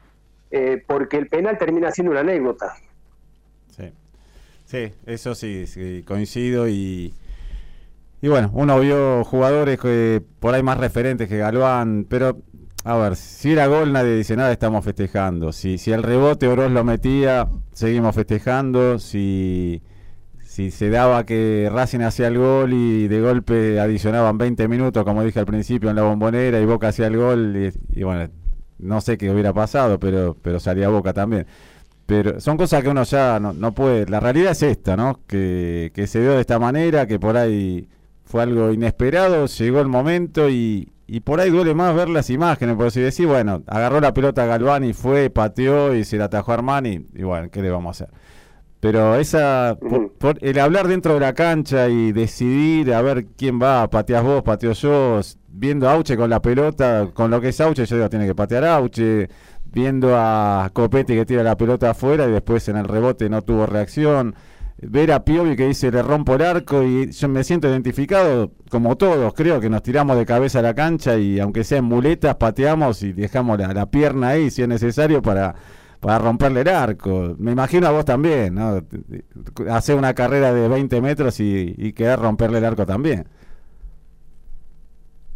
eh, 0.52 0.84
porque 0.86 1.18
el 1.18 1.28
penal 1.28 1.58
termina 1.58 1.92
siendo 1.92 2.12
una 2.12 2.20
anécdota. 2.20 2.74
Sí, 3.70 3.94
sí 4.66 4.94
eso 5.06 5.34
sí, 5.34 6.04
coincido 6.06 6.68
y... 6.68 7.14
Y 8.24 8.28
bueno, 8.28 8.52
uno 8.54 8.80
vio 8.80 9.24
jugadores 9.24 9.80
que 9.80 10.22
por 10.40 10.54
ahí 10.54 10.62
más 10.62 10.78
referentes 10.78 11.28
que 11.28 11.40
Galván, 11.40 12.06
pero 12.08 12.38
a 12.84 12.98
ver, 12.98 13.16
si 13.16 13.52
era 13.52 13.68
gol 13.68 13.92
nadie 13.94 14.16
dice 14.16 14.36
nada, 14.36 14.52
estamos 14.52 14.84
festejando. 14.84 15.52
Si, 15.52 15.78
si 15.78 15.92
el 15.92 16.04
rebote 16.04 16.48
Oroz 16.48 16.72
lo 16.72 16.84
metía, 16.84 17.48
seguimos 17.72 18.16
festejando. 18.16 19.00
Si, 19.00 19.82
si 20.40 20.72
se 20.72 20.90
daba 20.90 21.26
que 21.26 21.70
Racing 21.72 22.02
hacía 22.02 22.28
el 22.28 22.38
gol 22.38 22.74
y 22.74 23.08
de 23.08 23.22
golpe 23.22 23.80
adicionaban 23.80 24.38
20 24.38 24.68
minutos, 24.68 25.04
como 25.04 25.24
dije 25.24 25.40
al 25.40 25.46
principio, 25.46 25.90
en 25.90 25.96
la 25.96 26.04
bombonera 26.04 26.60
y 26.60 26.66
Boca 26.66 26.90
hacía 26.90 27.08
el 27.08 27.18
gol, 27.18 27.72
y 27.94 28.04
bueno, 28.04 28.30
no 28.80 29.00
sé 29.00 29.18
qué 29.18 29.30
hubiera 29.30 29.54
pasado, 29.54 30.00
pero, 30.00 30.36
pero 30.42 30.60
salía 30.60 30.90
Boca 30.90 31.14
también. 31.14 31.46
Pero 32.06 32.42
son 32.42 32.58
cosas 32.58 32.84
que 32.84 32.90
uno 32.90 33.04
ya 33.04 33.40
no, 33.40 33.72
puede. 33.74 34.06
La 34.08 34.20
realidad 34.20 34.52
es 34.52 34.64
esta, 34.64 34.98
¿no? 34.98 35.22
Que, 35.28 35.92
se 36.08 36.20
dio 36.20 36.34
de 36.34 36.42
esta 36.42 36.60
manera, 36.60 37.08
que 37.08 37.20
por 37.20 37.38
ahí 37.38 37.88
fue 38.32 38.44
algo 38.44 38.72
inesperado, 38.72 39.46
llegó 39.46 39.82
el 39.82 39.88
momento 39.88 40.50
y, 40.50 40.94
y 41.06 41.20
por 41.20 41.42
ahí 41.42 41.50
duele 41.50 41.74
más 41.74 41.94
ver 41.94 42.08
las 42.08 42.30
imágenes, 42.30 42.78
por 42.78 42.90
si 42.90 43.02
decir, 43.02 43.28
bueno, 43.28 43.62
agarró 43.68 44.00
la 44.00 44.14
pelota 44.14 44.46
Galván 44.46 44.86
y 44.86 44.94
fue, 44.94 45.30
pateó 45.30 45.94
y 45.94 46.06
se 46.06 46.16
la 46.18 46.26
atajó 46.26 46.54
Armani, 46.54 47.08
y 47.14 47.24
bueno, 47.24 47.50
¿qué 47.52 47.62
le 47.62 47.70
vamos 47.70 48.02
a 48.02 48.06
hacer? 48.06 48.16
Pero 48.80 49.16
esa, 49.18 49.78
el 50.40 50.60
hablar 50.60 50.88
dentro 50.88 51.16
de 51.16 51.20
la 51.20 51.34
cancha 51.34 51.90
y 51.90 52.14
decidir 52.14 52.94
a 52.94 53.02
ver 53.02 53.26
quién 53.38 53.62
va, 53.62 53.90
pateas 53.90 54.24
vos, 54.24 54.42
pateo 54.44 54.72
yo, 54.72 55.20
viendo 55.50 55.90
a 55.90 55.94
Auche 55.94 56.16
con 56.16 56.30
la 56.30 56.42
pelota, 56.42 57.10
con 57.14 57.30
lo 57.30 57.42
que 57.42 57.50
es 57.50 57.60
Auche, 57.60 57.86
yo 57.86 57.98
digo, 57.98 58.10
tiene 58.10 58.26
que 58.26 58.34
patear 58.34 58.64
Auche, 58.64 59.28
viendo 59.66 60.16
a 60.16 60.70
Copetti 60.72 61.16
que 61.16 61.26
tira 61.26 61.44
la 61.44 61.58
pelota 61.58 61.92
afuera 61.92 62.26
y 62.28 62.32
después 62.32 62.70
en 62.70 62.78
el 62.78 62.86
rebote 62.86 63.30
no 63.30 63.42
tuvo 63.42 63.66
reacción, 63.66 64.36
ver 64.82 65.12
a 65.12 65.24
Piovi 65.24 65.56
que 65.56 65.68
dice 65.68 65.92
le 65.92 66.02
rompo 66.02 66.36
el 66.36 66.42
arco 66.42 66.84
y 66.84 67.12
yo 67.12 67.28
me 67.28 67.44
siento 67.44 67.68
identificado, 67.68 68.52
como 68.70 68.98
todos, 68.98 69.34
creo 69.34 69.60
que 69.60 69.70
nos 69.70 69.84
tiramos 69.84 70.18
de 70.18 70.26
cabeza 70.26 70.60
a 70.60 70.62
la 70.62 70.74
cancha 70.74 71.18
y 71.18 71.40
aunque 71.40 71.64
sea 71.64 71.80
en 71.80 71.86
muletas, 71.86 72.36
pateamos 72.36 73.04
y 73.04 73.14
dejamos 73.14 73.60
la 73.60 73.86
pierna 73.92 74.30
ahí 74.30 74.50
si 74.50 74.62
es 74.62 74.68
necesario 74.68 75.22
para 75.22 75.56
para 76.02 76.18
romperle 76.18 76.62
el 76.62 76.68
arco. 76.68 77.36
Me 77.38 77.52
imagino 77.52 77.88
a 77.88 77.92
vos 77.92 78.04
también, 78.04 78.56
¿no? 78.56 78.82
Hacer 79.70 79.96
una 79.96 80.16
carrera 80.16 80.52
de 80.52 80.68
20 80.68 81.00
metros 81.00 81.40
y, 81.40 81.76
y 81.78 81.94
querer 81.94 82.20
romperle 82.20 82.58
el 82.58 82.66
arco 82.66 82.86
también. 82.88 83.28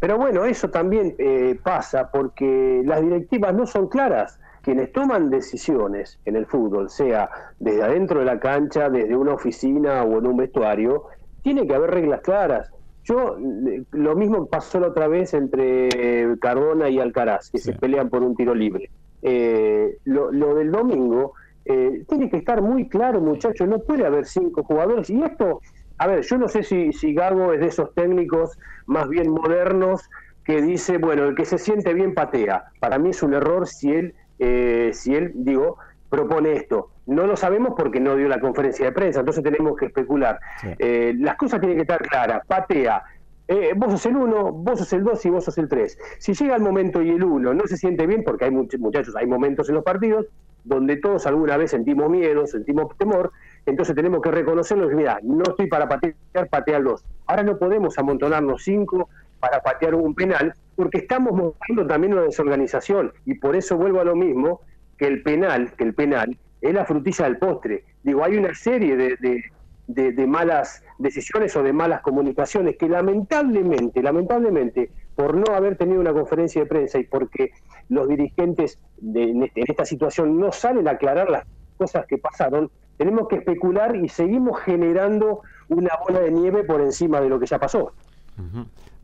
Pero 0.00 0.18
bueno, 0.18 0.44
eso 0.44 0.68
también 0.68 1.14
eh, 1.18 1.58
pasa 1.62 2.10
porque 2.10 2.82
las 2.84 3.00
directivas 3.00 3.54
no 3.54 3.66
son 3.66 3.88
claras. 3.88 4.38
Quienes 4.66 4.90
toman 4.90 5.30
decisiones 5.30 6.18
en 6.24 6.34
el 6.34 6.44
fútbol, 6.44 6.90
sea 6.90 7.30
desde 7.60 7.84
adentro 7.84 8.18
de 8.18 8.26
la 8.26 8.40
cancha, 8.40 8.90
desde 8.90 9.14
una 9.16 9.34
oficina 9.34 10.02
o 10.02 10.18
en 10.18 10.26
un 10.26 10.36
vestuario, 10.38 11.04
tiene 11.42 11.68
que 11.68 11.74
haber 11.76 11.92
reglas 11.92 12.20
claras. 12.22 12.68
Yo, 13.04 13.38
eh, 13.38 13.84
lo 13.92 14.16
mismo 14.16 14.46
pasó 14.46 14.80
la 14.80 14.88
otra 14.88 15.06
vez 15.06 15.34
entre 15.34 16.36
Cardona 16.40 16.88
y 16.88 16.98
Alcaraz, 16.98 17.48
que 17.48 17.58
se 17.58 17.74
pelean 17.74 18.10
por 18.10 18.24
un 18.24 18.34
tiro 18.34 18.56
libre. 18.56 18.90
Eh, 19.22 19.98
lo, 20.02 20.54
del 20.56 20.72
domingo 20.72 21.34
eh, 21.64 22.04
tiene 22.08 22.28
que 22.28 22.38
estar 22.38 22.60
muy 22.60 22.88
claro, 22.88 23.20
muchachos, 23.20 23.68
no 23.68 23.78
puede 23.78 24.04
haber 24.04 24.26
cinco 24.26 24.64
jugadores. 24.64 25.08
Y 25.10 25.22
esto, 25.22 25.60
a 25.98 26.08
ver, 26.08 26.22
yo 26.22 26.38
no 26.38 26.48
sé 26.48 26.64
si, 26.64 26.92
si 26.92 27.14
Gago 27.14 27.52
es 27.52 27.60
de 27.60 27.68
esos 27.68 27.94
técnicos 27.94 28.58
más 28.86 29.08
bien 29.08 29.30
modernos 29.30 30.10
que 30.44 30.60
dice, 30.60 30.98
bueno, 30.98 31.24
el 31.24 31.36
que 31.36 31.44
se 31.44 31.58
siente 31.58 31.94
bien 31.94 32.14
patea. 32.14 32.64
Para 32.80 32.98
mí 32.98 33.10
es 33.10 33.22
un 33.22 33.34
error 33.34 33.68
si 33.68 33.92
él, 33.92 34.14
eh, 34.38 34.90
si 34.92 35.14
él, 35.14 35.32
digo, 35.34 35.78
propone 36.08 36.54
esto. 36.54 36.90
No 37.06 37.26
lo 37.26 37.36
sabemos 37.36 37.74
porque 37.76 38.00
no 38.00 38.16
dio 38.16 38.28
la 38.28 38.40
conferencia 38.40 38.86
de 38.86 38.92
prensa, 38.92 39.20
entonces 39.20 39.42
tenemos 39.42 39.76
que 39.76 39.86
especular. 39.86 40.40
las 40.78 41.36
cosas 41.36 41.60
tienen 41.60 41.76
que 41.76 41.82
estar 41.82 42.02
claras. 42.02 42.44
Patea, 42.46 43.02
eh, 43.48 43.74
vos 43.76 43.92
sos 43.92 44.06
el 44.06 44.16
1, 44.16 44.52
vos 44.52 44.78
sos 44.78 44.92
el 44.92 45.04
2 45.04 45.24
y 45.26 45.30
vos 45.30 45.44
sos 45.44 45.56
el 45.58 45.68
3. 45.68 45.98
Si 46.18 46.34
llega 46.34 46.56
el 46.56 46.62
momento 46.62 47.00
y 47.00 47.10
el 47.10 47.22
1 47.22 47.54
no 47.54 47.66
se 47.66 47.76
siente 47.76 48.06
bien, 48.06 48.24
porque 48.24 48.46
hay 48.46 48.50
muchos 48.50 48.80
muchachos, 48.80 49.14
hay 49.14 49.26
momentos 49.26 49.68
en 49.68 49.76
los 49.76 49.84
partidos 49.84 50.26
donde 50.64 50.96
todos 50.96 51.28
alguna 51.28 51.56
vez 51.56 51.70
sentimos 51.70 52.10
miedo, 52.10 52.44
sentimos 52.48 52.96
temor, 52.98 53.30
entonces 53.64 53.94
tenemos 53.94 54.20
que 54.20 54.32
reconocerlo 54.32 54.90
y 54.90 54.96
mira, 54.96 55.20
no 55.22 55.44
estoy 55.44 55.68
para 55.68 55.88
patear, 55.88 56.16
patear 56.50 56.80
los. 56.80 57.04
Ahora 57.26 57.44
no 57.44 57.56
podemos 57.56 57.96
amontonarnos 57.98 58.64
5 58.64 59.08
para 59.38 59.62
patear 59.62 59.94
un 59.94 60.12
penal, 60.16 60.52
porque 60.76 60.98
estamos 60.98 61.32
mostrando 61.32 61.86
también 61.86 62.12
una 62.12 62.22
desorganización, 62.22 63.12
y 63.24 63.34
por 63.34 63.56
eso 63.56 63.76
vuelvo 63.76 64.00
a 64.00 64.04
lo 64.04 64.14
mismo, 64.14 64.60
que 64.98 65.06
el 65.06 65.22
penal, 65.22 65.72
que 65.76 65.84
el 65.84 65.94
penal 65.94 66.36
es 66.60 66.74
la 66.74 66.84
frutilla 66.84 67.24
del 67.24 67.38
postre. 67.38 67.84
Digo, 68.02 68.24
hay 68.24 68.36
una 68.36 68.54
serie 68.54 68.96
de 68.96 69.42
de, 69.86 70.26
malas 70.26 70.82
decisiones 70.98 71.54
o 71.56 71.62
de 71.62 71.72
malas 71.72 72.00
comunicaciones 72.00 72.76
que 72.76 72.88
lamentablemente, 72.88 74.02
lamentablemente, 74.02 74.90
por 75.14 75.36
no 75.36 75.54
haber 75.54 75.76
tenido 75.76 76.00
una 76.00 76.12
conferencia 76.12 76.62
de 76.62 76.66
prensa 76.66 76.98
y 76.98 77.04
porque 77.04 77.52
los 77.88 78.08
dirigentes 78.08 78.78
de, 78.98 79.30
este, 79.44 79.60
en, 79.60 79.66
esta 79.68 79.84
situación 79.84 80.38
no 80.38 80.52
salen 80.52 80.88
a 80.88 80.92
aclarar 80.92 81.30
las 81.30 81.44
cosas 81.76 82.06
que 82.06 82.18
pasaron, 82.18 82.70
tenemos 82.96 83.28
que 83.28 83.36
especular 83.36 83.94
y 83.96 84.08
seguimos 84.08 84.60
generando 84.60 85.40
una 85.68 85.90
bola 86.06 86.20
de 86.20 86.30
nieve 86.30 86.64
por 86.64 86.80
encima 86.80 87.20
de 87.20 87.28
lo 87.28 87.38
que 87.38 87.46
ya 87.46 87.58
pasó. 87.58 87.92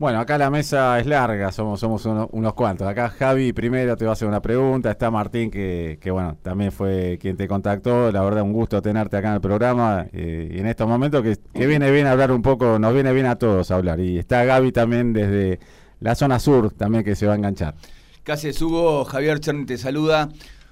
Bueno, 0.03 0.19
acá 0.19 0.37
la 0.37 0.49
mesa 0.49 0.99
es 0.99 1.07
larga, 1.07 1.49
somos, 1.53 1.79
somos 1.79 2.05
unos 2.05 2.53
cuantos. 2.55 2.85
Acá 2.85 3.07
Javi 3.07 3.53
primero 3.53 3.95
te 3.95 4.03
va 4.03 4.11
a 4.11 4.15
hacer 4.15 4.27
una 4.27 4.41
pregunta, 4.41 4.91
está 4.91 5.09
Martín 5.09 5.49
que, 5.49 5.97
que 6.01 6.11
bueno, 6.11 6.37
también 6.41 6.73
fue 6.73 7.17
quien 7.21 7.37
te 7.37 7.47
contactó, 7.47 8.11
la 8.11 8.21
verdad 8.21 8.43
un 8.43 8.51
gusto 8.51 8.81
tenerte 8.81 9.15
acá 9.15 9.29
en 9.29 9.35
el 9.35 9.39
programa 9.39 10.05
eh, 10.11 10.55
y 10.55 10.59
en 10.59 10.67
estos 10.67 10.89
momentos 10.89 11.23
que, 11.23 11.37
que, 11.53 11.67
viene 11.67 11.89
bien 11.89 12.05
hablar 12.05 12.33
un 12.33 12.41
poco, 12.41 12.77
nos 12.79 12.93
viene 12.93 13.13
bien 13.13 13.27
a 13.27 13.37
todos 13.37 13.71
hablar 13.71 14.01
y 14.01 14.19
está 14.19 14.43
Gaby 14.43 14.73
también 14.73 15.13
desde 15.13 15.61
la 16.01 16.15
zona 16.15 16.37
sur 16.37 16.73
también 16.73 17.05
que 17.05 17.15
se 17.15 17.25
va 17.25 17.31
a 17.31 17.37
enganchar. 17.37 17.75
Casi 18.23 18.51
Hugo, 18.61 19.05
Javier 19.05 19.39
Cherny 19.39 19.65
te 19.65 19.77
saluda. 19.77 20.27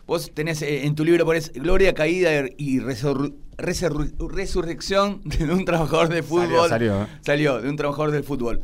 Vos 0.07 0.29
tenés 0.33 0.61
eh, 0.61 0.85
en 0.85 0.93
tu 0.93 1.05
libro 1.05 1.23
pones 1.23 1.53
Gloria, 1.53 1.93
Caída 1.93 2.31
y 2.57 2.81
Resurrección 2.81 5.21
de 5.23 5.53
un 5.53 5.63
trabajador 5.63 6.09
de 6.09 6.21
fútbol. 6.21 6.67
Salió, 6.67 7.07
salió, 7.21 7.61
de 7.61 7.69
un 7.69 7.77
trabajador 7.77 8.11
del 8.11 8.25
fútbol. 8.25 8.59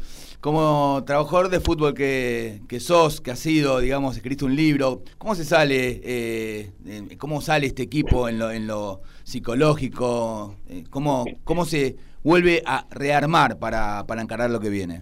Como 0.48 1.04
trabajador 1.04 1.50
de 1.50 1.60
fútbol 1.60 1.94
que, 1.94 2.62
sos, 2.80 3.20
que 3.20 3.32
has 3.32 3.40
sido, 3.40 3.80
digamos, 3.80 4.16
escrito 4.16 4.46
un 4.46 4.56
libro, 4.56 5.02
¿cómo 5.18 5.36
se 5.36 5.44
sale, 5.44 6.00
eh, 6.06 6.72
cómo 7.18 7.42
sale 7.42 7.68
este 7.68 7.84
equipo 7.84 8.30
en 8.30 8.40
lo, 8.40 8.50
en 8.52 8.66
lo 8.66 9.02
psicológico? 9.26 10.56
Eh, 10.70 10.86
¿Cómo, 10.90 11.26
¿Cómo 11.44 11.66
se 11.66 11.98
vuelve 12.24 12.64
a 12.66 12.86
rearmar 12.92 13.60
para, 13.60 14.06
para 14.08 14.22
encarar 14.22 14.50
lo 14.50 14.62
que 14.62 14.70
viene? 14.70 15.02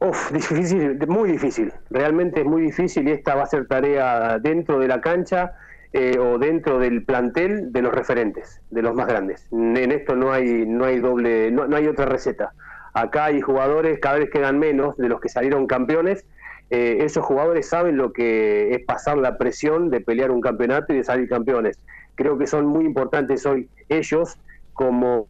Uf, 0.00 0.32
difícil, 0.32 0.98
muy 1.06 1.30
difícil. 1.30 1.72
Realmente 1.88 2.40
es 2.40 2.46
muy 2.46 2.62
difícil 2.62 3.06
y 3.06 3.12
esta 3.12 3.36
va 3.36 3.44
a 3.44 3.46
ser 3.46 3.68
tarea 3.68 4.40
dentro 4.40 4.80
de 4.80 4.88
la 4.88 5.00
cancha 5.00 5.52
eh, 5.92 6.18
o 6.18 6.38
dentro 6.38 6.80
del 6.80 7.04
plantel 7.04 7.72
de 7.72 7.82
los 7.82 7.94
referentes, 7.94 8.60
de 8.70 8.82
los 8.82 8.96
más 8.96 9.06
grandes. 9.06 9.46
En 9.52 9.92
esto 9.92 10.16
no 10.16 10.32
hay, 10.32 10.66
no 10.66 10.84
hay 10.86 10.98
doble, 10.98 11.52
no, 11.52 11.74
hay 11.76 11.86
otra 11.86 12.06
receta. 12.06 12.52
Acá 12.96 13.26
hay 13.26 13.40
jugadores, 13.40 13.98
cada 14.00 14.18
vez 14.18 14.30
quedan 14.30 14.58
menos 14.58 14.96
de 14.96 15.08
los 15.08 15.20
que 15.20 15.28
salieron 15.28 15.66
campeones. 15.66 16.24
Eh, 16.70 16.98
esos 17.00 17.24
jugadores 17.24 17.68
saben 17.68 17.96
lo 17.96 18.12
que 18.12 18.74
es 18.74 18.84
pasar 18.84 19.18
la 19.18 19.38
presión 19.38 19.90
de 19.90 20.00
pelear 20.00 20.30
un 20.30 20.40
campeonato 20.40 20.92
y 20.92 20.96
de 20.96 21.04
salir 21.04 21.28
campeones. 21.28 21.78
Creo 22.14 22.38
que 22.38 22.46
son 22.46 22.66
muy 22.66 22.84
importantes 22.84 23.44
hoy 23.44 23.68
ellos 23.88 24.38
como, 24.72 25.28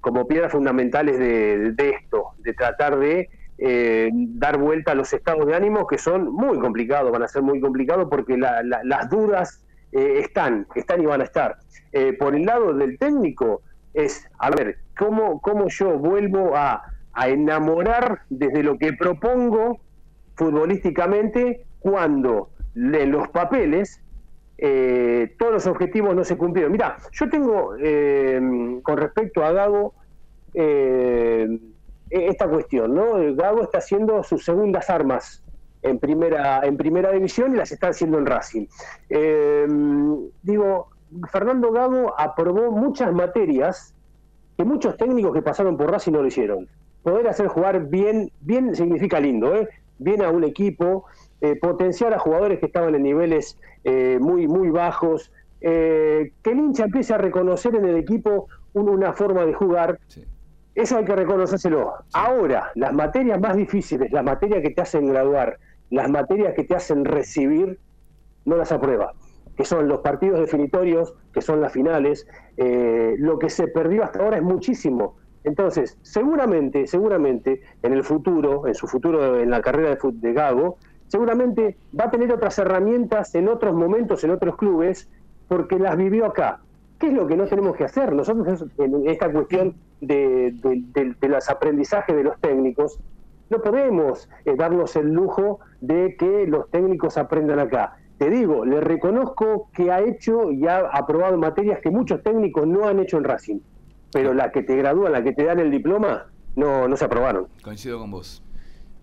como 0.00 0.26
piedras 0.26 0.52
fundamentales 0.52 1.18
de 1.18 1.90
esto, 1.90 2.30
de 2.38 2.54
tratar 2.54 2.98
de 2.98 3.28
eh, 3.60 4.10
dar 4.12 4.56
vuelta 4.56 4.92
a 4.92 4.94
los 4.94 5.12
estados 5.12 5.44
de 5.44 5.56
ánimo 5.56 5.88
que 5.88 5.98
son 5.98 6.32
muy 6.32 6.60
complicados, 6.60 7.10
van 7.10 7.24
a 7.24 7.28
ser 7.28 7.42
muy 7.42 7.60
complicados 7.60 8.06
porque 8.08 8.38
las 8.38 9.10
dudas 9.10 9.64
eh, 9.90 10.20
están, 10.20 10.64
están 10.76 11.02
y 11.02 11.06
van 11.06 11.22
a 11.22 11.24
estar. 11.24 11.56
Eh, 11.90 12.12
por 12.12 12.36
el 12.36 12.44
lado 12.44 12.72
del 12.72 12.96
técnico 12.98 13.62
es, 13.94 14.28
a 14.38 14.50
ver, 14.50 14.78
¿cómo, 14.98 15.40
cómo 15.40 15.68
yo 15.68 15.98
vuelvo 15.98 16.56
a, 16.56 16.82
enamorar 17.26 18.20
desde 18.30 18.62
lo 18.62 18.78
que 18.78 18.92
propongo 18.92 19.80
futbolísticamente 20.36 21.66
cuando 21.80 22.50
en 22.76 23.10
los 23.10 23.26
papeles 23.30 24.00
todos 25.36 25.52
los 25.52 25.66
objetivos 25.66 26.14
no 26.14 26.22
se 26.22 26.36
cumplieron. 26.36 26.70
Mira, 26.70 26.96
yo 27.10 27.28
tengo 27.28 27.72
con 28.84 28.96
respecto 28.96 29.44
a 29.44 29.50
Gago 29.50 29.94
e-, 32.10 32.28
esta 32.28 32.48
cuestión, 32.48 32.94
¿no? 32.94 33.34
Gago 33.34 33.62
está 33.62 33.78
haciendo 33.78 34.22
sus 34.22 34.44
segundas 34.44 34.88
armas 34.88 35.42
en 35.82 35.98
primera, 35.98 36.60
en 36.64 36.76
primera 36.76 37.12
división 37.12 37.54
y 37.54 37.56
las 37.56 37.72
está 37.72 37.88
haciendo 37.88 38.18
en 38.18 38.26
Racing. 38.26 38.66
Em, 39.08 40.28
digo, 40.42 40.88
Fernando 41.30 41.70
Gago 41.70 42.14
aprobó 42.18 42.70
muchas 42.70 43.12
materias 43.12 43.94
que 44.58 44.64
muchos 44.64 44.96
técnicos 44.96 45.32
que 45.32 45.40
pasaron 45.40 45.76
por 45.76 45.88
Racing 45.88 46.10
no 46.10 46.20
lo 46.20 46.26
hicieron. 46.26 46.66
Poder 47.04 47.28
hacer 47.28 47.46
jugar 47.46 47.86
bien, 47.88 48.32
bien 48.40 48.74
significa 48.74 49.20
lindo, 49.20 49.54
¿eh? 49.54 49.68
bien 49.98 50.20
a 50.20 50.30
un 50.30 50.42
equipo, 50.42 51.04
eh, 51.40 51.54
potenciar 51.54 52.12
a 52.12 52.18
jugadores 52.18 52.58
que 52.58 52.66
estaban 52.66 52.92
en 52.96 53.04
niveles 53.04 53.56
eh, 53.84 54.18
muy, 54.20 54.48
muy 54.48 54.70
bajos, 54.70 55.30
eh, 55.60 56.32
que 56.42 56.50
el 56.50 56.58
hincha 56.58 56.84
empiece 56.84 57.14
a 57.14 57.18
reconocer 57.18 57.76
en 57.76 57.84
el 57.84 57.96
equipo 57.96 58.48
una 58.72 59.12
forma 59.12 59.46
de 59.46 59.54
jugar. 59.54 60.00
Eso 60.74 60.96
hay 60.96 61.04
que 61.04 61.14
reconocérselo. 61.14 61.94
Ahora, 62.12 62.72
las 62.74 62.92
materias 62.92 63.40
más 63.40 63.56
difíciles, 63.56 64.10
las 64.10 64.24
materias 64.24 64.60
que 64.62 64.70
te 64.70 64.80
hacen 64.80 65.06
graduar, 65.06 65.60
las 65.90 66.10
materias 66.10 66.54
que 66.54 66.64
te 66.64 66.74
hacen 66.74 67.04
recibir, 67.04 67.78
no 68.44 68.56
las 68.56 68.72
aprueba. 68.72 69.12
Que 69.58 69.66
son 69.66 69.88
los 69.88 70.00
partidos 70.00 70.40
definitorios, 70.40 71.14
que 71.34 71.42
son 71.42 71.60
las 71.60 71.72
finales. 71.72 72.26
Eh, 72.56 73.16
lo 73.18 73.38
que 73.38 73.50
se 73.50 73.68
perdió 73.68 74.04
hasta 74.04 74.20
ahora 74.20 74.38
es 74.38 74.42
muchísimo. 74.42 75.16
Entonces, 75.44 75.98
seguramente, 76.02 76.86
seguramente, 76.86 77.60
en 77.82 77.92
el 77.92 78.04
futuro, 78.04 78.66
en 78.66 78.74
su 78.74 78.86
futuro 78.86 79.38
en 79.38 79.50
la 79.50 79.60
carrera 79.60 79.90
de, 79.90 79.98
de 80.12 80.32
Gago, 80.32 80.78
seguramente 81.08 81.76
va 81.98 82.04
a 82.04 82.10
tener 82.10 82.32
otras 82.32 82.58
herramientas 82.58 83.34
en 83.34 83.48
otros 83.48 83.74
momentos, 83.74 84.24
en 84.24 84.30
otros 84.30 84.56
clubes, 84.56 85.10
porque 85.48 85.78
las 85.78 85.96
vivió 85.96 86.26
acá. 86.26 86.60
¿Qué 86.98 87.08
es 87.08 87.12
lo 87.12 87.26
que 87.26 87.36
no 87.36 87.46
tenemos 87.46 87.76
que 87.76 87.84
hacer? 87.84 88.12
Nosotros 88.12 88.64
en 88.78 89.08
esta 89.08 89.30
cuestión 89.30 89.76
de, 90.00 90.54
los 91.22 91.48
aprendizajes 91.48 92.14
de 92.14 92.24
los 92.24 92.40
técnicos, 92.40 92.98
no 93.50 93.62
podemos 93.62 94.28
eh, 94.44 94.54
darnos 94.56 94.96
el 94.96 95.12
lujo 95.12 95.60
de 95.80 96.16
que 96.16 96.46
los 96.46 96.68
técnicos 96.70 97.16
aprendan 97.16 97.60
acá. 97.60 97.96
Te 98.18 98.30
digo, 98.30 98.64
le 98.64 98.80
reconozco 98.80 99.70
que 99.72 99.92
ha 99.92 100.00
hecho 100.00 100.50
y 100.50 100.66
ha 100.66 100.80
aprobado 100.92 101.38
materias 101.38 101.78
que 101.80 101.90
muchos 101.90 102.22
técnicos 102.22 102.66
no 102.66 102.88
han 102.88 102.98
hecho 102.98 103.16
en 103.16 103.24
Racing, 103.24 103.60
pero 104.12 104.34
la 104.34 104.50
que 104.50 104.62
te 104.64 104.74
gradúan, 104.76 105.12
la 105.12 105.22
que 105.22 105.32
te 105.32 105.44
dan 105.44 105.60
el 105.60 105.70
diploma, 105.70 106.26
no, 106.56 106.88
no 106.88 106.96
se 106.96 107.04
aprobaron. 107.04 107.46
Coincido 107.62 108.00
con 108.00 108.10
vos. 108.10 108.42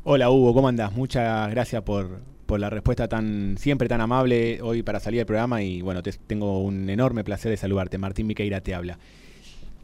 Hola 0.04 0.30
Hugo, 0.30 0.54
¿cómo 0.54 0.68
andás? 0.68 0.92
Muchas 0.92 1.50
gracias 1.50 1.82
por, 1.84 2.20
por 2.46 2.60
la 2.60 2.70
respuesta 2.70 3.08
tan 3.08 3.58
siempre 3.58 3.88
tan 3.88 4.02
amable 4.02 4.62
hoy 4.62 4.84
para 4.84 5.00
salir 5.00 5.20
del 5.20 5.26
programa 5.26 5.62
y 5.64 5.82
bueno, 5.82 6.04
te, 6.04 6.12
tengo 6.12 6.62
un 6.62 6.90
enorme 6.90 7.24
placer 7.24 7.50
de 7.52 7.58
saludarte. 7.58 7.98
Martín 7.98 8.28
Miqueira 8.28 8.60
te 8.60 8.76
habla. 8.76 9.00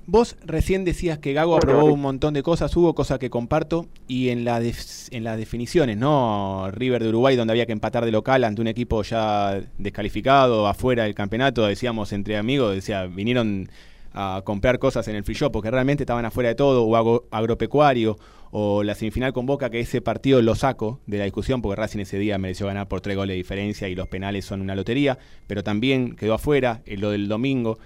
Vos 0.08 0.36
recién 0.44 0.84
decías 0.84 1.20
que 1.20 1.34
Gago 1.34 1.56
aprobó 1.56 1.86
un 1.86 2.02
montón 2.02 2.34
de 2.34 2.44
cosas, 2.44 2.76
hubo 2.76 2.96
cosas 2.96 3.20
que 3.20 3.30
comparto, 3.30 3.88
y 4.08 4.30
en, 4.30 4.44
la 4.44 4.60
en 4.60 5.24
las 5.24 5.38
definiciones, 5.38 5.98
¿no? 5.98 6.70
River 6.72 7.04
de 7.04 7.10
Uruguay, 7.10 7.36
donde 7.36 7.54
había 7.54 7.66
que 7.66 7.72
empatar 7.72 8.04
de 8.04 8.12
local 8.12 8.44
ante 8.44 8.62
un 8.62 8.68
equipo 8.68 9.04
ya 9.04 9.62
descalificado, 9.78 10.68
afuera 10.68 11.04
del 11.04 11.16
campeonato, 11.16 11.66
decíamos 11.66 12.14
entre 12.14 12.38
amigos, 12.38 12.74
decía, 12.74 13.06
vinieron 13.06 13.70
a 14.14 14.42
comprar 14.44 14.80
cosas 14.80 15.08
en 15.08 15.16
el 15.16 15.24
free 15.24 15.36
shop 15.36 15.52
porque 15.52 15.72
realmente 15.72 16.04
estaban 16.04 16.26
afuera 16.26 16.50
de 16.50 16.56
todo, 16.56 16.84
o 16.84 17.26
agropecuario, 17.32 18.18
o 18.52 18.84
la 18.84 18.96
semifinal 18.96 19.32
con 19.32 19.46
Boca, 19.46 19.70
que 19.70 19.80
ese 19.80 20.02
partido 20.02 20.42
lo 20.42 20.56
saco 20.56 21.00
de 21.08 21.20
la 21.20 21.24
discusión 21.24 21.62
porque 21.62 21.80
Racing 21.80 22.00
ese 22.00 22.20
día 22.20 22.38
mereció 22.38 22.68
ganar 22.68 22.88
por 22.88 23.00
tres 23.00 23.16
goles 23.16 23.34
de 23.34 23.38
diferencia 23.38 23.88
y 23.88 23.96
los 23.96 24.10
penales 24.10 24.44
son 24.46 24.62
una 24.62 24.76
lotería, 24.76 25.18
pero 25.48 25.64
también 25.64 26.16
quedó 26.16 26.34
afuera, 26.34 26.82
en 26.86 27.00
lo 27.00 27.12
del 27.12 27.30
domingo. 27.30 27.80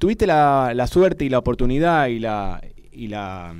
Tuviste 0.00 0.26
la, 0.26 0.86
suerte 0.90 1.26
y 1.26 1.28
la 1.28 1.36
oportunidad 1.36 2.06
y 2.06 2.20
la, 2.20 2.62
y 2.90 3.08
la, 3.08 3.54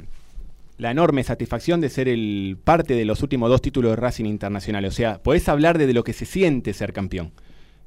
la 0.78 0.90
enorme 0.90 1.22
satisfacción 1.22 1.82
de 1.82 1.90
ser 1.90 2.08
el 2.08 2.56
parte 2.64 2.94
de 2.94 3.04
los 3.04 3.22
últimos 3.22 3.50
dos 3.50 3.60
títulos 3.60 3.90
de 3.90 3.96
Racing 3.96 4.24
Internacional. 4.24 4.86
O 4.86 4.90
sea, 4.90 5.22
podés 5.22 5.46
hablar 5.50 5.76
de, 5.76 5.92
lo 5.92 6.02
que 6.02 6.14
se 6.14 6.24
siente 6.24 6.72
ser 6.72 6.94
campeón. 6.94 7.32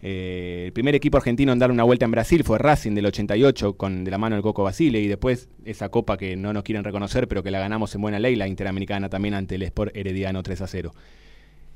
Eh, 0.03 0.65
el 0.67 0.71
primer 0.71 0.93
equipo 0.93 1.17
argentino 1.17 1.51
en 1.51 1.57
dar 1.57 1.71
una 1.71 1.81
vuelta 1.81 2.05
en 2.05 2.11
Brasil 2.11 2.43
fue 2.43 2.59
Racing 2.59 2.93
del 2.93 3.07
88 3.07 3.73
con 3.75 4.03
de 4.03 4.11
la 4.11 4.19
mano 4.19 4.35
del 4.35 4.43
Coco 4.43 4.61
Basile 4.61 4.99
y 4.99 5.07
después 5.07 5.49
esa 5.65 5.89
copa 5.89 6.15
que 6.15 6.35
no 6.35 6.53
nos 6.53 6.61
quieren 6.61 6.83
reconocer 6.83 7.27
pero 7.27 7.41
que 7.41 7.49
la 7.49 7.59
ganamos 7.59 7.95
en 7.95 8.01
buena 8.01 8.19
ley, 8.19 8.35
la 8.35 8.47
Interamericana 8.47 9.09
también 9.09 9.33
ante 9.33 9.55
el 9.55 9.63
Sport 9.63 9.97
Herediano 9.97 10.43
3 10.43 10.61
a 10.61 10.67
0. 10.67 10.93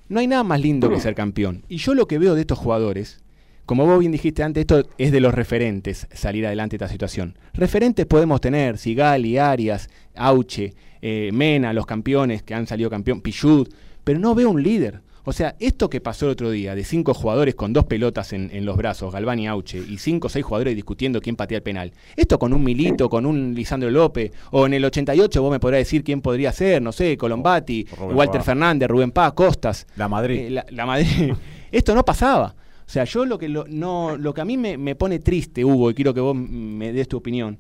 No 0.10 0.20
hay 0.20 0.28
nada 0.28 0.44
más 0.44 0.62
lindo 0.62 0.92
que 0.92 1.00
ser 1.00 1.16
campeón. 1.16 1.64
Y 1.70 1.78
yo 1.78 1.96
lo 1.96 2.08
que 2.08 2.20
veo 2.20 2.36
de 2.36 2.42
estos 2.42 2.60
jugadores 2.60 3.24
como 3.68 3.86
vos 3.86 4.00
bien 4.00 4.14
dijiste 4.14 4.44
antes, 4.44 4.62
esto 4.62 4.88
es 4.98 5.12
de 5.12 5.20
los 5.20 5.34
referentes, 5.34 6.08
salir 6.14 6.48
adelante 6.48 6.78
de 6.78 6.86
esta 6.86 6.92
situación. 6.92 7.38
Referentes 7.54 8.06
podemos 8.06 8.40
tener, 8.40 8.78
Sigali, 8.78 9.38
Arias, 9.38 9.90
Auche, 10.16 10.74
eh, 11.02 11.32
Mena, 11.34 11.74
los 11.74 11.86
campeones 11.86 12.44
que 12.44 12.54
han 12.54 12.66
salido 12.66 12.90
campeón, 12.90 13.20
Pichud, 13.20 13.68
pero 14.06 14.20
no 14.20 14.34
veo 14.34 14.50
un 14.52 14.64
líder. 14.64 15.02
O 15.26 15.34
sea, 15.34 15.58
esto 15.60 15.90
que 15.90 16.00
pasó 16.00 16.28
el 16.28 16.32
otro 16.32 16.50
día, 16.50 16.76
de 16.76 16.86
cinco 16.86 17.14
jugadores 17.14 17.56
con 17.56 17.74
dos 17.74 17.84
pelotas 17.84 18.32
en, 18.32 18.66
los 18.66 18.78
brazos, 18.78 19.12
Galván 19.12 19.40
y 19.40 19.48
Auche, 19.48 19.80
y 19.80 19.98
cinco 19.98 20.28
o 20.28 20.30
seis 20.30 20.46
jugadores 20.46 20.74
discutiendo 20.74 21.20
quién 21.20 21.36
patea 21.36 21.58
el 21.58 21.64
penal. 21.64 21.92
Esto 22.16 22.40
con 22.40 22.54
un 22.54 22.64
Milito, 22.64 23.10
con 23.10 23.26
un 23.26 23.54
Lisandro 23.54 23.92
López, 23.92 24.32
o 24.52 24.66
en 24.66 24.76
el 24.76 24.86
88 24.86 25.42
vos 25.42 25.52
me 25.52 25.60
podrás 25.60 25.80
decir 25.80 26.06
quién 26.06 26.22
podría 26.22 26.54
ser, 26.54 26.82
no 26.82 26.94
sé, 26.94 27.18
Colombati, 27.18 27.86
Walter 28.14 28.42
Fernández, 28.44 28.88
Rubén 28.88 29.12
Paz, 29.12 29.34
Costas. 29.34 29.86
La 29.98 30.08
Madrid. 30.08 30.58
Eh, 30.58 30.64
la 30.70 30.86
Madrid. 30.86 31.34
esto 31.74 31.94
no 31.94 32.06
pasaba. 32.06 32.56
O 32.88 32.90
sea, 32.90 33.04
yo 33.04 33.26
lo 33.26 33.38
que, 33.38 33.50
lo, 33.50 33.66
no, 33.68 34.16
lo 34.16 34.34
que 34.34 34.40
a 34.40 34.46
mí 34.46 34.56
me, 34.58 34.78
me 34.78 34.96
pone 34.96 35.20
triste, 35.20 35.66
Hugo, 35.66 35.92
y 35.92 35.94
quiero 35.94 36.14
que 36.14 36.22
vos 36.22 36.34
me 36.34 36.94
des 36.94 37.10
tu 37.10 37.18
opinión, 37.18 37.60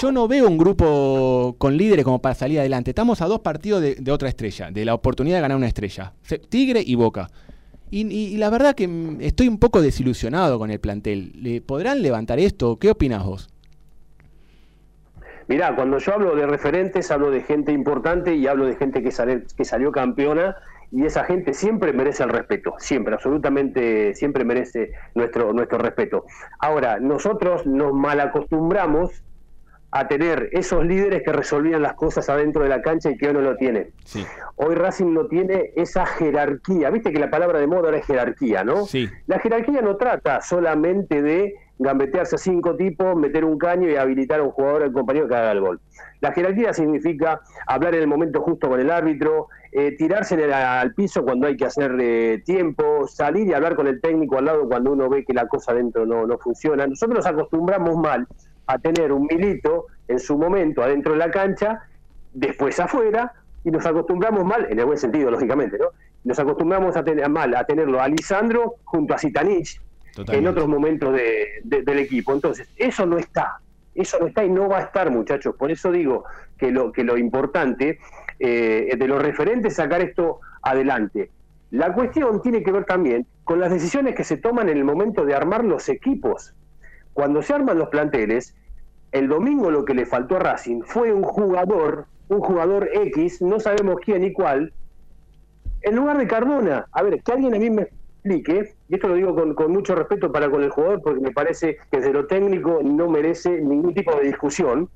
yo 0.00 0.12
no 0.12 0.26
veo 0.28 0.48
un 0.48 0.56
grupo 0.56 1.56
con 1.58 1.76
líderes 1.76 2.04
como 2.04 2.20
para 2.20 2.34
salir 2.34 2.58
adelante. 2.58 2.90
Estamos 2.90 3.20
a 3.20 3.26
dos 3.26 3.40
partidos 3.40 3.82
de, 3.82 4.10
otra 4.10 4.28
estrella, 4.28 4.70
de 4.70 4.84
la 4.84 4.94
oportunidad 4.94 5.36
de 5.36 5.42
ganar 5.42 5.56
una 5.56 5.66
estrella. 5.66 6.12
Tigre 6.48 6.82
y 6.84 6.94
Boca. 6.94 7.28
Y, 7.90 8.36
la 8.38 8.50
verdad 8.50 8.74
que 8.74 8.88
estoy 9.20 9.46
un 9.46 9.58
poco 9.58 9.80
desilusionado 9.80 10.58
con 10.58 10.70
el 10.70 10.80
plantel. 10.80 11.32
¿Le 11.36 11.60
¿Podrán 11.60 12.02
levantar 12.02 12.40
esto? 12.40 12.76
¿Qué 12.76 12.90
opinas 12.90 13.24
vos? 13.24 13.48
Mirá, 15.46 15.76
cuando 15.76 15.98
yo 15.98 16.14
hablo 16.14 16.34
de 16.34 16.46
referentes, 16.46 17.10
hablo 17.10 17.30
de 17.30 17.42
gente 17.42 17.70
importante 17.70 18.34
y 18.34 18.46
hablo 18.48 18.66
de 18.66 18.74
gente 18.74 19.02
que, 19.02 19.10
que 19.56 19.64
salió 19.64 19.92
campeona 19.92 20.56
y 20.90 21.04
esa 21.04 21.24
gente 21.24 21.54
siempre 21.54 21.92
merece 21.92 22.22
el 22.22 22.30
respeto, 22.30 22.74
siempre, 22.78 23.14
absolutamente, 23.14 24.14
siempre 24.14 24.44
merece 24.44 24.92
nuestro, 25.14 25.52
nuestro 25.52 25.78
respeto. 25.78 26.24
Ahora, 26.58 26.98
nosotros 27.00 27.66
nos 27.66 27.92
malacostumbramos 27.92 29.24
a 29.94 30.08
tener 30.08 30.48
esos 30.50 30.84
líderes 30.84 31.22
que 31.22 31.32
resolvían 31.32 31.80
las 31.80 31.94
cosas 31.94 32.28
adentro 32.28 32.64
de 32.64 32.68
la 32.68 32.82
cancha 32.82 33.10
y 33.10 33.16
que 33.16 33.28
hoy 33.28 33.34
no 33.34 33.40
lo 33.40 33.56
tiene. 33.56 33.92
Hoy 34.56 34.74
Racing 34.74 35.14
no 35.14 35.26
tiene 35.26 35.70
esa 35.76 36.04
jerarquía. 36.04 36.90
Viste 36.90 37.12
que 37.12 37.20
la 37.20 37.30
palabra 37.30 37.60
de 37.60 37.68
moda 37.68 37.84
ahora 37.84 37.98
es 37.98 38.06
jerarquía, 38.06 38.64
¿no? 38.64 38.86
Sí. 38.86 39.08
La 39.28 39.38
jerarquía 39.38 39.82
no 39.82 39.96
trata 39.96 40.40
solamente 40.40 41.22
de 41.22 41.54
gambetearse 41.78 42.36
a 42.36 42.38
cinco 42.38 42.76
tipos, 42.76 43.16
meter 43.16 43.44
un 43.44 43.58
caño 43.58 43.88
y 43.88 43.96
habilitar 43.96 44.40
a 44.40 44.44
un 44.44 44.50
jugador, 44.50 44.84
al 44.84 44.92
compañero 44.92 45.28
que 45.28 45.34
haga 45.34 45.52
el 45.52 45.60
gol. 45.60 45.80
La 46.20 46.32
jerarquía 46.32 46.72
significa 46.72 47.40
hablar 47.66 47.94
en 47.94 48.02
el 48.02 48.06
momento 48.06 48.40
justo 48.40 48.68
con 48.68 48.80
el 48.80 48.90
árbitro, 48.90 49.48
eh, 49.72 49.96
tirarse 49.96 50.42
al 50.52 50.94
piso 50.94 51.24
cuando 51.24 51.46
hay 51.46 51.56
que 51.56 51.64
hacer 51.64 51.96
eh, 52.00 52.42
tiempo, 52.44 53.06
salir 53.08 53.48
y 53.48 53.54
hablar 53.54 53.74
con 53.74 53.86
el 53.86 54.00
técnico 54.00 54.38
al 54.38 54.44
lado 54.44 54.68
cuando 54.68 54.92
uno 54.92 55.08
ve 55.08 55.24
que 55.24 55.34
la 55.34 55.48
cosa 55.48 55.72
adentro 55.72 56.06
no, 56.06 56.26
no 56.26 56.38
funciona. 56.38 56.86
Nosotros 56.86 57.18
nos 57.18 57.26
acostumbramos 57.26 57.96
mal 57.96 58.26
a 58.66 58.78
tener 58.78 59.12
un 59.12 59.26
milito 59.26 59.86
en 60.08 60.18
su 60.18 60.38
momento 60.38 60.82
adentro 60.82 61.12
de 61.12 61.18
la 61.18 61.30
cancha, 61.30 61.82
después 62.32 62.78
afuera, 62.78 63.32
y 63.64 63.70
nos 63.70 63.84
acostumbramos 63.86 64.44
mal, 64.44 64.66
en 64.70 64.78
el 64.78 64.84
buen 64.84 64.98
sentido, 64.98 65.30
lógicamente, 65.30 65.78
¿no? 65.78 65.86
Nos 66.24 66.38
acostumbramos 66.38 66.96
a 66.96 67.04
tener 67.04 67.28
mal 67.28 67.54
a 67.54 67.64
tenerlo 67.64 68.00
a 68.00 68.08
Lisandro 68.08 68.76
junto 68.84 69.14
a 69.14 69.18
En 70.28 70.46
otros 70.46 70.68
momentos 70.68 71.14
del 71.62 71.98
equipo. 71.98 72.32
Entonces, 72.32 72.68
eso 72.76 73.06
no 73.06 73.18
está, 73.18 73.58
eso 73.94 74.18
no 74.20 74.26
está 74.26 74.44
y 74.44 74.50
no 74.50 74.68
va 74.68 74.78
a 74.78 74.82
estar, 74.82 75.10
muchachos. 75.10 75.54
Por 75.56 75.70
eso 75.70 75.90
digo 75.90 76.24
que 76.58 76.70
lo, 76.70 76.92
que 76.92 77.04
lo 77.04 77.16
importante 77.16 77.98
eh, 78.38 78.94
de 78.96 79.08
los 79.08 79.20
referentes 79.22 79.72
es 79.72 79.76
sacar 79.76 80.00
esto 80.00 80.40
adelante. 80.62 81.30
La 81.70 81.92
cuestión 81.92 82.40
tiene 82.42 82.62
que 82.62 82.70
ver 82.70 82.84
también 82.84 83.26
con 83.42 83.60
las 83.60 83.70
decisiones 83.70 84.14
que 84.14 84.24
se 84.24 84.36
toman 84.36 84.68
en 84.68 84.78
el 84.78 84.84
momento 84.84 85.24
de 85.24 85.34
armar 85.34 85.64
los 85.64 85.88
equipos 85.88 86.54
cuando 87.14 87.42
se 87.42 87.54
arman 87.54 87.78
los 87.78 87.88
planteles, 87.88 88.54
el 89.12 89.28
domingo 89.28 89.70
lo 89.70 89.84
que 89.84 89.94
le 89.94 90.04
faltó 90.04 90.36
a 90.36 90.40
Racing 90.40 90.82
fue 90.82 91.12
un 91.12 91.22
jugador, 91.22 92.06
un 92.28 92.40
jugador 92.40 92.90
X, 92.92 93.40
no 93.40 93.60
sabemos 93.60 93.96
quién 94.04 94.24
y 94.24 94.32
cuál, 94.32 94.72
en 95.82 95.94
lugar 95.94 96.18
de 96.18 96.26
Cardona. 96.26 96.86
A 96.90 97.02
ver, 97.02 97.22
que 97.22 97.32
alguien 97.32 97.54
a 97.54 97.58
mí 97.58 97.70
me 97.70 97.88
explique, 98.24 98.74
y 98.88 98.94
esto 98.94 99.08
lo 99.08 99.14
digo 99.14 99.34
con, 99.54 99.72
mucho 99.72 99.94
respeto 99.94 100.32
para 100.32 100.50
con 100.50 100.62
el 100.62 100.70
jugador, 100.70 101.02
porque 101.02 101.20
me 101.20 101.30
parece 101.30 101.76
que 101.90 101.98
desde 101.98 102.12
lo 102.12 102.26
técnico 102.26 102.80
no 102.82 103.08
merece 103.08 103.60
ningún 103.60 103.92
tipo 103.92 104.16
de 104.16 104.24
discusión. 104.24 104.88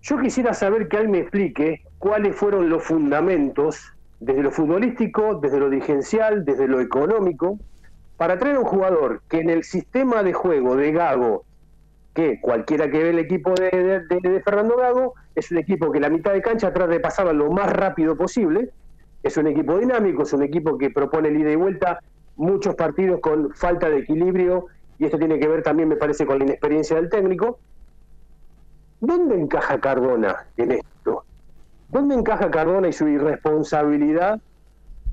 Yo 0.00 0.18
quisiera 0.18 0.54
saber 0.54 0.88
que 0.88 0.96
alguien 0.96 1.12
me 1.12 1.18
explique 1.18 1.82
cuáles 1.98 2.34
fueron 2.34 2.70
los 2.70 2.82
fundamentos, 2.82 3.92
desde 4.18 4.42
lo 4.42 4.50
futbolístico, 4.50 5.40
desde 5.40 5.58
lo 5.58 5.68
dirigencial, 5.68 6.44
desde 6.44 6.68
lo 6.68 6.80
económico, 6.80 7.58
para 8.16 8.38
traer 8.38 8.56
a 8.56 8.60
un 8.60 8.66
jugador 8.66 9.20
que 9.28 9.40
en 9.40 9.50
el 9.50 9.64
sistema 9.64 10.22
de 10.22 10.32
juego 10.32 10.76
de 10.76 10.92
Gago, 10.92 11.44
que 12.14 12.40
cualquiera 12.40 12.90
que 12.90 13.02
ve 13.02 13.10
el 13.10 13.18
equipo 13.18 13.52
de, 13.54 14.42
Fernando 14.44 14.76
Gago, 14.76 15.14
es 15.34 15.50
un 15.50 15.58
equipo 15.58 15.90
que 15.92 16.00
la 16.00 16.08
mitad 16.08 16.32
de 16.32 16.40
cancha 16.40 16.72
trata 16.72 16.92
de 16.92 17.00
pasarlo 17.00 17.32
lo 17.32 17.50
más 17.50 17.70
rápido 17.70 18.16
posible, 18.16 18.70
es 19.22 19.36
un 19.36 19.46
equipo 19.46 19.78
dinámico, 19.78 20.22
es 20.22 20.32
un 20.32 20.42
equipo 20.42 20.78
que 20.78 20.90
propone 20.90 21.28
el 21.28 21.40
ida 21.40 21.52
y 21.52 21.56
vuelta, 21.56 22.00
muchos 22.36 22.74
partidos 22.74 23.20
con 23.20 23.52
falta 23.54 23.88
de 23.88 23.98
equilibrio, 23.98 24.66
y 24.98 25.04
esto 25.04 25.18
tiene 25.18 25.38
que 25.38 25.48
ver 25.48 25.62
también, 25.62 25.88
me 25.88 25.96
parece, 25.96 26.26
con 26.26 26.38
la 26.38 26.44
inexperiencia 26.44 26.96
del 26.96 27.08
técnico. 27.08 27.58
¿Dónde 29.00 29.40
encaja 29.40 29.80
Cardona 29.80 30.46
en 30.56 30.72
esto? 30.72 31.24
¿Dónde 31.88 32.14
encaja 32.14 32.50
Cardona 32.50 32.88
y 32.88 32.92
su 32.92 33.08
irresponsabilidad 33.08 34.40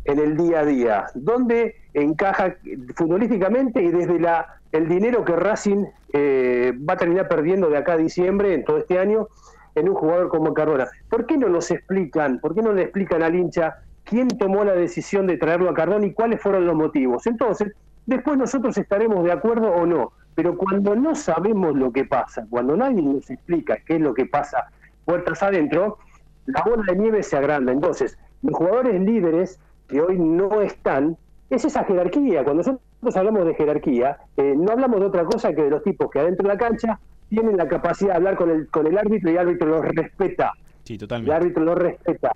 en 0.06 0.20
el 0.20 0.38
día 0.38 0.62
a 0.62 0.66
día, 0.66 1.06
¿Dónde 1.14 1.76
encaja 1.94 2.56
futbolísticamente 2.96 3.82
y 3.82 3.92
desde 3.92 4.20
la 4.20 4.60
el 4.72 4.88
dinero 4.88 5.26
que 5.26 5.36
Racing 5.36 5.86
eh, 6.14 6.74
va 6.88 6.94
a 6.94 6.98
terminar 6.98 7.28
perdiendo 7.28 7.70
de 7.70 7.78
acá 7.78 7.94
a 7.94 7.98
diciembre, 7.98 8.54
en 8.54 8.64
todo 8.64 8.78
este 8.78 9.00
año, 9.00 9.28
en 9.76 9.90
un 9.90 9.96
jugador 9.96 10.30
como 10.30 10.54
Cardona. 10.54 10.88
¿Por 11.10 11.26
qué 11.26 11.38
no 11.38 11.50
nos 11.50 11.72
explican, 11.72 12.40
por 12.40 12.54
qué 12.54 12.62
no 12.62 12.72
le 12.72 12.84
explican 12.84 13.24
al 13.24 13.36
hincha 13.36 13.78
quién 14.10 14.28
tomó 14.28 14.64
la 14.64 14.74
decisión 14.74 15.28
de 15.28 15.38
traerlo 15.38 15.70
a 15.70 15.74
Cardona 15.74 16.06
y 16.06 16.14
cuáles 16.14 16.42
fueron 16.42 16.66
los 16.66 16.76
motivos? 16.76 17.28
Entonces, 17.28 17.74
después 18.06 18.38
nosotros 18.38 18.78
estaremos 18.78 19.24
de 19.24 19.32
acuerdo 19.32 19.72
o 19.72 19.86
no, 19.86 20.12
pero 20.36 20.58
cuando 20.58 20.96
no 20.96 21.16
sabemos 21.16 21.76
lo 21.76 21.92
que 21.92 22.06
pasa, 22.06 22.46
cuando 22.50 22.76
nadie 22.76 23.02
nos 23.02 23.30
explica 23.30 23.78
qué 23.86 23.96
es 23.96 24.02
lo 24.02 24.14
que 24.14 24.26
pasa 24.26 24.70
puertas 25.06 25.42
adentro, 25.42 25.98
la 26.46 26.64
bola 26.64 26.84
de 26.88 26.96
nieve 26.96 27.24
se 27.24 27.36
agranda. 27.36 27.72
Entonces, 27.72 28.18
los 28.42 28.56
jugadores 28.56 29.00
líderes 29.02 29.60
que 29.88 30.02
hoy 30.02 30.18
no 30.20 30.62
están, 30.62 31.18
es 31.50 31.66
esa 31.66 31.84
jerarquía. 31.84 32.44
Cuando 32.44 32.64
nosotros 32.64 33.16
hablamos 33.16 33.46
de 33.46 33.56
jerarquía, 33.56 34.18
eh, 34.38 34.54
no 34.56 34.72
hablamos 34.72 35.00
de 35.00 35.06
otra 35.08 35.26
cosa 35.26 35.54
que 35.54 35.64
de 35.64 35.70
los 35.72 35.84
tipos 35.84 36.12
que 36.12 36.20
adentro 36.20 36.48
de 36.48 36.54
la 36.54 36.60
cancha 36.60 37.00
tienen 37.28 37.58
la 37.58 37.68
capacidad 37.68 38.12
de 38.12 38.16
hablar 38.18 38.36
con 38.36 38.50
el, 38.52 38.68
con 38.70 38.86
el 38.86 38.98
árbitro 38.98 39.30
y 39.30 39.34
el 39.34 39.40
árbitro 39.40 39.68
los 39.68 39.86
respeta. 39.86 40.54
Sí, 40.84 40.98
totalmente. 40.98 41.32
El 41.32 41.42
árbitro 41.42 41.64
los 41.64 41.78
respeta. 41.78 42.36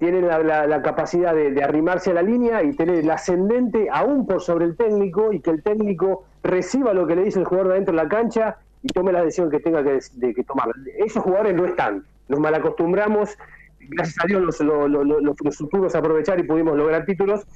Tienen 0.00 0.26
la, 0.26 0.82
capacidad 0.82 1.34
de, 1.34 1.62
arrimarse 1.62 2.10
a 2.10 2.14
la 2.14 2.22
línea 2.22 2.62
y 2.62 2.72
tener 2.74 2.96
el 2.96 3.10
ascendente 3.10 3.88
aún 3.92 4.26
por 4.26 4.40
sobre 4.40 4.64
el 4.64 4.74
técnico 4.74 5.30
y 5.30 5.40
que 5.40 5.50
el 5.50 5.62
técnico 5.62 6.24
reciba 6.42 6.94
lo 6.94 7.06
que 7.06 7.16
le 7.16 7.24
dice 7.24 7.38
el 7.38 7.44
jugador 7.44 7.68
de 7.68 7.74
adentro 7.74 7.94
de 7.94 8.02
la 8.02 8.08
cancha 8.08 8.56
y 8.82 8.88
tome 8.88 9.12
la 9.12 9.22
decisión 9.22 9.50
que 9.50 9.60
tenga 9.60 9.84
que, 9.84 10.00
tomar. 10.44 10.70
Esos 10.96 11.22
jugadores 11.22 11.54
no 11.54 11.66
están. 11.66 12.02
Nos 12.28 12.40
malacostumbramos 12.40 13.36
gracias 13.78 14.24
a 14.24 14.26
Dios 14.26 14.40
los, 14.40 14.60
los, 14.60 15.94
aprovechar 15.94 16.40
y 16.40 16.44
pudimos 16.44 16.78
lograr 16.78 17.04
títulos, 17.04 17.46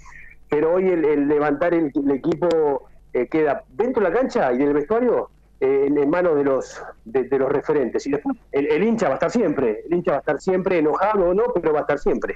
pero 0.51 0.74
hoy 0.74 0.88
el, 0.88 1.26
levantar 1.26 1.72
el, 1.72 1.92
equipo 2.12 2.90
eh, 3.14 3.26
queda 3.26 3.64
dentro 3.70 4.03
de 4.03 4.11
la 4.11 4.14
cancha 4.14 4.53
y 4.53 4.59
del 4.59 4.74
vestuario 4.74 5.30
eh, 5.61 5.87
en, 5.87 6.11
manos 6.11 6.37
de 6.37 6.45
los 6.45 6.83
de, 7.05 7.39
los 7.39 7.51
referentes. 7.51 8.07
Y 8.07 8.11
después 8.11 8.37
el, 8.53 8.83
hincha 8.83 9.07
va 9.07 9.13
a 9.13 9.17
estar 9.17 9.31
siempre, 9.31 9.85
el 9.87 9.95
hincha 9.95 10.13
va 10.13 10.17
a 10.19 10.21
estar 10.21 10.41
siempre 10.41 10.79
enojado 10.79 11.31
o 11.31 11.35
no, 11.35 11.45
pero 11.55 11.73
va 11.73 11.81
a 11.81 11.83
estar 11.83 11.99
siempre. 11.99 12.35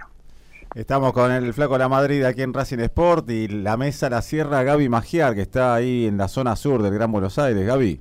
Estamos 0.74 1.12
con 1.12 1.32
el 1.32 1.54
Flaco 1.54 1.74
de 1.74 1.78
la 1.80 1.88
Madrid 1.88 2.22
aquí 2.24 2.42
en 2.42 2.52
Racing 2.52 2.78
Sport 2.78 3.30
y 3.30 3.48
la 3.48 3.76
mesa 3.76 4.10
la 4.10 4.22
cierra 4.22 4.62
Gaby 4.62 4.88
Magiar, 4.88 5.34
que 5.34 5.42
está 5.42 5.74
ahí 5.74 6.06
en 6.06 6.18
la 6.18 6.28
zona 6.28 6.56
sur 6.56 6.82
del 6.82 6.92
Gran 6.92 7.10
Buenos 7.10 7.38
Aires. 7.38 7.66
Gaby. 7.66 8.00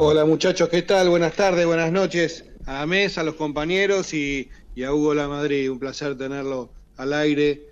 Hola 0.00 0.24
muchachos, 0.24 0.68
¿qué 0.68 0.82
tal? 0.82 1.08
Buenas 1.10 1.34
tardes, 1.34 1.66
buenas 1.66 1.90
noches 1.90 2.44
a 2.66 2.74
la 2.74 2.86
mesa, 2.86 3.22
a 3.22 3.24
los 3.24 3.34
compañeros 3.34 4.12
y, 4.14 4.50
a 4.86 4.92
Hugo 4.92 5.14
La 5.14 5.26
Madrid. 5.26 5.70
Un 5.70 5.78
placer 5.78 6.16
tenerlo 6.16 6.70
al 6.96 7.12
aire, 7.14 7.62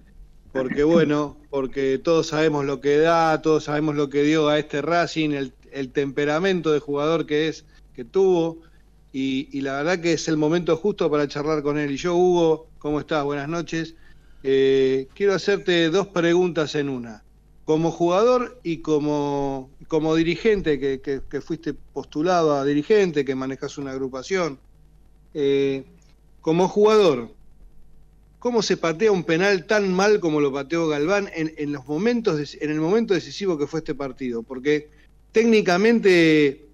porque 0.53 0.83
bueno, 0.85 1.37
porque 1.57 1.97
todos 1.97 2.27
sabemos 2.27 2.67
lo 2.67 2.83
que 2.83 2.99
da, 2.99 3.41
todos 3.41 3.65
sabemos 3.65 3.95
lo 3.95 4.11
que 4.11 4.23
dio 4.25 4.51
a 4.51 4.59
este 4.59 4.83
Racing, 4.83 5.31
el, 5.73 5.91
temperamento 5.91 6.71
de 6.71 6.81
jugador 6.81 7.25
que 7.25 7.49
es, 7.49 7.65
que 7.95 8.05
tuvo, 8.05 8.59
y, 9.11 9.63
la 9.63 9.79
verdad 9.79 10.01
que 10.01 10.13
es 10.13 10.29
el 10.29 10.37
momento 10.37 10.77
justo 10.77 11.11
para 11.11 11.27
charlar 11.27 11.63
con 11.63 11.79
él. 11.79 11.93
Y 11.93 11.97
yo, 11.97 12.15
Hugo, 12.15 12.67
¿cómo 12.79 13.01
estás? 13.01 13.25
Buenas 13.25 13.49
noches. 13.49 13.95
Eh, 14.43 15.09
quiero 15.15 15.33
hacerte 15.33 15.89
dos 15.89 16.09
preguntas 16.09 16.75
en 16.75 16.91
una. 16.91 17.25
Como 17.65 17.91
jugador 17.91 18.61
y 18.63 18.83
como, 18.83 19.71
como 19.89 20.15
dirigente, 20.15 20.79
que, 20.79 21.01
que 21.01 21.41
fuiste 21.41 21.73
postulado 21.73 22.55
a 22.55 22.67
dirigente, 22.67 23.25
que 23.25 23.35
manejas 23.35 23.79
una 23.79 23.93
agrupación, 23.93 24.59
eh, 25.33 25.87
como 26.43 26.69
jugador, 26.69 27.31
¿cómo 28.47 28.63
se 28.63 28.77
patea 28.77 29.11
un 29.11 29.25
penal 29.25 29.67
tan 29.67 29.93
mal 29.93 30.21
como 30.21 30.41
lo 30.41 30.53
pateó 30.53 30.87
Galván 30.87 31.29
en, 31.35 31.73
los 31.73 31.85
momentos 31.85 32.57
en 32.61 32.71
el 32.71 32.81
momento 32.81 33.13
decisivo 33.13 33.59
que 33.59 33.67
fue 33.67 33.81
este 33.81 33.93
partido? 33.93 34.45
Porque 34.45 34.89
técnicamente 35.33 36.65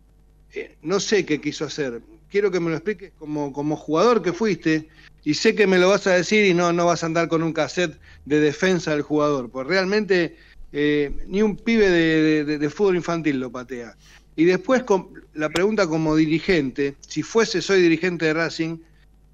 eh, 0.53 0.77
no 0.83 1.01
sé 1.01 1.25
qué 1.25 1.41
quiso 1.41 1.65
hacer. 1.65 2.03
Quiero 2.31 2.51
que 2.51 2.61
me 2.61 2.69
lo 2.69 2.77
expliques 2.77 3.13
como, 3.19 3.55
como 3.55 3.75
jugador 3.77 4.21
que 4.21 4.35
fuiste 4.35 4.87
y 5.25 5.33
sé 5.33 5.55
que 5.55 5.67
me 5.67 5.79
lo 5.79 5.89
vas 5.89 6.07
a 6.07 6.11
decir 6.13 6.45
y 6.45 6.53
no, 6.53 6.75
no 6.75 6.85
vas 6.85 7.05
a 7.05 7.07
andar 7.07 7.29
con 7.29 7.43
un 7.43 7.55
cassette 7.55 7.99
de 8.27 8.39
defensa 8.39 8.91
del 8.91 9.01
jugador, 9.01 9.49
pues 9.49 9.67
realmente 9.67 10.37
eh, 10.75 11.11
ni 11.27 11.41
un 11.41 11.57
pibe 11.57 11.89
de, 11.89 12.69
fútbol 12.69 12.97
infantil 12.97 13.41
lo 13.41 13.51
patea. 13.51 13.97
Y 14.37 14.45
después 14.45 14.85
la 15.33 15.49
pregunta 15.49 15.87
como 15.87 16.17
dirigente, 16.17 16.97
si 17.01 17.23
fuese 17.23 17.63
soy 17.63 17.81
dirigente 17.81 18.27
de 18.27 18.35
Racing, 18.35 18.77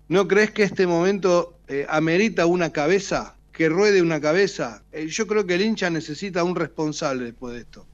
¿no 0.09 0.29
crees 0.29 0.51
que 0.51 0.63
este 0.63 0.87
momento 0.87 1.55
eh, 1.69 1.87
amerita 1.89 2.47
una 2.47 2.71
cabeza 2.71 3.35
que 3.59 3.69
ruede 3.69 4.01
una 4.01 4.21
cabeza. 4.21 4.85
Eh, 4.93 5.09
yo 5.09 5.27
creo 5.27 5.45
que 5.45 5.57
el 5.57 5.63
hincha 5.63 5.91
necesita 5.91 6.45
un 6.45 6.55
responsable 6.55 7.25
después 7.25 7.55
de 7.55 7.61
esto. 7.61 7.85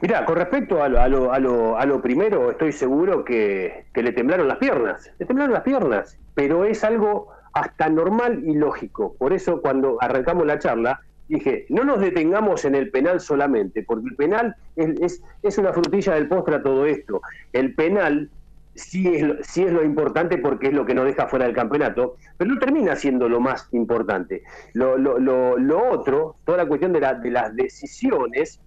Mira, 0.00 0.24
con 0.24 0.36
respecto 0.36 0.82
a 0.82 0.88
lo, 0.88 1.00
a, 1.00 1.08
lo, 1.08 1.32
a, 1.32 1.38
lo, 1.38 1.76
a 1.76 1.84
lo, 1.84 2.00
primero, 2.00 2.50
estoy 2.50 2.72
seguro 2.72 3.26
que, 3.26 3.84
que, 3.92 4.02
le 4.02 4.12
temblaron 4.12 4.48
las 4.48 4.56
piernas. 4.56 5.10
Le 5.18 5.26
temblaron 5.26 5.52
las 5.52 5.64
piernas, 5.64 6.16
pero 6.34 6.64
es 6.64 6.82
algo 6.82 7.28
hasta 7.52 7.90
normal 7.90 8.42
y 8.42 8.54
lógico. 8.54 9.14
Por 9.18 9.34
eso, 9.34 9.60
cuando 9.60 9.98
arrancamos 10.00 10.46
la 10.46 10.58
charla, 10.58 11.02
dije, 11.28 11.66
no 11.68 11.84
nos 11.84 12.00
detengamos 12.00 12.64
en 12.64 12.74
el 12.74 12.90
penal 12.90 13.20
solamente, 13.20 13.82
porque 13.82 14.08
el 14.08 14.16
penal 14.16 14.56
es, 14.76 14.98
es, 15.00 15.22
es 15.42 15.58
una 15.58 15.74
frutilla 15.74 16.14
del 16.14 16.28
postre 16.28 16.56
a 16.56 16.62
todo 16.62 16.86
esto. 16.86 17.20
El 17.52 17.74
penal 17.74 18.30
sí 18.78 19.08
es, 19.08 19.46
sí 19.46 19.64
es 19.64 19.72
lo 19.72 19.84
importante 19.84 20.38
porque 20.38 20.68
es 20.68 20.72
lo 20.72 20.86
que 20.86 20.94
nos 20.94 21.04
deja 21.04 21.26
fuera 21.26 21.46
del 21.46 21.54
campeonato, 21.54 22.16
pero 22.36 22.52
no 22.52 22.58
termina 22.58 22.96
siendo 22.96 23.28
lo 23.28 23.40
más 23.40 23.68
importante. 23.72 24.42
Lo, 24.72 24.96
lo, 24.96 25.18
lo, 25.18 25.58
lo 25.58 25.90
otro, 25.90 26.36
toda 26.44 26.58
la 26.58 26.66
cuestión 26.66 26.92
de, 26.92 27.00
la, 27.00 27.14
de 27.14 27.30
las 27.30 27.54
decisiones, 27.54 28.60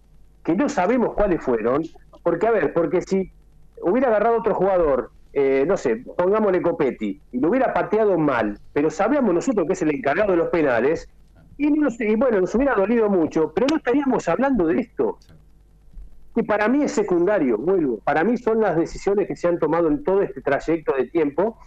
que 0.44 0.56
no 0.56 0.70
sabemos 0.70 1.14
cuáles 1.14 1.42
fueron, 1.42 1.84
porque 2.24 2.48
a 2.48 2.52
ver, 2.52 2.74
porque 2.74 3.02
si 3.02 3.32
hubiera 3.82 4.10
agarrado 4.10 4.40
otro 4.40 4.54
jugador, 4.54 5.12
eh, 5.34 5.64
no 5.68 5.78
sé, 5.78 6.04
pongámosle 6.18 6.62
Copetti, 6.62 7.22
y 7.32 7.40
lo 7.40 7.50
hubiera 7.50 7.74
pateado 7.74 8.18
mal, 8.18 8.60
pero 8.74 8.90
sabíamos 8.90 9.34
nosotros 9.34 9.66
que 9.66 9.74
es 9.74 9.82
el 9.82 9.96
encargado 9.96 10.32
de 10.32 10.38
los 10.38 10.50
penales, 10.50 11.08
y, 11.58 11.68
y 11.68 12.16
bueno, 12.16 12.42
nos 12.42 12.54
hubiera 12.56 12.76
dolido 12.76 13.10
mucho, 13.10 13.52
pero 13.54 13.68
no 13.70 13.78
estaríamos 13.78 14.28
hablando 14.28 14.68
de 14.68 14.82
esto 14.82 15.18
que 16.36 16.44
para 16.44 16.68
mí 16.68 16.84
es 16.84 16.92
secundario, 16.92 17.58
vuelvo. 17.58 18.00
Para 18.00 18.24
mí 18.24 18.38
son 18.38 18.62
las 18.62 18.78
decisiones 18.78 19.28
que 19.28 19.36
se 19.36 19.48
han 19.48 19.60
tomado 19.60 19.88
en 19.88 20.04
todo 20.04 20.22
este 20.22 20.42
trayecto 20.42 20.94
de 20.96 21.06
tiempo 21.08 21.58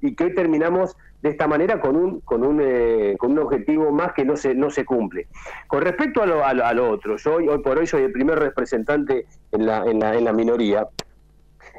y 0.00 0.14
que 0.14 0.24
hoy 0.24 0.34
terminamos 0.34 0.96
de 1.22 1.30
esta 1.30 1.48
manera 1.48 1.80
con 1.80 1.96
un 1.96 2.20
con 2.20 2.44
un, 2.44 2.60
eh, 2.62 3.16
con 3.18 3.32
un 3.32 3.40
objetivo 3.40 3.90
más 3.90 4.12
que 4.12 4.24
no 4.24 4.36
se 4.36 4.54
no 4.54 4.70
se 4.70 4.84
cumple. 4.84 5.28
Con 5.66 5.82
respecto 5.82 6.22
a 6.22 6.26
lo, 6.26 6.44
a 6.44 6.74
lo, 6.74 6.90
otro, 6.90 7.16
yo 7.16 7.34
hoy, 7.36 7.58
por 7.58 7.78
hoy 7.78 7.86
soy 7.86 8.02
el 8.02 8.12
primer 8.12 8.38
representante 8.38 9.26
en 9.52 9.66
la, 9.66 9.84
en 9.84 9.98
la, 9.98 10.16
en 10.16 10.24
la 10.24 10.32
minoría. 10.32 10.88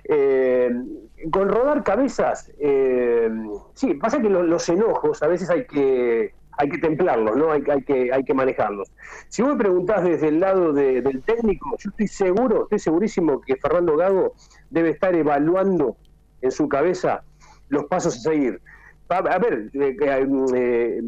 Eh, 0.03 0.69
con 1.31 1.49
rodar 1.49 1.83
cabezas, 1.83 2.51
eh, 2.59 3.29
sí, 3.73 3.93
pasa 3.95 4.21
que 4.21 4.29
los 4.29 4.69
enojos 4.69 5.21
a 5.21 5.27
veces 5.27 5.49
hay 5.49 5.65
que 5.65 6.33
hay 6.59 6.69
que 6.69 6.77
templarlos, 6.77 7.37
¿no? 7.37 7.51
Hay, 7.51 7.63
que, 7.63 8.11
hay 8.11 8.23
que 8.25 8.33
manejarlos. 8.33 8.91
Si 9.29 9.41
vos 9.41 9.53
me 9.53 9.57
preguntás 9.57 10.03
desde 10.03 10.27
el 10.27 10.41
lado 10.41 10.73
de, 10.73 11.01
del 11.01 11.23
técnico, 11.23 11.69
yo 11.79 11.89
estoy 11.89 12.07
seguro, 12.07 12.63
estoy 12.63 12.79
segurísimo 12.79 13.39
que 13.39 13.55
Fernando 13.55 13.95
Gago 13.95 14.33
debe 14.69 14.89
estar 14.89 15.15
evaluando 15.15 15.95
en 16.41 16.51
su 16.51 16.67
cabeza 16.67 17.23
los 17.69 17.85
pasos 17.85 18.17
a 18.17 18.19
seguir. 18.19 18.61
A, 19.07 19.39
ver, 19.39 19.71
eh, 19.73 19.95
eh, 20.03 21.01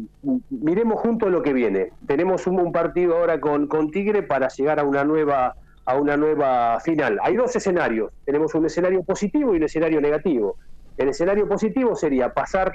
miremos 0.48 1.00
juntos 1.00 1.30
lo 1.30 1.42
que 1.42 1.52
viene. 1.52 1.90
Tenemos 2.06 2.46
un, 2.46 2.58
un 2.58 2.72
partido 2.72 3.18
ahora 3.18 3.38
con, 3.38 3.68
con 3.68 3.90
Tigre 3.90 4.22
para 4.22 4.48
llegar 4.48 4.80
a 4.80 4.84
una 4.84 5.04
nueva 5.04 5.54
a 5.84 5.96
una 5.96 6.16
nueva 6.16 6.80
final. 6.80 7.18
Hay 7.22 7.36
dos 7.36 7.54
escenarios. 7.56 8.12
Tenemos 8.24 8.54
un 8.54 8.66
escenario 8.66 9.02
positivo 9.02 9.52
y 9.52 9.58
un 9.58 9.64
escenario 9.64 10.00
negativo. 10.00 10.56
El 10.96 11.08
escenario 11.08 11.48
positivo 11.48 11.96
sería 11.96 12.32
pasar 12.32 12.72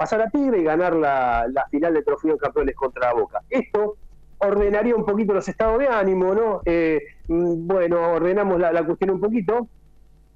pasar 0.00 0.22
a 0.22 0.30
Tigre 0.30 0.60
y 0.60 0.64
ganar 0.64 0.96
la, 0.96 1.44
final 1.70 1.92
de 1.92 2.02
Trofeo 2.02 2.32
de 2.32 2.38
Campeones 2.38 2.74
contra 2.74 3.08
la 3.08 3.12
Boca. 3.12 3.42
Esto 3.50 3.98
ordenaría 4.38 4.96
un 4.96 5.04
poquito 5.04 5.34
los 5.34 5.46
estados 5.46 5.78
de 5.78 5.88
ánimo, 5.88 6.34
¿no? 6.34 6.62
Eh, 6.64 7.02
bueno, 7.28 8.12
ordenamos 8.12 8.58
la, 8.58 8.72
la, 8.72 8.82
cuestión 8.82 9.10
un 9.10 9.20
poquito, 9.20 9.68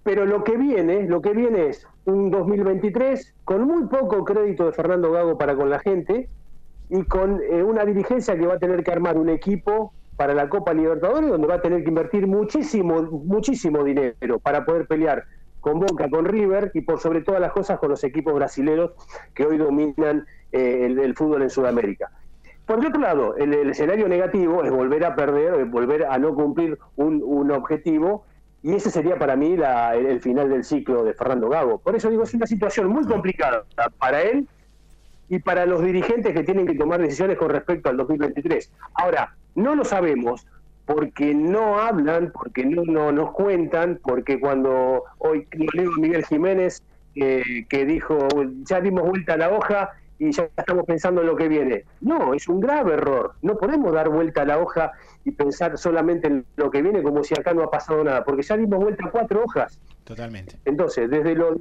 pero 0.02 0.26
lo 0.26 0.44
que 0.44 0.58
viene, 0.58 1.04
lo 1.04 1.22
que 1.22 1.32
viene 1.32 1.68
es 1.68 1.88
un 2.04 2.30
2023 2.30 3.36
con 3.44 3.62
muy 3.62 3.84
poco 3.84 4.22
crédito 4.26 4.66
de 4.66 4.72
Fernando 4.72 5.10
Gago 5.10 5.38
para 5.38 5.56
con 5.56 5.70
la 5.70 5.78
gente 5.78 6.28
y 6.90 7.02
con 7.04 7.40
eh, 7.50 7.62
una 7.62 7.86
dirigencia 7.86 8.36
que 8.36 8.46
va 8.46 8.56
a 8.56 8.58
tener 8.58 8.84
que 8.84 8.92
armar 8.92 9.16
un 9.16 9.30
equipo 9.30 9.94
para 10.18 10.34
la 10.34 10.50
Copa 10.50 10.74
Libertadores 10.74 11.30
donde 11.30 11.46
va 11.46 11.54
a 11.54 11.62
tener 11.62 11.84
que 11.84 11.88
invertir 11.88 12.26
muchísimo, 12.26 13.00
muchísimo 13.00 13.82
dinero 13.82 14.38
para 14.40 14.66
poder 14.66 14.86
pelear 14.86 15.24
con 15.64 15.80
Boca, 15.80 16.10
con 16.10 16.26
River 16.26 16.70
y 16.74 16.82
por 16.82 17.00
sobre 17.00 17.22
todas 17.22 17.40
las 17.40 17.50
cosas 17.50 17.78
con 17.78 17.88
los 17.88 18.04
equipos 18.04 18.34
brasileños 18.34 18.90
que 19.32 19.46
hoy 19.46 19.56
dominan 19.56 20.26
eh, 20.52 20.84
el, 20.84 21.14
fútbol 21.14 21.40
en 21.40 21.48
Sudamérica. 21.48 22.10
Por 22.66 22.84
otro 22.84 23.00
lado, 23.00 23.34
el, 23.36 23.70
escenario 23.70 24.06
negativo 24.06 24.62
es 24.62 24.70
volver 24.70 25.06
a 25.06 25.16
perder, 25.16 25.54
es 25.54 25.70
volver 25.70 26.04
a 26.04 26.18
no 26.18 26.34
cumplir 26.34 26.78
un, 26.96 27.22
un 27.24 27.50
objetivo 27.50 28.26
y 28.62 28.74
ese 28.74 28.90
sería 28.90 29.18
para 29.18 29.36
mí 29.36 29.56
la, 29.56 29.94
el, 29.94 30.04
el, 30.04 30.20
final 30.20 30.50
del 30.50 30.64
ciclo 30.64 31.02
de 31.02 31.14
Fernando 31.14 31.48
Gago. 31.48 31.78
Por 31.78 31.96
eso 31.96 32.10
digo, 32.10 32.24
es 32.24 32.34
una 32.34 32.46
situación 32.46 32.88
muy 32.88 33.06
complicada 33.06 33.64
para 33.98 34.20
él 34.20 34.46
y 35.30 35.38
para 35.38 35.64
los 35.64 35.82
dirigentes 35.82 36.34
que 36.34 36.42
tienen 36.42 36.66
que 36.66 36.74
tomar 36.74 37.00
decisiones 37.00 37.38
con 37.38 37.48
respecto 37.48 37.88
al 37.88 37.96
2023. 37.96 38.70
Ahora, 38.96 39.34
no 39.54 39.74
lo 39.74 39.86
sabemos 39.86 40.46
porque 40.86 41.34
no 41.34 41.78
hablan, 41.78 42.30
porque 42.32 42.64
no, 42.64 42.82
no 42.84 43.12
nos 43.12 43.32
cuentan, 43.32 43.98
porque 44.02 44.38
cuando 44.38 45.04
hoy 45.18 45.46
leo 45.72 45.90
a 45.90 45.98
Miguel 45.98 46.24
Jiménez 46.26 46.82
eh, 47.14 47.64
que 47.68 47.84
dijo, 47.86 48.18
ya 48.64 48.80
dimos 48.80 49.08
vuelta 49.08 49.34
a 49.34 49.36
la 49.36 49.50
hoja 49.50 49.90
y 50.18 50.30
ya 50.32 50.48
estamos 50.56 50.84
pensando 50.84 51.20
en 51.20 51.26
lo 51.26 51.36
que 51.36 51.48
viene. 51.48 51.84
No, 52.00 52.34
es 52.34 52.48
un 52.48 52.60
grave 52.60 52.94
error. 52.94 53.32
No 53.42 53.56
podemos 53.56 53.92
dar 53.92 54.08
vuelta 54.08 54.42
a 54.42 54.44
la 54.44 54.58
hoja 54.58 54.92
y 55.24 55.30
pensar 55.30 55.78
solamente 55.78 56.28
en 56.28 56.44
lo 56.56 56.70
que 56.70 56.82
viene 56.82 57.02
como 57.02 57.24
si 57.24 57.34
acá 57.34 57.54
no 57.54 57.62
ha 57.62 57.70
pasado 57.70 58.04
nada, 58.04 58.24
porque 58.24 58.42
ya 58.42 58.56
dimos 58.56 58.80
vuelta 58.80 59.06
a 59.06 59.10
cuatro 59.10 59.44
hojas. 59.44 59.80
Totalmente. 60.04 60.56
Entonces, 60.64 61.08
desde 61.08 61.34
lo, 61.34 61.56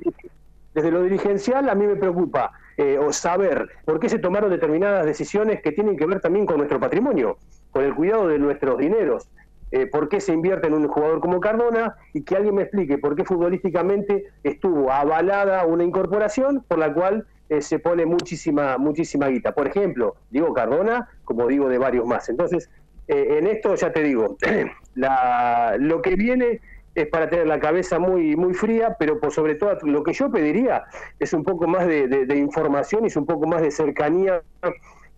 desde 0.73 0.91
lo 0.91 1.03
dirigencial 1.03 1.69
a 1.69 1.75
mí 1.75 1.87
me 1.87 1.95
preocupa 1.95 2.51
eh, 2.77 2.97
o 2.97 3.13
saber 3.13 3.69
por 3.85 3.99
qué 3.99 4.09
se 4.09 4.19
tomaron 4.19 4.49
determinadas 4.49 5.05
decisiones 5.05 5.61
que 5.61 5.71
tienen 5.71 5.95
que 5.95 6.05
ver 6.05 6.19
también 6.19 6.45
con 6.45 6.57
nuestro 6.57 6.79
patrimonio 6.79 7.37
con 7.73 7.83
el 7.83 7.93
cuidado 7.93 8.27
de 8.27 8.39
nuestros 8.39 8.77
dineros. 8.77 9.27
Eh, 9.71 9.87
por 9.87 10.07
qué 10.07 10.21
se 10.21 10.31
invierte 10.31 10.67
en 10.67 10.75
un 10.75 10.87
jugador 10.87 11.19
como 11.19 11.39
Cardona 11.39 11.95
y 12.13 12.21
que 12.21 12.35
alguien 12.35 12.53
me 12.53 12.61
explique 12.61 12.99
por 12.99 13.15
qué 13.15 13.25
futbolísticamente 13.25 14.25
estuvo 14.43 14.91
avalada 14.91 15.65
una 15.65 15.83
incorporación 15.83 16.63
por 16.67 16.77
la 16.77 16.93
cual 16.93 17.25
eh, 17.49 17.59
se 17.59 17.79
pone 17.79 18.05
muchísima 18.05 18.77
muchísima 18.77 19.29
guita. 19.29 19.55
Por 19.55 19.67
ejemplo, 19.67 20.15
digo 20.29 20.53
Cardona, 20.53 21.09
como 21.25 21.47
digo 21.47 21.69
de 21.69 21.79
varios 21.79 22.05
más. 22.05 22.29
Entonces, 22.29 22.69
eh, 23.07 23.39
en 23.39 23.47
esto 23.47 23.73
ya 23.73 23.91
te 23.91 24.03
digo, 24.03 24.37
la, 24.93 25.75
lo 25.79 26.03
que 26.03 26.15
viene 26.15 26.61
es 26.93 27.07
para 27.07 27.27
tener 27.27 27.47
la 27.47 27.59
cabeza 27.59 27.97
muy 27.97 28.35
muy 28.35 28.53
fría, 28.53 28.95
pero 28.99 29.19
por 29.19 29.31
sobre 29.31 29.55
todo 29.55 29.75
lo 29.81 30.03
que 30.03 30.13
yo 30.13 30.31
pediría 30.31 30.83
es 31.17 31.33
un 31.33 31.43
poco 31.43 31.67
más 31.67 31.87
de, 31.87 32.07
de, 32.07 32.37
información 32.37 33.05
y 33.05 33.07
es 33.07 33.15
un 33.15 33.25
poco 33.25 33.47
más 33.47 33.63
de 33.63 33.71
cercanía 33.71 34.43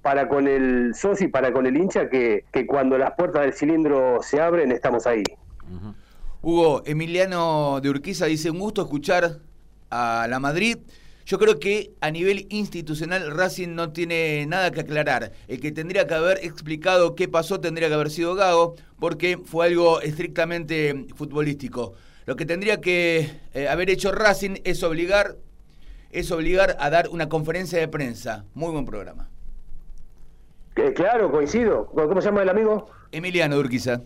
para 0.05 0.27
con 0.27 0.47
el 0.47 0.93
socio 0.93 1.25
y 1.25 1.31
para 1.31 1.51
con 1.51 1.65
el 1.65 1.75
hincha 1.75 2.07
que, 2.09 2.45
que, 2.51 2.67
cuando 2.67 2.95
las 2.95 3.13
puertas 3.15 3.41
del 3.41 3.53
cilindro 3.53 4.19
se 4.21 4.39
abren 4.39 4.71
estamos 4.71 5.07
ahí. 5.07 5.23
Hugo, 6.43 6.83
Emiliano 6.85 7.79
de 7.81 7.89
Urquiza 7.89 8.27
dice, 8.27 8.51
un 8.51 8.59
gusto 8.59 8.83
escuchar 8.83 9.39
a 9.89 10.27
la 10.29 10.39
Madrid. 10.39 10.77
Yo 11.25 11.39
creo 11.39 11.59
que 11.59 11.93
a 12.01 12.11
nivel 12.11 12.45
institucional 12.51 13.35
Racing 13.35 13.69
no 13.69 13.93
tiene 13.93 14.45
nada 14.45 14.69
que 14.69 14.81
aclarar. 14.81 15.31
El 15.47 15.59
que 15.59 15.71
tendría 15.71 16.05
que 16.05 16.13
haber 16.13 16.37
explicado 16.45 17.15
qué 17.15 17.27
pasó 17.27 17.59
tendría 17.59 17.87
que 17.87 17.95
haber 17.95 18.11
sido 18.11 18.35
Gago, 18.35 18.75
porque 18.99 19.39
fue 19.43 19.65
algo 19.65 20.01
estrictamente 20.01 21.07
futbolístico. 21.15 21.95
Lo 22.27 22.35
que 22.35 22.45
tendría 22.45 22.79
que 22.79 23.39
eh, 23.55 23.67
haber 23.67 23.89
hecho 23.89 24.11
Racing 24.11 24.57
es 24.65 24.83
obligar, 24.83 25.37
es 26.11 26.31
obligar 26.31 26.77
a 26.79 26.91
dar 26.91 27.09
una 27.09 27.27
conferencia 27.27 27.79
de 27.79 27.87
prensa. 27.87 28.45
Muy 28.53 28.71
buen 28.71 28.85
programa. 28.85 29.31
Eh, 30.75 30.93
claro, 30.93 31.31
coincido. 31.31 31.87
¿Cómo 31.87 32.21
se 32.21 32.27
llama 32.27 32.43
el 32.43 32.49
amigo? 32.49 32.87
Emiliano 33.11 33.57
Urquiza. 33.57 34.01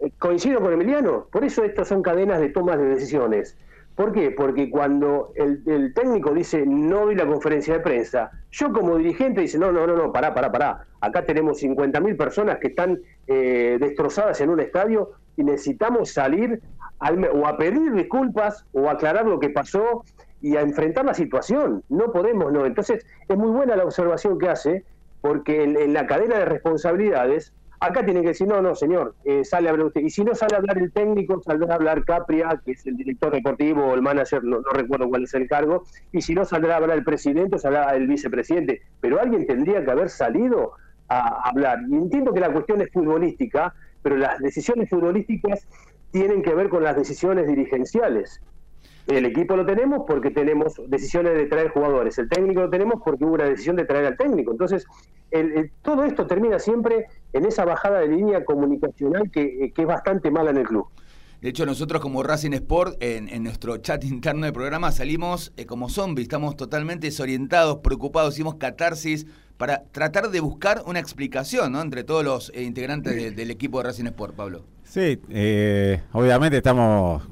Eh, 0.00 0.12
coincido 0.18 0.60
con 0.60 0.72
Emiliano. 0.72 1.26
Por 1.32 1.44
eso 1.44 1.64
estas 1.64 1.88
son 1.88 2.02
cadenas 2.02 2.40
de 2.40 2.50
tomas 2.50 2.78
de 2.78 2.84
decisiones. 2.84 3.56
¿Por 3.96 4.12
qué? 4.12 4.30
Porque 4.30 4.68
cuando 4.68 5.32
el, 5.36 5.62
el, 5.66 5.94
técnico 5.94 6.34
dice 6.34 6.64
no 6.66 7.06
doy 7.06 7.14
la 7.14 7.26
conferencia 7.26 7.74
de 7.74 7.80
prensa, 7.80 8.30
yo 8.50 8.70
como 8.70 8.98
dirigente 8.98 9.40
dice 9.40 9.58
no, 9.58 9.72
no, 9.72 9.86
no, 9.86 9.96
no, 9.96 10.12
pará, 10.12 10.34
pará, 10.34 10.52
pará. 10.52 10.86
Acá 11.00 11.24
tenemos 11.24 11.62
50.000 11.62 12.16
personas 12.16 12.58
que 12.58 12.68
están 12.68 13.00
eh, 13.26 13.78
destrozadas 13.80 14.40
en 14.42 14.50
un 14.50 14.60
estadio 14.60 15.12
y 15.36 15.44
necesitamos 15.44 16.10
salir 16.12 16.60
al, 16.98 17.24
o 17.24 17.46
a 17.46 17.56
pedir 17.56 17.92
disculpas 17.92 18.66
o 18.72 18.90
aclarar 18.90 19.26
lo 19.26 19.40
que 19.40 19.48
pasó 19.48 20.04
y 20.42 20.56
a 20.56 20.60
enfrentar 20.60 21.06
la 21.06 21.14
situación. 21.14 21.82
No 21.88 22.12
podemos, 22.12 22.52
no. 22.52 22.66
Entonces 22.66 23.06
es 23.26 23.36
muy 23.36 23.50
buena 23.50 23.76
la 23.76 23.84
observación 23.84 24.38
que 24.38 24.48
hace 24.50 24.84
porque 25.26 25.64
en, 25.64 25.92
la 25.92 26.06
cadena 26.06 26.38
de 26.38 26.44
responsabilidades, 26.44 27.52
acá 27.80 28.04
tienen 28.04 28.22
que 28.22 28.28
decir, 28.28 28.46
no, 28.46 28.62
no, 28.62 28.76
señor, 28.76 29.16
eh, 29.24 29.44
sale 29.44 29.66
a 29.66 29.72
hablar 29.72 29.88
usted. 29.88 30.02
Y 30.02 30.10
si 30.10 30.22
no 30.22 30.36
sale 30.36 30.54
a 30.54 30.58
hablar 30.58 30.78
el 30.78 30.92
técnico, 30.92 31.42
saldrá 31.42 31.72
a 31.72 31.74
hablar 31.74 32.04
Capria, 32.04 32.60
que 32.64 32.70
es 32.70 32.86
el 32.86 32.96
director 32.96 33.32
deportivo 33.32 33.86
o 33.86 33.94
el 33.94 34.02
manager, 34.02 34.44
no, 34.44 34.60
recuerdo 34.72 35.08
cuál 35.08 35.24
es 35.24 35.34
el 35.34 35.48
cargo, 35.48 35.82
y 36.12 36.22
si 36.22 36.32
no 36.32 36.44
saldrá 36.44 36.74
a 36.74 36.76
hablar 36.76 36.96
el 36.98 37.02
presidente, 37.02 37.58
saldrá 37.58 37.96
el 37.96 38.06
vicepresidente. 38.06 38.82
Pero 39.00 39.20
alguien 39.20 39.48
tendría 39.48 39.84
que 39.84 39.90
haber 39.90 40.10
salido 40.10 40.74
a 41.08 41.48
hablar. 41.48 41.80
Y 41.88 41.96
entiendo 41.96 42.32
que 42.32 42.38
la 42.38 42.52
cuestión 42.52 42.80
es 42.80 42.92
futbolística, 42.92 43.74
pero 44.02 44.16
las 44.16 44.38
decisiones 44.38 44.88
futbolísticas 44.88 45.66
tienen 46.12 46.40
que 46.40 46.54
ver 46.54 46.68
con 46.68 46.84
las 46.84 46.94
decisiones 46.94 47.48
dirigenciales. 47.48 48.40
El 49.06 49.24
equipo 49.24 49.54
lo 49.56 49.64
tenemos 49.64 50.02
porque 50.06 50.30
tenemos 50.30 50.74
decisiones 50.88 51.34
de 51.34 51.46
traer 51.46 51.68
jugadores. 51.68 52.18
El 52.18 52.28
técnico 52.28 52.62
lo 52.62 52.70
tenemos 52.70 53.00
porque 53.04 53.24
hubo 53.24 53.34
una 53.34 53.44
decisión 53.44 53.76
de 53.76 53.84
traer 53.84 54.06
al 54.06 54.16
técnico. 54.16 54.50
Entonces, 54.50 54.84
todo 55.82 56.04
esto 56.04 56.26
termina 56.26 56.58
siempre 56.58 57.06
en 57.32 57.44
esa 57.44 57.64
bajada 57.64 58.00
de 58.00 58.08
línea 58.08 58.44
comunicacional 58.44 59.30
que, 59.30 59.72
es 59.76 59.86
bastante 59.86 60.30
mala 60.30 60.50
en 60.50 60.58
el 60.58 60.66
club. 60.66 60.86
De 61.40 61.50
hecho, 61.50 61.66
nosotros 61.66 62.00
como 62.02 62.22
Racing 62.22 62.52
Sport, 62.54 62.96
en, 63.00 63.42
nuestro 63.44 63.76
chat 63.76 64.02
interno 64.04 64.46
del 64.46 64.52
programa, 64.52 64.90
salimos 64.90 65.52
eh, 65.56 65.66
como 65.66 65.88
zombies, 65.88 66.24
estamos 66.24 66.56
totalmente 66.56 67.06
desorientados, 67.06 67.78
preocupados, 67.78 68.34
hicimos 68.34 68.56
catarsis 68.56 69.26
para 69.56 69.84
tratar 69.92 70.30
de 70.30 70.40
buscar 70.40 70.82
una 70.86 70.98
explicación 70.98 71.72
¿no? 71.72 71.80
entre 71.80 72.04
todos 72.04 72.24
los 72.24 72.50
eh, 72.54 72.62
integrantes 72.62 73.36
del 73.36 73.50
equipo 73.50 73.78
de 73.78 73.84
Racing 73.84 74.06
Sport, 74.06 74.34
Pablo. 74.34 74.64
Sí, 74.82 75.20
eh, 75.28 76.02
obviamente 76.12 76.56
estamos 76.56 77.22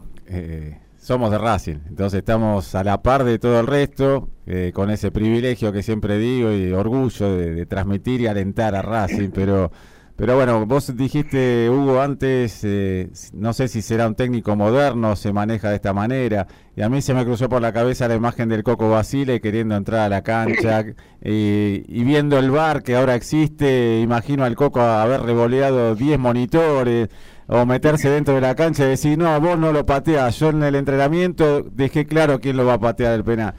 somos 1.05 1.31
de 1.31 1.37
Racing, 1.37 1.81
entonces 1.87 2.21
estamos 2.21 2.75
a 2.75 2.83
la 2.83 3.03
par 3.03 3.25
de 3.25 3.39
todo 3.39 3.61
el 3.61 3.67
resto, 3.67 4.31
eh, 4.47 4.73
con 4.75 4.91
ese 4.91 5.11
privilegio 5.11 5.71
que 5.71 5.83
siempre 5.83 6.17
digo 6.17 6.51
y 6.51 6.73
orgullo 6.73 7.37
de, 7.37 7.67
transmitir 7.67 8.23
y 8.23 8.27
alentar 8.27 8.75
a 8.75 8.81
Racing, 8.81 9.29
pero, 9.29 9.71
pero 10.17 10.35
bueno, 10.35 10.65
vos 10.65 10.97
dijiste, 10.97 11.69
Hugo, 11.69 12.01
antes, 12.01 12.61
eh, 12.63 13.11
no 13.35 13.53
sé 13.53 13.69
si 13.69 13.83
será 13.83 14.07
un 14.07 14.15
técnico 14.15 14.57
moderno, 14.57 15.15
se 15.15 15.31
maneja 15.35 15.69
de 15.69 15.77
esta 15.77 15.93
manera, 15.93 16.47
y 16.75 16.81
a 16.81 16.89
mí 16.89 17.03
se 17.03 17.13
me 17.13 17.27
cruzó 17.27 17.51
por 17.51 17.61
la 17.61 17.75
cabeza 17.75 18.09
la 18.09 18.15
imagen 18.15 18.49
del 18.49 18.63
Coco 18.63 18.89
Basile 18.89 19.43
queriendo 19.43 19.77
entrar 19.77 20.01
a 20.01 20.09
la 20.09 20.23
cancha 20.23 20.87
y, 21.23 22.03
viendo 22.03 22.39
el 22.39 22.51
bar 22.51 22.83
que 22.83 22.97
ahora 22.97 23.15
existe, 23.15 24.01
imagino 24.01 24.43
al 24.43 24.57
Coco 24.57 24.81
haber 24.81 25.21
revoleado 25.21 25.97
10 25.97 26.19
monitores 26.19 27.11
o 27.47 27.66
meterse 27.66 28.09
dentro 28.09 28.34
de 28.34 28.40
la 28.40 28.55
cancha 28.55 28.84
y 28.84 28.88
decir, 28.88 29.18
no, 29.18 29.38
vos 29.40 29.59
no 29.59 29.72
lo 29.72 29.84
pateás, 29.84 30.38
yo 30.38 30.51
en 30.51 30.62
el 30.62 30.74
entrenamiento 30.74 31.62
dejé 31.62 32.07
claro 32.07 32.40
quién 32.40 32.57
lo 32.57 32.64
va 32.64 32.74
a 32.74 32.80
patear 32.80 33.14
el 33.14 33.24
penal. 33.24 33.55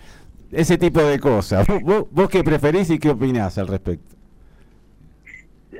Ese 0.51 0.77
tipo 0.77 1.01
de 1.01 1.19
cosas. 1.19 1.67
¿Vos, 1.83 2.29
qué 2.29 2.43
preferís 2.43 2.89
y 2.89 2.99
qué 2.99 3.09
opinás 3.09 3.57
al 3.57 3.67
respecto? 3.67 4.15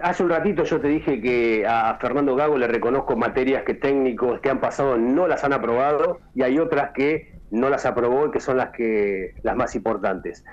Hace 0.02 0.24
un 0.24 0.30
ratito 0.30 0.66
yo 0.66 0.82
te 0.82 0.90
dije 0.90 1.22
que 1.22 1.66
a 1.66 1.98
Fernando 2.02 2.36
Gago 2.36 2.58
le 2.58 2.68
reconozco 2.68 3.16
materias 3.16 3.64
que 3.64 3.74
técnicos 3.74 4.42
que 4.42 4.50
han 4.50 4.60
pasado 4.60 4.98
no 4.98 5.28
las 5.28 5.44
han 5.46 5.54
aprobado 5.54 6.20
y 6.36 6.42
hay 6.44 6.60
otras 6.60 6.92
que 6.92 7.36
no 7.52 7.70
las 7.70 7.86
aprobó 7.86 8.28
y 8.28 8.32
que 8.32 8.42
son 8.42 8.58
las 8.58 8.72
que 8.72 9.34
las 9.44 9.56
más 9.56 9.76
importantes. 9.76 10.44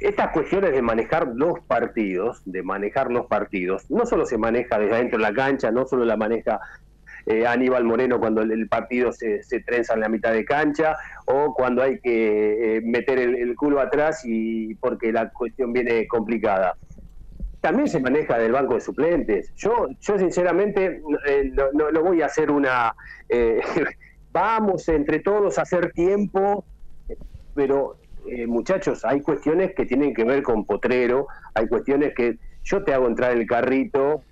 Estas 0.00 0.32
cuestiones 0.32 0.72
de 0.72 0.82
manejar 0.82 1.28
los 1.34 1.60
partidos, 1.60 2.42
de 2.44 2.62
manejar 2.62 3.12
los 3.12 3.26
partidos, 3.26 3.88
no 3.90 4.06
solo 4.06 4.26
se 4.26 4.38
maneja 4.38 4.78
desde 4.78 4.94
adentro 4.96 5.18
de 5.18 5.22
la 5.22 5.34
cancha, 5.34 5.70
no 5.70 5.86
solo 5.86 6.04
la 6.04 6.16
maneja 6.16 6.60
eh, 7.26 7.46
Aníbal 7.46 7.84
Moreno 7.84 8.18
cuando 8.18 8.42
el, 8.42 8.68
partido 8.68 9.12
se, 9.12 9.40
trenza 9.66 9.94
en 9.94 10.00
la 10.00 10.08
mitad 10.08 10.32
de 10.32 10.44
cancha 10.44 10.96
o 11.26 11.54
cuando 11.54 11.82
hay 11.82 12.00
que 12.00 12.76
eh, 12.76 12.80
meter 12.82 13.18
el, 13.18 13.54
culo 13.56 13.80
atrás 13.80 14.22
y 14.24 14.74
porque 14.76 15.12
la 15.12 15.30
cuestión 15.30 15.72
viene 15.72 16.06
complicada. 16.06 16.76
También 17.60 17.88
se 17.88 18.00
maneja 18.00 18.38
del 18.38 18.52
banco 18.52 18.74
de 18.74 18.80
suplentes. 18.80 19.52
Yo, 19.56 19.88
yo 20.00 20.18
sinceramente 20.18 21.02
eh, 21.26 21.52
no, 21.74 22.02
voy 22.02 22.22
a 22.22 22.26
hacer 22.26 22.50
una... 22.50 22.94
vamos 24.32 24.88
entre 24.88 25.18
todos 25.18 25.58
a 25.58 25.62
hacer 25.62 25.92
tiempo, 25.92 26.64
pero 27.54 27.96
muchachos, 28.46 29.04
hay 29.04 29.20
cuestiones 29.22 29.74
que 29.74 29.86
tienen 29.86 30.14
que 30.14 30.22
ver 30.22 30.44
con 30.44 30.64
Potrero, 30.64 31.26
hay 31.54 31.66
cuestiones 31.66 32.14
que 32.14 32.38
yo 32.62 32.84
te 32.84 32.94
hago 32.94 33.08
entrar 33.08 33.32
el 33.32 33.46
carrito 33.46 34.22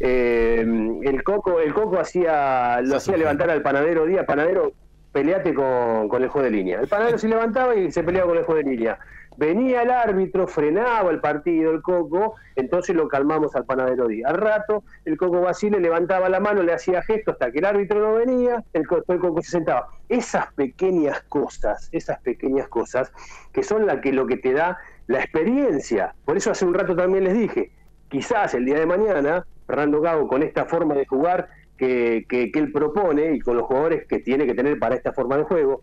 eh, 0.00 0.64
el 1.02 1.22
Coco, 1.24 1.60
el 1.60 1.72
Coco 1.74 1.98
hacía, 1.98 2.80
lo 2.82 2.96
hacía 2.96 3.16
levantar 3.16 3.50
al 3.50 3.62
panadero 3.62 4.06
día, 4.06 4.26
panadero, 4.26 4.72
peleate 5.12 5.54
con, 5.54 6.08
con 6.08 6.22
el 6.22 6.28
juego 6.28 6.44
de 6.44 6.50
línea. 6.50 6.80
El 6.80 6.88
panadero 6.88 7.18
se 7.18 7.28
levantaba 7.28 7.74
y 7.74 7.90
se 7.92 8.02
peleaba 8.02 8.28
con 8.28 8.38
el 8.38 8.44
juego 8.44 8.62
de 8.62 8.70
línea. 8.70 8.98
Venía 9.36 9.82
el 9.82 9.90
árbitro, 9.90 10.46
frenaba 10.46 11.10
el 11.10 11.20
partido, 11.20 11.72
el 11.72 11.82
Coco, 11.82 12.34
entonces 12.54 12.94
lo 12.94 13.08
calmamos 13.08 13.56
al 13.56 13.64
panadero 13.64 14.06
día. 14.06 14.28
Al 14.28 14.36
rato, 14.36 14.84
el 15.04 15.16
Coco 15.16 15.40
Basile 15.40 15.80
levantaba 15.80 16.28
la 16.28 16.38
mano, 16.38 16.62
le 16.62 16.72
hacía 16.72 17.02
gesto 17.02 17.32
hasta 17.32 17.50
que 17.50 17.58
el 17.58 17.64
árbitro 17.64 18.00
no 18.00 18.14
venía, 18.14 18.62
el 18.72 18.84
el 19.08 19.20
Coco 19.20 19.42
se 19.42 19.50
sentaba. 19.50 19.88
Esas 20.08 20.52
pequeñas 20.52 21.22
cosas, 21.24 21.88
esas 21.90 22.20
pequeñas 22.20 22.68
cosas, 22.68 23.12
que 23.52 23.64
son 23.64 23.86
la 23.86 24.00
que, 24.00 24.12
lo 24.12 24.26
que 24.26 24.36
te 24.36 24.52
da 24.52 24.78
la 25.08 25.18
experiencia. 25.18 26.14
Por 26.24 26.36
eso 26.36 26.52
hace 26.52 26.64
un 26.64 26.74
rato 26.74 26.94
también 26.94 27.24
les 27.24 27.34
dije, 27.34 27.72
quizás 28.14 28.54
el 28.54 28.64
día 28.64 28.78
de 28.78 28.86
mañana, 28.86 29.44
Fernando 29.66 30.00
Gago, 30.00 30.28
con 30.28 30.44
esta 30.44 30.66
forma 30.66 30.94
de 30.94 31.04
jugar 31.04 31.48
que, 31.76 32.24
que, 32.28 32.48
él 32.54 32.70
propone 32.70 33.34
y 33.34 33.40
con 33.40 33.56
los 33.56 33.66
jugadores 33.66 34.06
que 34.06 34.20
tiene 34.20 34.46
que 34.46 34.54
tener 34.54 34.78
para 34.78 34.94
esta 34.94 35.12
forma 35.12 35.36
de 35.36 35.42
juego, 35.42 35.82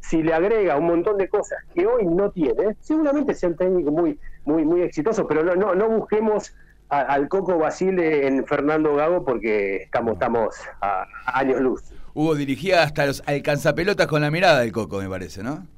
si 0.00 0.20
le 0.20 0.34
agrega 0.34 0.76
un 0.76 0.86
montón 0.86 1.16
de 1.16 1.28
cosas 1.28 1.60
que 1.72 1.86
hoy 1.86 2.06
no 2.06 2.32
tiene, 2.32 2.74
seguramente 2.80 3.36
sea 3.36 3.50
un 3.50 3.56
técnico 3.56 3.92
muy, 3.92 4.18
muy, 4.44 4.64
muy 4.64 4.82
exitoso, 4.82 5.28
pero 5.28 5.44
no, 5.44 5.54
no, 5.54 5.76
no 5.76 5.88
busquemos 5.90 6.52
al 6.88 7.28
Coco 7.28 7.56
Basile 7.56 8.26
en 8.26 8.44
Fernando 8.44 8.96
Gago 8.96 9.24
porque 9.24 9.84
estamos, 9.84 10.14
estamos 10.14 10.56
a, 10.80 11.06
años 11.26 11.60
luz. 11.60 11.84
Hugo 12.14 12.34
dirigía 12.34 12.82
hasta 12.82 13.06
los 13.06 13.22
alcanzapelotas 13.26 14.08
con 14.08 14.22
la 14.22 14.32
mirada 14.32 14.58
del 14.58 14.72
Coco, 14.72 14.98
me 14.98 15.08
parece, 15.08 15.44
¿no? 15.44 15.68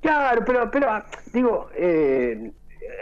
Claro, 0.00 0.42
pero, 0.46 0.70
pero 0.70 1.04
digo, 1.34 1.68
eh, 1.74 2.50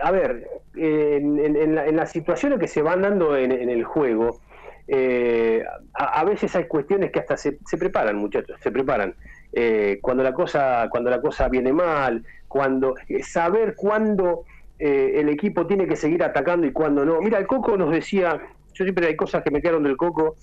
a 0.03 0.11
ver, 0.11 0.49
en, 0.77 1.97
las 1.97 2.11
situaciones 2.11 2.59
que 2.59 2.69
se 2.69 2.83
van 2.83 3.03
dando 3.03 3.37
en, 3.37 3.53
el 3.53 3.85
juego, 3.85 4.41
eh, 4.87 5.65
a, 5.95 6.25
veces 6.25 6.55
hay 6.57 6.67
cuestiones 6.67 7.11
que 7.11 7.21
hasta 7.21 7.37
se, 7.37 7.59
preparan, 7.79 8.17
muchachos, 8.17 8.59
se 8.61 8.71
preparan. 8.71 9.15
Eh, 9.53 9.99
cuando 10.03 10.25
la 10.25 10.33
cosa 10.33 10.89
cuando 10.91 11.11
la 11.11 11.21
cosa 11.21 11.49
viene 11.49 11.73
mal, 11.73 12.25
cuando 12.49 12.97
eh, 13.09 13.23
saber 13.23 13.75
cuándo 13.77 14.45
el 14.77 15.29
equipo 15.29 15.67
tiene 15.67 15.87
que 15.87 15.97
seguir 15.97 16.23
atacando 16.23 16.67
y 16.67 16.73
cuándo 16.73 17.07
no. 17.07 17.21
Mira, 17.21 17.39
el 17.39 17.47
Coco 17.47 17.77
nos 17.77 17.91
decía, 17.91 18.39
yo 18.75 18.85
siempre 18.85 19.07
hay 19.07 19.17
cosas 19.17 19.43
que 19.43 19.51
me 19.51 19.63
quedaron 19.63 19.85
del 19.85 19.97
Coco, 19.97 20.37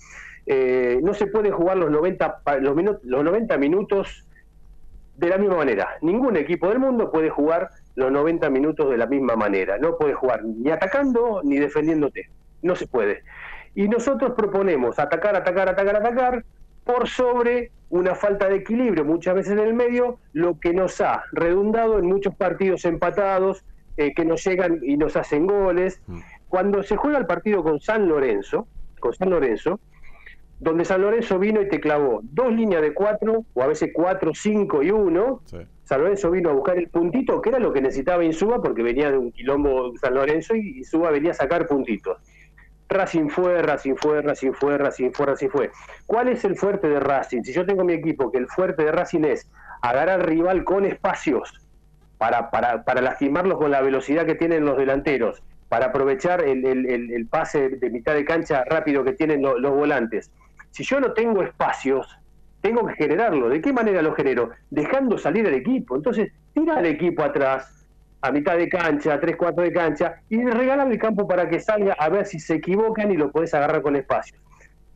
no 0.46 1.14
se 1.14 1.26
pueden 1.26 1.52
jugar 1.52 1.76
los 1.76 1.90
90 1.90 2.42
los, 2.60 2.74
los 3.04 3.24
90 3.24 3.58
minutos 3.58 4.26
de 5.16 5.28
la 5.28 5.38
misma 5.38 5.58
manera. 5.58 5.90
Ningún 6.00 6.36
equipo 6.36 6.68
del 6.68 6.80
mundo 6.80 7.12
puede 7.12 7.30
jugar 7.30 7.70
los 7.94 8.10
90 8.10 8.48
minutos 8.50 8.90
de 8.90 8.96
la 8.96 9.06
misma 9.06 9.36
manera. 9.36 9.78
No 9.78 9.96
puedes 9.96 10.16
jugar 10.16 10.44
ni 10.44 10.70
atacando 10.70 11.40
ni 11.44 11.58
defendiéndote. 11.58 12.30
No 12.62 12.76
se 12.76 12.86
puede. 12.86 13.22
Y 13.74 13.88
nosotros 13.88 14.32
proponemos 14.36 14.98
atacar, 14.98 15.36
atacar, 15.36 15.68
atacar, 15.68 15.96
atacar 15.96 16.44
por 16.84 17.08
sobre 17.08 17.70
una 17.90 18.14
falta 18.14 18.48
de 18.48 18.56
equilibrio 18.56 19.04
muchas 19.04 19.34
veces 19.34 19.52
en 19.52 19.58
el 19.60 19.74
medio, 19.74 20.18
lo 20.32 20.58
que 20.58 20.72
nos 20.72 21.00
ha 21.00 21.24
redundado 21.32 21.98
en 21.98 22.06
muchos 22.06 22.34
partidos 22.34 22.84
empatados, 22.84 23.64
eh, 23.96 24.14
que 24.14 24.24
nos 24.24 24.42
llegan 24.44 24.80
y 24.82 24.96
nos 24.96 25.16
hacen 25.16 25.46
goles. 25.46 26.00
Mm. 26.06 26.20
Cuando 26.48 26.82
se 26.82 26.96
juega 26.96 27.18
el 27.18 27.26
partido 27.26 27.62
con 27.62 27.80
San 27.80 28.08
Lorenzo, 28.08 28.66
con 28.98 29.12
San 29.12 29.30
Lorenzo, 29.30 29.78
donde 30.58 30.84
San 30.84 31.02
Lorenzo 31.02 31.38
vino 31.38 31.60
y 31.60 31.68
te 31.68 31.80
clavó 31.80 32.20
dos 32.22 32.52
líneas 32.52 32.82
de 32.82 32.94
cuatro, 32.94 33.44
o 33.52 33.62
a 33.62 33.66
veces 33.66 33.90
cuatro, 33.92 34.32
cinco 34.34 34.82
y 34.82 34.90
uno. 34.90 35.42
San 35.84 36.00
Lorenzo 36.00 36.30
vino 36.30 36.50
a 36.50 36.52
buscar 36.52 36.78
el 36.78 36.88
puntito, 36.88 37.40
que 37.40 37.50
era 37.50 37.58
lo 37.58 37.72
que 37.72 37.80
necesitaba 37.80 38.24
Insúa, 38.24 38.62
porque 38.62 38.82
venía 38.82 39.10
de 39.10 39.18
un 39.18 39.32
quilombo 39.32 39.92
San 39.98 40.14
Lorenzo 40.14 40.54
y 40.54 40.78
Insúa 40.78 41.10
venía 41.10 41.32
a 41.32 41.34
sacar 41.34 41.66
puntitos. 41.66 42.18
Racing 42.88 43.28
fue, 43.28 43.62
Racing 43.62 43.94
fue, 43.96 44.20
Racing 44.20 44.52
fue, 44.52 44.78
Racing 44.78 45.12
fue, 45.12 45.26
Racing 45.26 45.48
fue. 45.48 45.70
¿Cuál 46.06 46.28
es 46.28 46.44
el 46.44 46.56
fuerte 46.56 46.88
de 46.88 47.00
Racing? 47.00 47.42
Si 47.42 47.52
yo 47.52 47.64
tengo 47.64 47.84
mi 47.84 47.94
equipo, 47.94 48.30
que 48.30 48.38
el 48.38 48.48
fuerte 48.48 48.84
de 48.84 48.92
Racing 48.92 49.24
es 49.24 49.50
agarrar 49.80 50.20
al 50.20 50.22
rival 50.22 50.64
con 50.64 50.84
espacios 50.84 51.60
para, 52.18 52.50
para, 52.50 52.84
para 52.84 53.00
lastimarlos 53.00 53.58
con 53.58 53.70
la 53.70 53.80
velocidad 53.80 54.26
que 54.26 54.34
tienen 54.34 54.64
los 54.64 54.76
delanteros, 54.76 55.42
para 55.68 55.86
aprovechar 55.86 56.42
el, 56.44 57.26
pase 57.30 57.70
de 57.70 57.90
mitad 57.90 58.14
de 58.14 58.24
cancha 58.24 58.62
rápido 58.64 59.04
que 59.04 59.12
tienen 59.12 59.42
los 59.42 59.70
volantes 59.70 60.30
si 60.72 60.84
yo 60.84 61.00
no 61.00 61.12
tengo 61.12 61.42
espacios, 61.42 62.18
tengo 62.62 62.86
que 62.86 62.94
generarlo. 62.94 63.48
¿De 63.50 63.60
qué 63.60 63.72
manera 63.72 64.00
lo 64.00 64.14
genero? 64.14 64.50
Dejando 64.70 65.18
salir 65.18 65.46
al 65.46 65.54
equipo. 65.54 65.96
Entonces, 65.96 66.32
tira 66.54 66.76
al 66.76 66.86
equipo 66.86 67.22
atrás, 67.22 67.86
a 68.22 68.30
mitad 68.30 68.56
de 68.56 68.68
cancha, 68.68 69.14
a 69.14 69.20
tres 69.20 69.36
cuartos 69.36 69.64
de 69.64 69.72
cancha, 69.72 70.22
y 70.30 70.42
regalarle 70.42 70.94
el 70.94 71.00
campo 71.00 71.28
para 71.28 71.48
que 71.48 71.60
salga 71.60 71.94
a 71.94 72.08
ver 72.08 72.24
si 72.24 72.38
se 72.38 72.54
equivocan 72.54 73.10
y 73.10 73.16
lo 73.16 73.30
puedes 73.30 73.52
agarrar 73.52 73.82
con 73.82 73.96
espacios. 73.96 74.40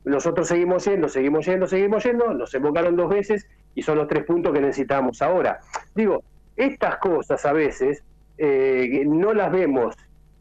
Nosotros 0.05 0.47
seguimos 0.47 0.85
yendo, 0.85 1.09
seguimos 1.09 1.45
yendo, 1.45 1.67
seguimos 1.67 2.05
yendo, 2.05 2.33
nos 2.33 2.55
evocaron 2.55 2.95
dos 2.95 3.11
veces 3.11 3.49
y 3.75 3.83
son 3.83 3.99
los 3.99 4.07
tres 4.07 4.25
puntos 4.25 4.53
que 4.55 4.61
necesitamos 4.61 5.21
ahora. 5.21 5.59
Digo, 5.97 6.23
estas 6.55 6.99
cosas 6.99 7.45
a 7.45 7.53
veces 7.53 8.05
eh, 8.39 9.03
no 9.05 9.35
las 9.35 9.51
vemos 9.51 9.97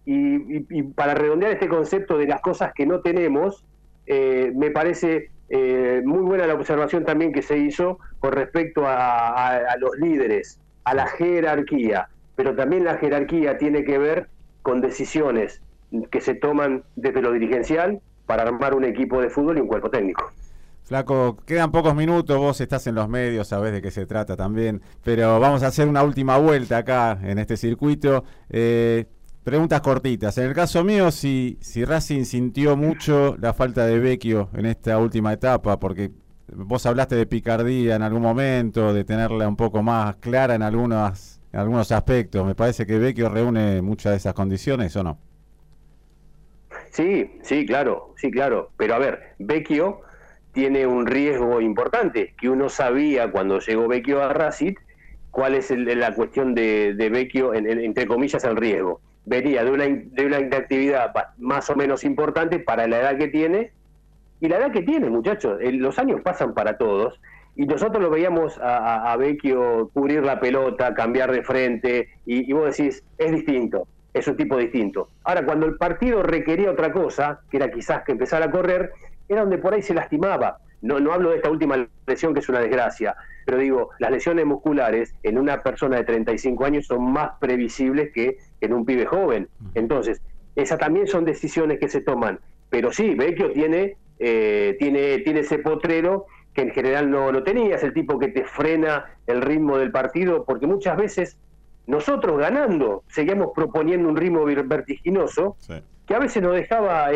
y 0.07 0.83
para 0.93 1.15
redondear 1.15 1.53
este 1.53 1.67
concepto 1.67 2.19
de 2.19 2.27
las 2.27 2.39
cosas 2.39 2.73
que 2.75 2.85
no 2.85 3.01
tenemos, 3.01 3.65
eh, 4.05 4.51
me 4.55 4.71
parece 4.71 5.31
eh, 5.49 6.01
muy 6.03 6.21
buena 6.21 6.47
la 6.47 6.55
observación 6.55 7.05
también 7.05 7.31
que 7.31 7.41
se 7.41 7.57
hizo 7.57 7.99
con 8.19 8.31
respecto 8.31 8.83
a, 8.85 9.75
los 9.79 9.97
líderes, 9.97 10.59
a 10.83 10.93
la 10.93 11.07
jerarquía, 11.07 12.09
pero 12.35 12.55
también 12.55 12.83
la 12.83 12.97
jerarquía 12.97 13.57
tiene 13.57 13.83
que 13.83 13.97
ver 13.97 14.29
con 14.63 14.81
decisiones 14.81 15.61
que 16.09 16.21
se 16.21 16.33
toman 16.33 16.83
desde 16.95 17.21
lo 17.21 17.31
dirigencial 17.31 18.01
para 18.25 18.43
armar 18.43 18.73
un 18.73 18.83
equipo 18.85 19.21
de 19.21 19.29
fútbol 19.29 19.57
y 19.57 19.61
un 19.61 19.67
cuerpo 19.67 19.89
técnico. 19.89 20.31
Flaco, 20.83 21.37
quedan 21.47 21.71
pocos 21.71 21.95
minutos, 21.95 22.37
vos 22.37 22.61
estás 22.61 22.85
en 22.85 22.93
los 22.93 23.09
medios, 23.09 23.47
sabés 23.47 23.71
de 23.73 23.81
qué 23.81 23.89
se 23.89 24.05
trata 24.05 24.35
también, 24.35 24.81
pero 25.03 25.39
vamos 25.39 25.63
a 25.63 25.67
hacer 25.67 25.87
una 25.87 26.03
última 26.03 26.37
vuelta 26.37 26.77
acá 26.77 27.17
en 27.23 27.39
este 27.39 27.57
circuito. 27.57 28.23
Eh, 28.49 29.05
preguntas 29.45 29.79
cortitas. 29.81 30.37
En 30.39 30.45
el 30.45 30.53
caso 30.55 30.83
mío, 30.83 31.11
si, 31.11 31.57
si 31.61 31.85
Racing 31.85 32.23
sintió 32.23 32.75
mucho 32.75 33.37
la 33.39 33.53
falta 33.53 33.85
de 33.85 33.99
Vecchio 33.99 34.49
en 34.55 34.65
esta 34.65 34.97
última 34.97 35.31
etapa, 35.31 35.79
porque 35.79 36.09
vos 36.51 36.83
hablaste 36.87 37.15
de 37.15 37.27
picardía 37.27 37.95
en 37.95 38.01
algún 38.01 38.23
momento, 38.23 38.91
de 38.91 39.03
tenerla 39.03 39.47
un 39.47 39.55
poco 39.55 39.83
más 39.83 40.15
clara 40.15 40.55
en, 40.55 40.63
algunos, 40.63 41.39
en 41.53 41.59
algunos 41.59 41.91
aspectos. 41.91 42.43
Me 42.43 42.55
parece 42.55 42.87
que 42.87 42.97
Vecchio 42.97 43.29
reúne 43.29 43.83
muchas 43.83 44.13
de 44.13 44.17
esas 44.17 44.33
condiciones, 44.33 44.95
¿o 44.95 45.03
no? 45.03 45.19
Sí, 46.89 47.39
sí, 47.43 47.67
claro, 47.67 48.15
sí, 48.17 48.31
claro. 48.31 48.71
Pero 48.77 48.95
a 48.95 48.97
ver, 48.97 49.35
Vecchio 49.37 50.01
tiene 50.53 50.87
un 50.87 51.05
riesgo 51.05 51.61
importante, 51.61 52.33
que 52.39 52.49
uno 52.49 52.67
sabía 52.67 53.29
cuando 53.31 53.59
llegó 53.59 53.87
Vecchio 53.87 54.23
a 54.23 54.33
Racing, 54.33 54.73
cuál 55.29 55.53
es 55.53 55.69
la 55.69 56.15
cuestión 56.15 56.55
de, 56.55 56.95
de 56.95 57.09
Vecchio, 57.09 57.53
entre 57.53 58.07
comillas, 58.07 58.43
el 58.43 58.55
riesgo. 58.55 59.01
Venía 59.25 59.63
de 59.63 59.71
una, 59.71 59.85
de 59.85 60.25
una 60.25 60.39
inactividad 60.39 61.11
más 61.37 61.69
o 61.69 61.75
menos 61.75 62.03
importante 62.03 62.59
para 62.59 62.87
la 62.87 62.99
edad 62.99 63.17
que 63.17 63.27
tiene, 63.27 63.71
y 64.39 64.47
la 64.47 64.57
edad 64.57 64.71
que 64.71 64.83
tiene, 64.83 65.09
muchachos, 65.09 65.57
los 65.61 65.97
años 65.97 66.21
pasan 66.21 66.53
para 66.53 66.77
todos, 66.77 67.19
y 67.55 67.65
nosotros 67.65 68.03
lo 68.03 68.09
veíamos 68.09 68.57
a, 68.59 69.11
a, 69.11 69.17
Vecchio 69.17 69.89
cubrir 69.93 70.23
la 70.23 70.39
pelota, 70.39 70.93
cambiar 70.93 71.31
de 71.31 71.41
frente, 71.41 72.09
y, 72.25 72.49
y 72.49 72.53
vos 72.53 72.75
decís, 72.75 73.03
es 73.17 73.31
distinto, 73.31 73.87
es 74.13 74.27
un 74.27 74.35
tipo 74.35 74.57
distinto. 74.57 75.09
Ahora, 75.23 75.45
cuando 75.45 75.65
el 75.65 75.77
partido 75.77 76.21
requería 76.21 76.69
otra 76.69 76.91
cosa, 76.91 77.39
que 77.49 77.57
era 77.57 77.71
quizás 77.71 78.03
que 78.03 78.11
empezara 78.11 78.45
a 78.45 78.51
correr, 78.51 78.91
era 79.27 79.41
donde 79.41 79.57
por 79.57 79.73
ahí 79.73 79.81
se 79.81 79.93
lastimaba. 79.93 80.57
No, 80.81 80.99
no 80.99 81.13
hablo 81.13 81.31
de 81.31 81.37
esta 81.37 81.49
última 81.49 81.87
lesión 82.05 82.33
que 82.33 82.41
es 82.41 82.49
una 82.49 82.59
desgracia, 82.59 83.15
pero 83.45 83.57
digo, 83.59 83.89
las 83.99 84.11
lesiones 84.11 84.45
musculares 84.45 85.15
en 85.23 85.37
una 85.37 85.61
persona 85.61 85.97
de 85.97 86.03
35 86.03 86.65
años 86.65 86.87
son 86.87 87.11
más 87.11 87.31
previsibles 87.39 88.11
que 88.11 88.37
en 88.65 88.73
un 88.73 88.85
pibe 88.85 89.05
joven. 89.05 89.47
Entonces, 89.73 90.21
esas 90.55 90.79
también 90.79 91.07
son 91.07 91.25
decisiones 91.25 91.79
que 91.79 91.87
se 91.87 92.01
toman. 92.01 92.39
Pero 92.69 92.91
sí, 92.91 93.15
Vecchio 93.15 93.51
tiene, 93.51 93.97
eh, 94.19 94.75
tiene, 94.79 95.19
tiene 95.19 95.41
ese 95.41 95.59
potrero 95.59 96.25
que 96.53 96.61
en 96.61 96.71
general 96.71 97.11
no 97.11 97.31
lo 97.31 97.43
tenía, 97.43 97.75
es 97.75 97.83
el 97.83 97.93
tipo 97.93 98.17
que 98.17 98.29
te 98.29 98.45
frena 98.45 99.05
el 99.27 99.41
ritmo 99.41 99.77
del 99.77 99.91
partido, 99.91 100.45
porque 100.45 100.65
muchas 100.65 100.95
veces 100.95 101.37
nosotros 101.85 102.39
ganando 102.39 103.03
seguíamos 103.07 103.51
proponiendo 103.53 104.09
un 104.09 104.15
ritmo 104.15 104.45
vertiginoso 104.45 105.57
que 106.07 106.15
a 106.15 106.19
veces 106.19 106.41
nos 106.41 106.55
dejaba 106.55 107.09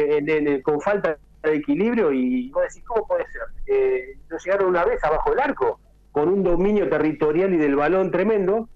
con 0.64 0.82
falta 0.82 1.18
de 1.44 1.56
equilibrio 1.56 2.12
y 2.12 2.50
vos 2.50 2.64
decís, 2.64 2.84
¿cómo 2.86 3.08
puede 3.08 3.24
ser? 3.32 3.42
Eh, 3.68 4.18
nos 4.30 4.44
llegaron 4.44 4.68
una 4.68 4.84
vez 4.84 5.04
abajo 5.04 5.30
del 5.32 5.40
arco 5.40 5.80
con 6.12 6.28
un 6.28 6.44
dominio 6.44 6.90
territorial 6.90 7.54
y 7.54 7.58
del 7.58 7.76
balón 7.76 8.12
tremendo 8.12 8.68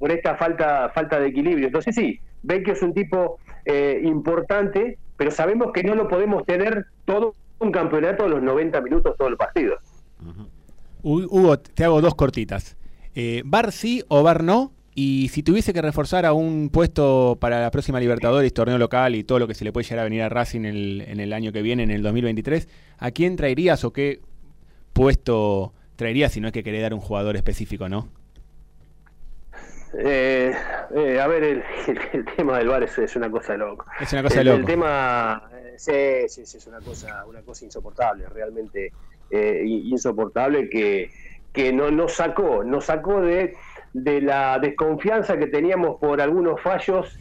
por 0.00 0.10
esta 0.10 0.34
falta, 0.34 0.90
falta 0.94 1.20
de 1.20 1.28
equilibrio. 1.28 1.66
Entonces 1.66 1.94
sí, 1.94 2.18
Vecchio 2.42 2.72
es 2.72 2.82
un 2.82 2.94
tipo 2.94 3.38
eh, 3.66 4.00
importante, 4.02 4.98
pero 5.16 5.30
sabemos 5.30 5.72
que 5.72 5.84
no 5.84 5.94
lo 5.94 6.08
podemos 6.08 6.44
tener 6.46 6.86
todo 7.04 7.34
un 7.58 7.70
campeonato 7.70 8.24
a 8.24 8.28
los 8.28 8.42
90 8.42 8.80
minutos 8.80 9.14
todos 9.18 9.30
los 9.30 9.38
partidos. 9.38 9.78
Hugo, 11.02 11.58
te 11.58 11.84
hago 11.84 12.00
dos 12.00 12.14
cortitas. 12.14 12.78
Eh, 13.14 13.42
¿Bar 13.44 13.72
sí 13.72 14.02
o 14.08 14.22
Bar 14.22 14.42
no? 14.42 14.72
Y 14.94 15.28
si 15.28 15.42
tuviese 15.42 15.74
que 15.74 15.82
reforzar 15.82 16.24
a 16.24 16.32
un 16.32 16.70
puesto 16.70 17.36
para 17.38 17.60
la 17.60 17.70
próxima 17.70 18.00
Libertadores, 18.00 18.54
torneo 18.54 18.78
local 18.78 19.14
y 19.14 19.22
todo 19.22 19.38
lo 19.38 19.46
que 19.46 19.54
se 19.54 19.64
le 19.64 19.72
puede 19.72 19.84
llegar 19.84 20.00
a 20.00 20.04
venir 20.04 20.22
a 20.22 20.30
Racing 20.30 20.60
en 20.60 20.64
el, 20.64 21.00
en 21.02 21.20
el 21.20 21.34
año 21.34 21.52
que 21.52 21.60
viene, 21.60 21.82
en 21.82 21.90
el 21.90 22.02
2023, 22.02 22.68
¿a 22.98 23.10
quién 23.10 23.36
traerías 23.36 23.84
o 23.84 23.92
qué 23.92 24.20
puesto 24.94 25.74
traerías 25.96 26.32
si 26.32 26.40
no 26.40 26.48
es 26.48 26.52
que 26.52 26.62
querés 26.62 26.80
dar 26.80 26.94
un 26.94 27.00
jugador 27.00 27.36
específico, 27.36 27.88
no? 27.88 28.08
Eh, 29.98 30.54
eh, 30.94 31.20
a 31.20 31.26
ver, 31.26 31.42
el, 31.42 31.64
tema 32.36 32.58
del 32.58 32.68
bar 32.68 32.82
es, 32.82 33.16
una 33.16 33.30
cosa 33.30 33.52
de 33.52 33.58
loco. 33.58 33.86
Es 34.00 34.12
una 34.12 34.22
cosa 34.22 34.38
de 34.38 34.44
loco. 34.44 34.58
El 34.58 34.64
tema, 34.64 35.50
eh, 35.52 35.74
sí, 35.76 36.28
sí, 36.28 36.46
sí, 36.46 36.58
es 36.58 36.66
una 36.66 36.80
cosa, 36.80 37.24
una 37.26 37.42
cosa 37.42 37.64
insoportable, 37.64 38.26
realmente 38.26 38.92
insoportable 39.32 40.68
que, 40.68 41.12
que 41.52 41.72
no, 41.72 41.92
no 41.92 42.08
sacó, 42.08 42.64
no 42.64 42.80
sacó 42.80 43.20
de 43.20 43.54
de 43.92 44.20
la 44.20 44.58
desconfianza 44.58 45.36
que 45.38 45.46
teníamos 45.46 45.98
por 45.98 46.20
algunos 46.20 46.60
fallos, 46.60 47.18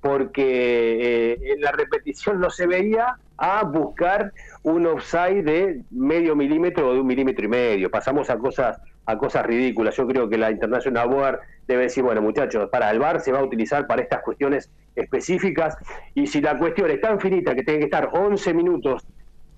porque 0.00 1.32
eh, 1.32 1.52
en 1.52 1.60
la 1.60 1.72
repetición 1.72 2.40
no 2.40 2.50
se 2.50 2.66
veía, 2.66 3.16
a 3.40 3.62
buscar 3.62 4.32
un 4.64 4.86
offside 4.86 5.44
de 5.44 5.82
medio 5.90 6.34
milímetro 6.34 6.88
o 6.88 6.94
de 6.94 7.00
un 7.00 7.06
milímetro 7.06 7.44
y 7.44 7.48
medio. 7.48 7.90
Pasamos 7.90 8.30
a 8.30 8.38
cosas 8.38 8.80
a 9.06 9.16
cosas 9.16 9.46
ridículas. 9.46 9.96
Yo 9.96 10.06
creo 10.06 10.28
que 10.28 10.36
la 10.36 10.50
International 10.50 11.08
Board 11.08 11.38
debe 11.68 11.82
decir, 11.84 12.02
bueno 12.02 12.20
muchachos, 12.20 12.68
para 12.70 12.90
el 12.90 12.98
VAR 12.98 13.20
se 13.20 13.30
va 13.30 13.38
a 13.38 13.44
utilizar 13.44 13.86
para 13.86 14.02
estas 14.02 14.22
cuestiones 14.22 14.70
específicas 14.96 15.76
y 16.14 16.26
si 16.26 16.40
la 16.40 16.58
cuestión 16.58 16.90
es 16.90 17.00
tan 17.00 17.20
finita 17.20 17.54
que 17.54 17.62
tiene 17.62 17.78
que 17.78 17.84
estar 17.84 18.08
11 18.12 18.54
minutos 18.54 19.06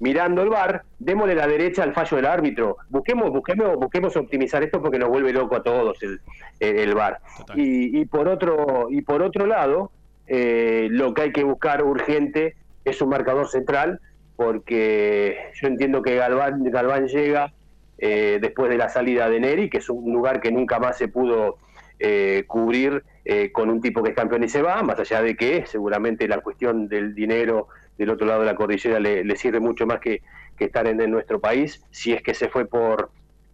mirando 0.00 0.42
el 0.42 0.48
bar, 0.48 0.82
démosle 0.98 1.34
la 1.34 1.46
derecha 1.46 1.82
al 1.82 1.94
fallo 1.94 2.16
del 2.16 2.26
árbitro. 2.26 2.78
Busquemos, 2.88 3.30
busquemos, 3.30 3.76
busquemos 3.76 4.16
optimizar 4.16 4.62
esto 4.62 4.80
porque 4.82 4.98
nos 4.98 5.10
vuelve 5.10 5.32
loco 5.32 5.56
a 5.56 5.62
todos 5.62 6.02
el, 6.02 6.20
el 6.58 6.94
bar. 6.94 7.20
Y, 7.54 8.04
por 8.06 8.26
otro, 8.26 8.88
y 8.90 9.02
por 9.02 9.22
otro 9.22 9.46
lado, 9.46 9.92
eh, 10.26 10.88
lo 10.90 11.14
que 11.14 11.22
hay 11.22 11.32
que 11.32 11.44
buscar 11.44 11.84
urgente 11.84 12.56
es 12.84 13.00
un 13.02 13.10
marcador 13.10 13.48
central, 13.48 14.00
porque 14.36 15.36
yo 15.60 15.68
entiendo 15.68 16.00
que 16.00 16.16
Galván, 16.16 16.64
Galván 16.64 17.06
llega 17.06 17.52
eh, 17.98 18.38
después 18.40 18.70
de 18.70 18.78
la 18.78 18.88
salida 18.88 19.28
de 19.28 19.38
Neri, 19.38 19.68
que 19.68 19.78
es 19.78 19.90
un 19.90 20.10
lugar 20.14 20.40
que 20.40 20.50
nunca 20.50 20.78
más 20.78 20.96
se 20.96 21.08
pudo 21.08 21.58
eh, 22.00 22.44
cubrir 22.46 23.04
con 23.52 23.70
un 23.70 23.80
tipo 23.80 24.02
que 24.02 24.10
es 24.10 24.16
campeón 24.16 24.42
y 24.42 24.48
se 24.48 24.60
va, 24.60 24.82
más 24.82 24.98
allá 24.98 25.22
de 25.22 25.36
que 25.36 25.64
seguramente 25.64 26.26
la 26.26 26.40
cuestión 26.40 26.88
del 26.88 27.14
dinero 27.14 27.68
del 28.00 28.10
otro 28.10 28.26
lado 28.26 28.40
de 28.40 28.46
la 28.46 28.54
cordillera 28.54 28.98
le, 28.98 29.36
sirve 29.36 29.60
mucho 29.60 29.86
más 29.86 30.00
que, 30.00 30.22
estar 30.58 30.86
en, 30.86 31.10
nuestro 31.10 31.40
país, 31.40 31.82
si 31.90 32.12
es 32.12 32.22
que 32.22 32.34
se 32.34 32.48
fue 32.48 32.66
por, 32.66 33.10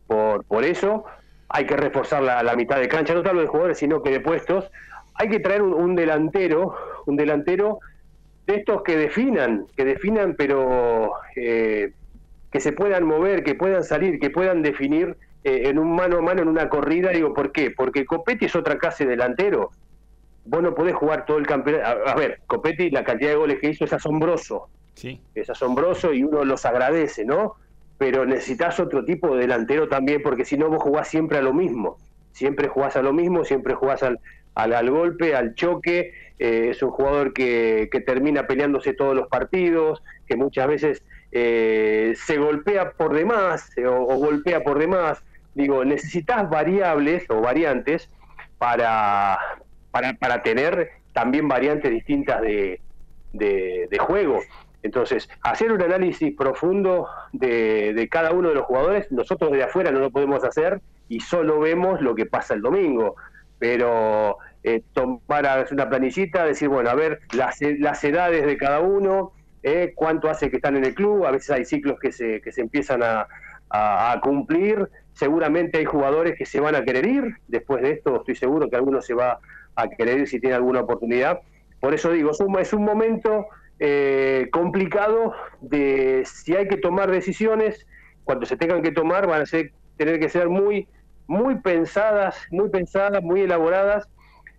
por, 0.06 0.44
por 0.44 0.64
eso. 0.64 1.04
Hay 1.48 1.66
que 1.66 1.76
reforzar 1.76 2.22
la, 2.22 2.56
mitad 2.56 2.78
de 2.78 2.88
cancha, 2.88 3.14
no 3.14 3.22
solo 3.24 3.40
de 3.40 3.46
jugadores, 3.48 3.78
sino 3.78 4.02
que 4.02 4.10
de 4.10 4.20
puestos. 4.20 4.70
Hay 5.14 5.28
que 5.28 5.40
traer 5.40 5.62
un, 5.62 5.94
delantero, 5.94 6.74
un 7.06 7.16
delantero 7.16 7.80
de 8.46 8.56
estos 8.56 8.82
que 8.82 8.96
definan, 8.96 9.66
que 9.76 9.84
definan, 9.84 10.34
pero 10.36 11.12
eh, 11.34 11.92
que 12.50 12.60
se 12.60 12.72
puedan 12.72 13.04
mover, 13.04 13.42
que 13.42 13.54
puedan 13.54 13.82
salir, 13.82 14.18
que 14.20 14.30
puedan 14.30 14.62
definir 14.62 15.16
eh, 15.46 15.68
en 15.68 15.78
un 15.78 15.94
mano 15.94 16.18
a 16.18 16.22
mano 16.22 16.42
en 16.42 16.48
una 16.48 16.68
corrida. 16.68 17.10
Digo, 17.10 17.32
¿por 17.32 17.52
qué? 17.52 17.70
Porque 17.70 18.04
Copetti 18.04 18.46
es 18.46 18.56
otra 18.56 18.78
clase 18.78 19.04
de 19.04 19.10
delantero 19.10 19.70
vos 20.46 20.62
no 20.62 20.74
podés 20.74 20.94
jugar 20.94 21.26
todo 21.26 21.38
el 21.38 21.46
campeonato. 21.46 22.08
A, 22.08 22.14
ver, 22.14 22.40
Copetti, 22.46 22.90
la 22.90 23.04
cantidad 23.04 23.30
de 23.30 23.36
goles 23.36 23.58
que 23.60 23.70
hizo 23.70 23.84
es 23.84 23.92
asombroso. 23.92 24.68
Sí. 24.94 25.20
Es 25.34 25.50
asombroso 25.50 26.12
y 26.12 26.22
uno 26.22 26.44
los 26.44 26.64
agradece, 26.64 27.24
¿no? 27.24 27.56
Pero 27.98 28.24
necesitas 28.24 28.80
otro 28.80 29.04
tipo 29.04 29.34
de 29.34 29.42
delantero 29.42 29.88
también, 29.88 30.22
porque 30.22 30.44
si 30.44 30.56
no, 30.56 30.68
vos 30.68 30.82
jugás 30.82 31.08
siempre 31.08 31.38
a 31.38 31.42
lo 31.42 31.52
mismo. 31.52 31.98
Siempre 32.32 32.68
jugás 32.68 32.96
a 32.96 33.02
lo 33.02 33.12
mismo, 33.12 33.44
siempre 33.44 33.74
jugás 33.74 34.02
al, 34.02 34.20
al, 34.54 34.90
golpe, 34.90 35.34
al 35.34 35.54
choque. 35.54 36.12
Eh, 36.38 36.68
es 36.70 36.82
un 36.82 36.90
jugador 36.90 37.32
que, 37.32 37.88
que, 37.90 38.00
termina 38.00 38.46
peleándose 38.46 38.92
todos 38.92 39.14
los 39.14 39.28
partidos, 39.28 40.02
que 40.26 40.36
muchas 40.36 40.68
veces 40.68 41.02
eh, 41.32 42.14
se 42.14 42.36
golpea 42.36 42.92
por 42.92 43.14
demás 43.14 43.70
o, 43.78 43.90
o 43.90 44.16
golpea 44.16 44.62
por 44.62 44.78
demás. 44.78 45.22
Digo, 45.56 45.86
necesitas 45.86 46.50
variables 46.50 47.24
o 47.30 47.40
variantes 47.40 48.10
para, 48.58 49.38
para, 49.90 50.42
tener 50.42 50.90
también 51.14 51.48
variantes 51.48 51.90
distintas 51.90 52.42
de, 52.42 52.78
de, 53.32 53.98
juego. 53.98 54.40
Entonces, 54.82 55.30
hacer 55.40 55.72
un 55.72 55.80
análisis 55.80 56.36
profundo 56.36 57.08
de, 57.32 58.06
cada 58.10 58.32
uno 58.32 58.50
de 58.50 58.56
los 58.56 58.66
jugadores, 58.66 59.10
nosotros 59.10 59.50
de 59.50 59.62
afuera 59.62 59.90
no 59.90 59.98
lo 59.98 60.10
podemos 60.10 60.44
hacer 60.44 60.82
y 61.08 61.20
solo 61.20 61.58
vemos 61.58 62.02
lo 62.02 62.14
que 62.14 62.26
pasa 62.26 62.52
el 62.52 62.60
domingo. 62.60 63.16
Pero 63.58 64.36
eh, 64.62 64.82
tomar 64.92 65.66
una 65.72 65.88
planillita, 65.88 66.44
decir, 66.44 66.68
bueno, 66.68 66.90
a 66.90 66.94
ver 66.94 67.20
las, 67.32 67.62
las 67.78 68.04
edades 68.04 68.44
de 68.44 68.58
cada 68.58 68.80
uno, 68.80 69.32
eh, 69.62 69.94
cuánto 69.94 70.28
hace 70.28 70.50
que 70.50 70.56
están 70.56 70.76
en 70.76 70.84
el 70.84 70.94
club, 70.94 71.24
a 71.24 71.30
veces 71.30 71.48
hay 71.48 71.64
ciclos 71.64 71.98
que 71.98 72.12
se, 72.12 72.42
que 72.42 72.52
se 72.52 72.60
empiezan 72.60 73.02
a, 73.02 73.26
a, 73.70 74.20
cumplir, 74.22 74.88
seguramente 75.16 75.78
hay 75.78 75.86
jugadores 75.86 76.36
que 76.36 76.44
se 76.44 76.60
van 76.60 76.74
a 76.74 76.84
querer 76.84 77.06
ir, 77.06 77.36
después 77.48 77.82
de 77.82 77.92
esto 77.92 78.16
estoy 78.16 78.36
seguro 78.36 78.68
que 78.68 78.76
alguno 78.76 79.00
se 79.00 79.14
va 79.14 79.40
a 79.74 79.88
querer 79.88 80.28
si 80.28 80.38
tiene 80.38 80.54
alguna 80.54 80.80
oportunidad. 80.80 81.40
Por 81.80 81.94
eso 81.94 82.12
digo, 82.12 82.30
es 82.60 82.72
un, 82.72 82.84
momento 82.84 83.46
eh, 83.78 84.48
complicado 84.52 85.32
de 85.62 86.22
si 86.26 86.54
hay 86.54 86.68
que 86.68 86.76
tomar 86.76 87.10
decisiones, 87.10 87.86
cuando 88.24 88.44
se 88.44 88.56
tengan 88.56 88.82
que 88.82 88.92
tomar 88.92 89.26
van 89.26 89.42
a 89.42 89.44
tener 89.96 90.20
que 90.20 90.28
ser 90.28 90.50
muy, 90.50 90.86
muy 91.26 91.56
pensadas, 91.60 92.46
muy 92.50 92.68
pensadas, 92.68 93.22
muy 93.22 93.40
elaboradas 93.40 94.08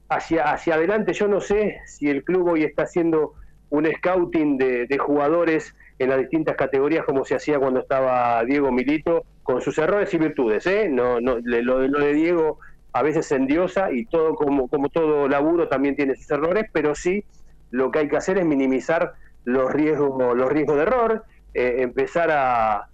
hacia, 0.09 0.51
hacia 0.51 0.73
adelante. 0.73 1.13
Yo 1.13 1.27
no 1.27 1.39
sé 1.39 1.77
si 1.85 2.09
el 2.09 2.23
club 2.23 2.49
hoy 2.49 2.63
está 2.63 2.83
haciendo 2.83 3.33
un 3.69 3.85
scouting 3.85 4.57
de, 4.57 4.97
jugadores 4.97 5.75
en 5.99 6.09
las 6.09 6.19
distintas 6.19 6.55
categorías 6.55 7.05
como 7.05 7.25
se 7.25 7.35
hacía 7.35 7.59
cuando 7.59 7.79
estaba 7.79 8.43
Diego 8.45 8.71
Milito, 8.71 9.25
con 9.43 9.61
sus 9.61 9.77
errores 9.77 10.13
y 10.13 10.17
virtudes. 10.17 10.67
¿eh? 10.67 10.89
No, 10.89 11.19
no, 11.21 11.37
lo, 11.41 11.79
de 11.79 12.13
Diego 12.13 12.59
a 12.93 13.01
veces 13.01 13.31
endiosa 13.31 13.91
y 13.91 14.05
todo 14.05 14.35
como, 14.35 14.67
como 14.67 14.89
todo 14.89 15.27
laburo 15.27 15.67
también 15.67 15.95
tiene 15.95 16.15
sus 16.15 16.29
errores, 16.31 16.65
pero 16.71 16.95
sí 16.95 17.23
lo 17.71 17.91
que 17.91 17.99
hay 17.99 18.07
que 18.07 18.17
hacer 18.17 18.37
es 18.37 18.45
minimizar 18.45 19.13
los 19.45 19.71
riesgos, 19.71 20.35
los 20.35 20.49
riesgos 20.51 20.75
de 20.77 20.81
error, 20.83 21.23
eh, 21.53 21.77
empezar 21.79 22.29
a, 22.31 22.89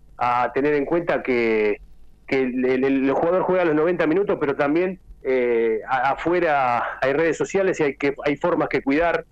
tener 0.54 0.76
en 0.76 0.86
cuenta 0.86 1.22
que, 1.22 1.82
el, 2.28 3.12
jugador 3.12 3.42
juega 3.44 3.66
los 3.66 3.76
90 3.76 4.08
minutos, 4.08 4.38
pero 4.40 4.56
también 4.56 5.00
eh, 5.24 5.82
afuera 5.88 6.98
hay 7.02 7.14
redes 7.14 7.38
sociales 7.38 7.80
y 7.80 7.84
hay 7.84 7.96
que 7.96 8.16
hay 8.26 8.38
formas 8.38 8.70
que 8.70 8.82
cuidar. 8.82 9.26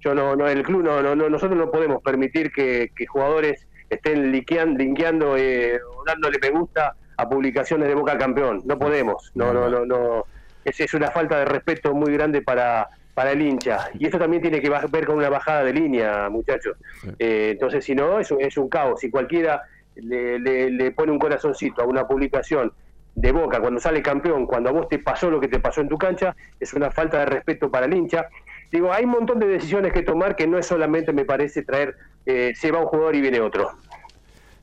Yo 0.00 0.14
no, 0.14 0.36
no 0.36 0.46
el 0.46 0.62
club 0.62 0.82
no, 0.82 1.02
no, 1.02 1.28
nosotros 1.28 1.58
no 1.58 1.70
podemos 1.70 2.02
permitir 2.02 2.52
que, 2.52 2.90
jugadores 3.08 3.66
estén 3.88 4.32
linkeando 4.32 5.36
eh, 5.36 5.80
o 5.80 6.04
dándole 6.04 6.38
me 6.40 6.50
gusta 6.50 6.94
a 7.16 7.28
publicaciones 7.28 7.88
de 7.88 7.94
Boca 7.94 8.18
Campeón. 8.18 8.62
No 8.64 8.78
podemos. 8.78 9.30
No, 9.34 9.52
no, 9.52 9.68
no, 9.68 9.86
no. 9.86 10.24
Es, 10.64 10.80
es 10.80 10.94
una 10.94 11.10
falta 11.10 11.38
de 11.38 11.44
respeto 11.44 11.94
muy 11.94 12.12
grande 12.12 12.42
para 12.42 12.88
para 13.16 13.32
el 13.32 13.40
hincha. 13.40 13.88
Y 13.98 14.04
esto 14.04 14.18
también 14.18 14.42
tiene 14.42 14.60
que 14.60 14.68
ver 14.68 15.06
con 15.06 15.16
una 15.16 15.30
bajada 15.30 15.64
de 15.64 15.72
línea, 15.72 16.28
muchachos. 16.28 16.76
Eh, 17.18 17.52
entonces, 17.52 17.82
si 17.82 17.94
no, 17.94 18.20
es, 18.20 18.30
es 18.38 18.58
un 18.58 18.68
caos. 18.68 19.00
Si 19.00 19.10
cualquiera 19.10 19.62
le, 19.94 20.38
le, 20.38 20.90
pone 20.90 21.12
un 21.12 21.18
corazoncito 21.18 21.80
a 21.80 21.86
una 21.86 22.06
publicación 22.06 22.74
de 23.14 23.32
Boca 23.32 23.58
cuando 23.58 23.80
sale 23.80 24.02
campeón, 24.02 24.44
cuando 24.44 24.68
a 24.68 24.72
vos 24.72 24.90
te 24.90 24.98
pasó 24.98 25.30
lo 25.30 25.40
que 25.40 25.48
te 25.48 25.58
pasó 25.58 25.80
en 25.80 25.88
tu 25.88 25.96
cancha, 25.96 26.36
es 26.60 26.74
una 26.74 26.90
falta 26.90 27.20
de 27.20 27.24
respeto 27.24 27.70
para 27.70 27.86
el 27.86 27.94
hincha. 27.94 28.28
Digo, 28.72 28.92
hay 28.92 29.04
un 29.04 29.10
montón 29.10 29.38
de 29.38 29.46
decisiones 29.46 29.92
que 29.92 30.02
tomar 30.02 30.36
que 30.36 30.46
no 30.46 30.58
es 30.58 30.66
solamente, 30.66 31.12
me 31.12 31.24
parece, 31.24 31.62
traer, 31.62 31.96
eh, 32.24 32.52
se 32.54 32.70
va 32.70 32.80
un 32.80 32.86
jugador 32.86 33.14
y 33.14 33.20
viene 33.20 33.40
otro. 33.40 33.70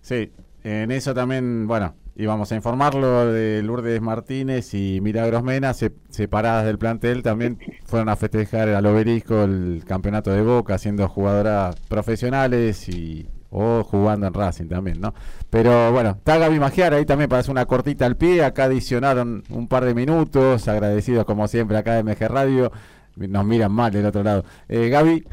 Sí, 0.01 0.31
en 0.63 0.91
eso 0.91 1.13
también, 1.13 1.67
bueno, 1.67 1.95
y 2.15 2.25
vamos 2.25 2.51
a 2.51 2.55
informarlo 2.55 3.31
de 3.31 3.63
Lourdes 3.63 4.01
Martínez 4.01 4.73
y 4.73 5.01
Milagros 5.01 5.43
Mena, 5.43 5.73
separadas 5.73 6.65
del 6.65 6.77
plantel, 6.77 7.23
también 7.23 7.57
fueron 7.85 8.09
a 8.09 8.15
festejar 8.15 8.69
al 8.69 8.85
obelisco 8.85 9.43
el 9.43 9.83
campeonato 9.87 10.31
de 10.31 10.41
Boca, 10.41 10.77
siendo 10.77 11.07
jugadoras 11.07 11.75
profesionales 11.87 12.87
y 12.89 13.27
o 13.55 13.83
jugando 13.83 14.25
en 14.25 14.33
Racing 14.33 14.67
también, 14.67 14.99
¿no? 14.99 15.13
Pero 15.51 15.91
bueno, 15.91 16.11
está 16.17 16.39
Gaby 16.39 16.59
Magiar 16.59 16.93
ahí 16.95 17.05
también 17.05 17.29
para 17.29 17.41
hacer 17.41 17.51
una 17.51 17.65
cortita 17.65 18.07
al 18.07 18.17
pie, 18.17 18.43
acá 18.43 18.63
adicionaron 18.63 19.43
un 19.49 19.67
par 19.67 19.85
de 19.85 19.93
minutos, 19.93 20.67
agradecidos 20.67 21.23
como 21.25 21.47
siempre 21.47 21.77
acá 21.77 21.93
de 21.93 22.03
MG 22.03 22.27
Radio, 22.27 22.71
nos 23.15 23.45
miran 23.45 23.71
mal 23.71 23.91
del 23.91 24.05
otro 24.05 24.23
lado. 24.23 24.45
Eh, 24.69 24.89
Gaby. 24.89 25.23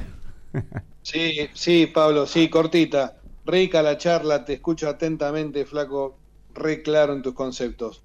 Sí, 1.03 1.49
sí, 1.55 1.87
Pablo, 1.87 2.27
sí, 2.27 2.49
cortita. 2.49 3.17
Rica 3.47 3.83
la 3.83 3.97
charla, 3.97 4.45
te 4.45 4.55
escucho 4.55 4.89
atentamente, 4.89 5.65
flaco 5.65 6.17
re 6.55 6.83
claro 6.83 7.15
en 7.15 7.23
tus 7.23 7.35
conceptos. 7.35 8.03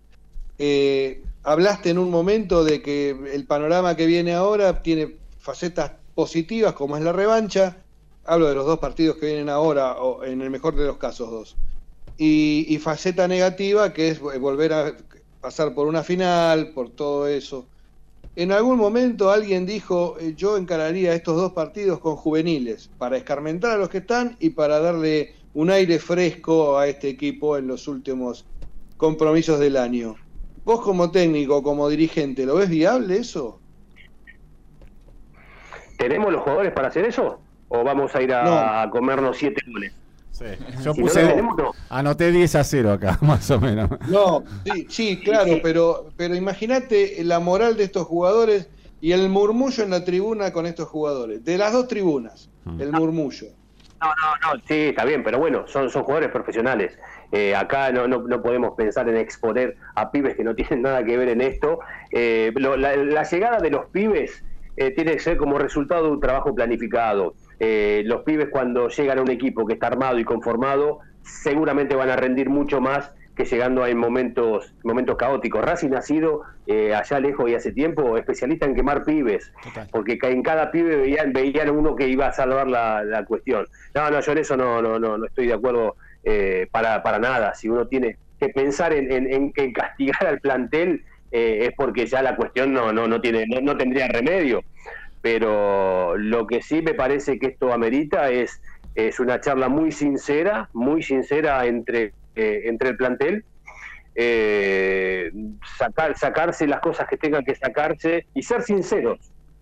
Eh, 0.57 1.21
hablaste 1.43 1.89
en 1.89 1.97
un 1.97 2.09
momento 2.09 2.63
de 2.63 2.81
que 2.81 3.09
el 3.33 3.45
panorama 3.45 3.95
que 3.95 4.05
viene 4.05 4.33
ahora 4.33 4.81
tiene 4.81 5.17
facetas 5.39 5.91
positivas 6.15 6.73
como 6.73 6.97
es 6.97 7.03
la 7.03 7.11
revancha. 7.11 7.77
Hablo 8.25 8.47
de 8.47 8.55
los 8.55 8.65
dos 8.65 8.79
partidos 8.79 9.17
que 9.17 9.27
vienen 9.27 9.49
ahora, 9.49 9.97
o 9.97 10.23
en 10.23 10.41
el 10.41 10.49
mejor 10.49 10.75
de 10.75 10.85
los 10.85 10.97
casos 10.97 11.29
dos. 11.29 11.55
Y, 12.17 12.79
faceta 12.81 13.27
negativa 13.27 13.93
que 13.93 14.07
es 14.07 14.19
volver 14.19 14.73
a 14.73 14.95
pasar 15.41 15.75
por 15.75 15.87
una 15.87 16.01
final, 16.01 16.69
por 16.69 16.89
todo 16.89 17.27
eso. 17.27 17.67
En 18.37 18.51
algún 18.51 18.77
momento 18.77 19.31
alguien 19.31 19.65
dijo, 19.65 20.17
eh, 20.19 20.33
yo 20.35 20.57
encararía 20.57 21.13
estos 21.13 21.37
dos 21.37 21.53
partidos 21.53 21.99
con 21.99 22.17
juveniles, 22.17 22.89
para 22.97 23.15
escarmentar 23.15 23.71
a 23.71 23.77
los 23.77 23.87
que 23.87 23.99
están 23.99 24.35
y 24.39 24.49
para 24.49 24.79
darle 24.79 25.33
un 25.53 25.69
aire 25.69 25.99
fresco 25.99 26.77
a 26.77 26.87
este 26.87 27.07
equipo 27.07 27.57
en 27.57 27.67
los 27.67 27.87
últimos 27.87 28.45
compromisos 28.97 29.57
del 29.59 29.77
año. 29.77 30.15
Vos 30.65 30.81
como 30.81 31.11
técnico, 31.11 31.63
como 31.63 31.87
dirigente, 31.87 32.45
¿lo 32.45 32.55
ves 32.55 32.69
viable 32.69 33.17
eso? 33.17 33.59
¿Tenemos 35.97 36.33
los 36.33 36.41
jugadores 36.41 36.73
para 36.73 36.89
hacer 36.89 37.05
eso? 37.05 37.39
¿O 37.69 37.83
vamos 37.85 38.13
a 38.15 38.21
ir 38.21 38.33
a, 38.33 38.89
comernos 38.91 39.37
siete 39.37 39.61
goles? 39.65 39.93
Sí. 40.35 40.45
Yo 40.83 40.93
puse, 40.93 41.33
anoté 41.89 42.31
10 42.31 42.55
a 42.55 42.63
0 42.63 42.91
acá, 42.91 43.17
más 43.21 43.49
o 43.51 43.59
menos. 43.59 43.89
No, 44.09 44.43
sí, 44.65 44.85
sí 44.89 45.21
claro, 45.23 45.53
pero, 45.63 46.09
pero 46.17 46.35
imagínate 46.35 47.23
la 47.23 47.39
moral 47.39 47.77
de 47.77 47.85
estos 47.85 48.05
jugadores 48.05 48.69
y 48.99 49.13
el 49.13 49.29
murmullo 49.29 49.83
en 49.83 49.91
la 49.91 50.03
tribuna 50.03 50.51
con 50.51 50.65
estos 50.65 50.89
jugadores, 50.89 51.43
de 51.45 51.57
las 51.57 51.71
dos 51.71 51.87
tribunas, 51.87 52.49
mm. 52.65 52.81
el 52.81 52.91
murmullo. 52.91 53.47
No, 54.01 54.07
no, 54.07 54.53
no, 54.53 54.61
sí, 54.67 54.89
está 54.89 55.05
bien, 55.05 55.23
pero 55.23 55.39
bueno, 55.39 55.65
son, 55.67 55.89
son 55.89 56.03
jugadores 56.03 56.29
profesionales. 56.29 56.97
Eh, 57.31 57.55
acá 57.55 57.91
no, 57.91 58.07
no, 58.07 58.41
podemos 58.41 58.75
pensar 58.75 59.07
en 59.07 59.15
exponer 59.15 59.77
a 59.95 60.11
pibes 60.11 60.35
que 60.35 60.43
no 60.43 60.53
tienen 60.53 60.81
nada 60.81 61.03
que 61.03 61.17
ver 61.17 61.29
en 61.29 61.41
esto. 61.41 61.79
Eh, 62.11 62.51
la, 62.55 63.23
llegada 63.23 63.59
de 63.59 63.69
los 63.69 63.85
pibes 63.87 64.43
eh, 64.75 64.91
tiene 64.91 65.13
que 65.13 65.19
ser 65.19 65.37
como 65.37 65.57
resultado 65.57 66.05
de 66.05 66.11
un 66.11 66.19
trabajo 66.19 66.53
planificado. 66.53 67.35
Los 67.59 68.21
pibes 68.23 68.49
cuando 68.49 68.89
llegan 68.89 69.19
a 69.19 69.21
un 69.21 69.31
equipo 69.31 69.65
que 69.65 69.73
está 69.73 69.87
armado 69.87 70.19
y 70.19 70.23
conformado, 70.23 70.99
seguramente 71.23 71.95
van 71.95 72.09
a 72.09 72.15
rendir 72.15 72.49
mucho 72.49 72.81
más 72.81 73.11
que 73.35 73.43
llegando 73.45 73.85
en 73.85 73.97
momentos 73.97 74.73
momentos 74.83 75.17
caóticos. 75.17 75.63
Racing 75.63 75.93
ha 75.93 76.01
sido 76.01 76.43
allá 76.67 77.19
lejos 77.19 77.49
y 77.49 77.55
hace 77.55 77.71
tiempo 77.71 78.17
especialista 78.17 78.65
en 78.65 78.75
quemar 78.75 79.03
pibes, 79.03 79.51
porque 79.91 80.17
en 80.21 80.41
cada 80.41 80.71
pibe 80.71 80.95
veían, 80.95 81.33
veían 81.33 81.69
uno 81.69 81.95
que 81.95 82.07
iba 82.07 82.27
a 82.27 82.31
salvar 82.31 82.67
la, 82.67 83.03
la 83.03 83.25
cuestión. 83.25 83.67
No, 83.93 84.09
no, 84.09 84.19
yo 84.19 84.31
en 84.31 84.37
eso 84.37 84.55
no, 84.57 84.81
no, 84.81 84.99
no, 84.99 85.17
no 85.17 85.25
estoy 85.25 85.47
de 85.47 85.53
acuerdo 85.53 85.95
eh, 86.23 86.67
para, 86.71 87.03
para 87.03 87.19
nada. 87.19 87.53
Si 87.53 87.69
uno 87.69 87.87
tiene 87.87 88.17
que 88.39 88.49
pensar 88.49 88.93
en, 88.93 89.11
en, 89.11 89.53
en 89.55 89.73
castigar 89.73 90.25
al 90.27 90.39
plantel, 90.39 91.03
eh, 91.31 91.67
es 91.67 91.71
porque 91.75 92.05
ya 92.05 92.21
la 92.21 92.35
cuestión 92.35 92.73
no, 92.73 92.91
no, 92.91 93.07
no, 93.07 93.21
tiene, 93.21 93.45
no, 93.61 93.77
tendría 93.77 94.07
remedio. 94.07 94.63
Pero 95.25 96.15
lo 96.17 96.45
que 96.45 96.61
sí 96.61 96.83
me 96.83 96.93
parece 96.93 97.39
que 97.39 97.47
esto 97.47 97.73
amerita 97.73 98.29
es, 98.29 98.61
es 98.93 99.19
una 99.19 99.41
charla 99.41 99.69
muy 99.69 99.91
sincera, 99.91 100.69
muy 100.71 101.01
sincera 101.01 101.65
entre, 101.65 102.13
eh, 102.35 102.61
entre 102.65 102.89
el 102.89 102.95
plantel. 102.95 103.43
sacar, 105.79 106.15
sacarse 106.15 106.67
las 106.67 106.79
cosas 106.79 107.07
que 107.07 107.17
tengan 107.17 107.43
que 107.43 107.55
sacarse 107.55 108.27
y 108.35 108.43
ser 108.43 108.61
sinceros 108.61 109.17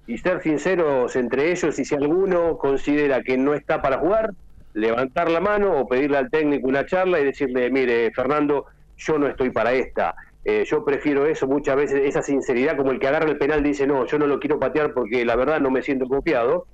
y 0.05 0.17
ser 0.17 0.41
sinceros 0.41 1.15
entre 1.15 1.53
ellos 1.53 1.79
y 1.79 1.85
si 1.85 1.95
alguno 1.95 2.57
considera 2.57 3.23
que 3.23 3.37
no 3.37 3.53
está 3.53 3.81
para 3.81 3.99
jugar, 3.99 4.31
levantar 4.73 5.31
la 5.31 5.39
mano 5.39 5.79
o 5.79 5.87
pedirle 5.87 6.17
al 6.17 6.29
técnico 6.29 6.67
una 6.67 6.85
charla 6.85 7.21
y 7.21 7.23
decirle, 7.23 7.69
mire, 7.71 8.11
Fernando, 8.11 8.65
yo 8.97 9.17
no 9.17 9.27
estoy 9.27 9.49
para 9.51 9.71
esta. 9.71 10.13
Eh, 10.45 10.65
yo 10.65 10.83
prefiero 10.83 11.25
eso 11.25 11.47
muchas 11.47 11.75
veces, 11.75 12.01
esa 12.03 12.21
sinceridad, 12.21 12.75
como 12.75 12.91
el 12.91 12.99
que 12.99 13.07
agarra 13.07 13.29
el 13.29 13.37
penal 13.37 13.61
y 13.61 13.69
dice, 13.69 13.87
no, 13.87 14.05
yo 14.05 14.19
no 14.19 14.27
lo 14.27 14.39
quiero 14.39 14.59
patear 14.59 14.93
porque 14.93 15.23
la 15.25 15.35
verdad 15.35 15.61
no 15.61 15.71
me 15.71 15.81
siento 15.81 16.07
confiado. 16.07 16.67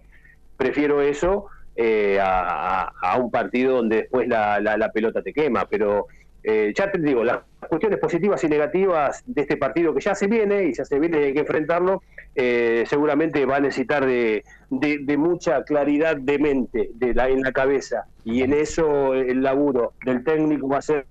Prefiero 0.57 1.01
eso 1.01 1.47
eh, 1.75 2.19
a, 2.21 3.17
un 3.17 3.31
partido 3.31 3.77
donde 3.77 3.97
después 3.97 4.27
la, 4.27 4.59
la, 4.59 4.91
pelota 4.91 5.21
te 5.21 5.33
quema. 5.33 5.65
Pero 5.69 6.07
eh, 6.43 6.73
ya 6.75 6.91
te 6.91 6.99
digo, 6.99 7.23
las 7.23 7.39
cuestiones 7.67 7.99
positivas 7.99 8.43
y 8.43 8.47
negativas 8.47 9.23
de 9.25 9.41
este 9.41 9.57
partido 9.57 9.93
que 9.93 10.01
ya 10.01 10.15
se 10.15 10.27
viene 10.27 10.65
y 10.65 10.73
ya 10.73 10.85
se 10.85 10.99
viene, 10.99 11.17
hay 11.17 11.33
que 11.33 11.39
enfrentarlo, 11.39 12.01
eh, 12.35 12.85
seguramente 12.87 13.45
va 13.45 13.57
a 13.57 13.59
necesitar 13.59 14.05
de, 14.05 14.43
de, 14.69 15.17
mucha 15.17 15.63
claridad 15.63 16.15
de 16.15 16.39
mente 16.39 16.89
de 16.93 17.13
la, 17.13 17.29
en 17.29 17.41
la 17.41 17.51
cabeza 17.51 18.05
y 18.23 18.41
en 18.41 18.53
eso 18.53 19.13
el 19.13 19.41
laburo 19.41 19.93
del 20.05 20.23
técnico 20.23 20.69
va 20.69 20.77
a 20.77 20.81
ser 20.81 21.05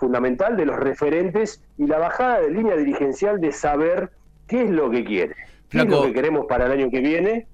fundamental, 0.00 0.56
de 0.56 0.66
los 0.66 0.76
referentes 0.76 1.62
y 1.78 1.86
la 1.86 1.98
bajada 1.98 2.40
de 2.40 2.50
línea 2.50 2.74
dirigencial 2.74 3.40
de 3.40 3.52
saber 3.52 4.10
qué 4.48 4.64
es 4.64 4.70
lo 4.70 4.90
que 4.90 5.04
quiere, 5.04 5.36
qué 5.68 5.82
es 5.82 5.86
lo 5.86 6.02
que 6.02 6.12
queremos 6.12 6.46
para 6.48 6.66
el 6.66 6.72
año 6.72 6.90
que 6.90 7.00
viene, 7.00 7.46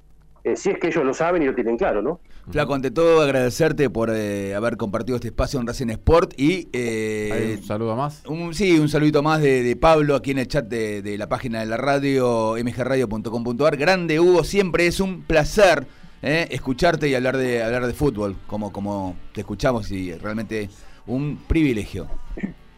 eh, 0.44 0.56
si 0.56 0.70
es 0.70 0.78
que 0.78 0.86
ellos 0.86 1.04
lo 1.04 1.12
saben 1.12 1.42
y 1.42 1.46
lo 1.46 1.54
tienen 1.54 1.76
claro, 1.76 2.00
¿no? 2.00 2.20
Flaco, 2.48 2.74
ante 2.74 2.92
todo 2.92 3.22
agradecerte 3.22 3.90
por 3.90 4.10
eh, 4.14 4.54
haber 4.54 4.76
compartido 4.76 5.16
este 5.16 5.28
espacio 5.28 5.58
en 5.58 5.66
Racing 5.66 5.90
Sport 5.90 6.34
y... 6.38 6.68
Eh, 6.72 7.56
un 7.58 7.64
saludo 7.64 7.96
más? 7.96 8.24
Un, 8.26 8.54
sí, 8.54 8.78
un 8.78 8.88
saludito 8.88 9.20
más 9.20 9.42
de, 9.42 9.76
Pablo 9.80 10.14
aquí 10.14 10.30
en 10.30 10.38
el 10.38 10.46
chat 10.46 10.64
de, 10.64 11.16
la 11.18 11.28
página 11.28 11.58
de 11.60 11.66
la 11.66 11.76
radio, 11.76 12.54
mgradio.com.ar. 12.62 13.76
Grande 13.76 14.20
Hugo, 14.20 14.44
siempre 14.44 14.86
es 14.86 15.00
un 15.00 15.22
placer 15.22 15.88
eh, 16.22 16.46
escucharte 16.50 17.08
y 17.08 17.16
hablar 17.16 17.36
de, 17.36 17.64
hablar 17.64 17.84
de 17.86 17.94
fútbol, 17.94 18.36
como, 18.46 18.72
como 18.72 19.16
te 19.32 19.40
escuchamos 19.40 19.90
y 19.90 20.12
realmente 20.14 20.70
un 21.06 21.38
privilegio. 21.46 22.08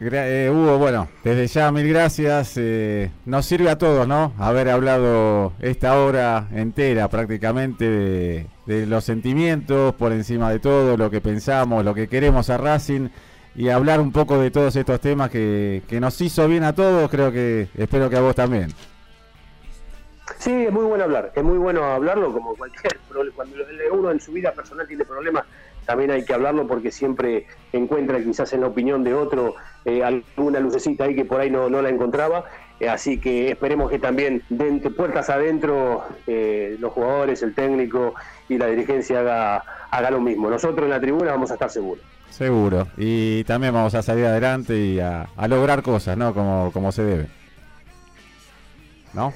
Eh, 0.00 0.48
Hugo, 0.52 0.78
bueno, 0.78 1.08
desde 1.24 1.48
ya 1.48 1.72
mil 1.72 1.88
gracias. 1.88 2.54
Eh, 2.56 3.10
nos 3.24 3.46
sirve 3.46 3.68
a 3.68 3.78
todos, 3.78 4.06
¿no? 4.06 4.32
Haber 4.38 4.68
hablado 4.68 5.52
esta 5.58 5.98
hora 5.98 6.46
entera 6.52 7.08
prácticamente 7.08 8.46
de, 8.64 8.86
los 8.86 9.04
sentimientos 9.04 9.94
por 9.94 10.12
encima 10.12 10.50
de 10.50 10.60
todo, 10.60 10.96
lo 10.96 11.10
que 11.10 11.20
pensamos, 11.20 11.84
lo 11.84 11.94
que 11.94 12.06
queremos 12.06 12.48
a 12.48 12.58
Racing 12.58 13.08
y 13.56 13.70
hablar 13.70 14.00
un 14.00 14.12
poco 14.12 14.38
de 14.38 14.52
todos 14.52 14.76
estos 14.76 15.00
temas 15.00 15.30
que, 15.30 15.82
que 15.88 15.98
nos 15.98 16.20
hizo 16.20 16.46
bien 16.46 16.62
a 16.62 16.72
todos, 16.72 17.10
creo 17.10 17.32
que 17.32 17.68
espero 17.76 18.08
que 18.08 18.16
a 18.16 18.20
vos 18.20 18.36
también. 18.36 18.72
Sí, 20.38 20.52
es 20.52 20.72
muy 20.72 20.84
bueno 20.84 21.04
hablar, 21.04 21.32
es 21.34 21.42
muy 21.42 21.58
bueno 21.58 21.82
hablarlo 21.84 22.32
como 22.32 22.54
cualquier 22.54 22.96
problema. 23.08 23.34
Cuando 23.34 23.56
uno 23.92 24.10
en 24.12 24.20
su 24.20 24.32
vida 24.32 24.52
personal 24.52 24.86
tiene 24.86 25.04
problemas, 25.04 25.44
también 25.88 26.10
hay 26.10 26.22
que 26.22 26.34
hablarlo 26.34 26.66
porque 26.66 26.92
siempre 26.92 27.46
encuentra 27.72 28.22
quizás 28.22 28.52
en 28.52 28.60
la 28.60 28.66
opinión 28.66 29.02
de 29.04 29.14
otro 29.14 29.54
eh, 29.86 30.04
alguna 30.04 30.60
lucecita 30.60 31.04
ahí 31.04 31.14
que 31.14 31.24
por 31.24 31.40
ahí 31.40 31.50
no, 31.50 31.70
no 31.70 31.80
la 31.80 31.88
encontraba. 31.88 32.44
Eh, 32.78 32.90
así 32.90 33.18
que 33.18 33.52
esperemos 33.52 33.90
que 33.90 33.98
también 33.98 34.42
de 34.50 34.90
puertas 34.90 35.30
adentro 35.30 36.04
eh, 36.26 36.76
los 36.78 36.92
jugadores, 36.92 37.42
el 37.42 37.54
técnico 37.54 38.12
y 38.50 38.58
la 38.58 38.66
dirigencia 38.66 39.20
haga, 39.20 39.64
haga 39.90 40.10
lo 40.10 40.20
mismo. 40.20 40.50
Nosotros 40.50 40.84
en 40.84 40.90
la 40.90 41.00
tribuna 41.00 41.30
vamos 41.30 41.50
a 41.52 41.54
estar 41.54 41.70
seguros. 41.70 42.04
Seguro. 42.28 42.88
Y 42.98 43.44
también 43.44 43.72
vamos 43.72 43.94
a 43.94 44.02
salir 44.02 44.26
adelante 44.26 44.76
y 44.76 45.00
a, 45.00 45.26
lograr 45.48 45.82
cosas, 45.82 46.18
¿no? 46.18 46.34
Como, 46.34 46.70
como 46.70 46.92
se 46.92 47.02
debe. 47.02 47.28
¿No? 49.14 49.32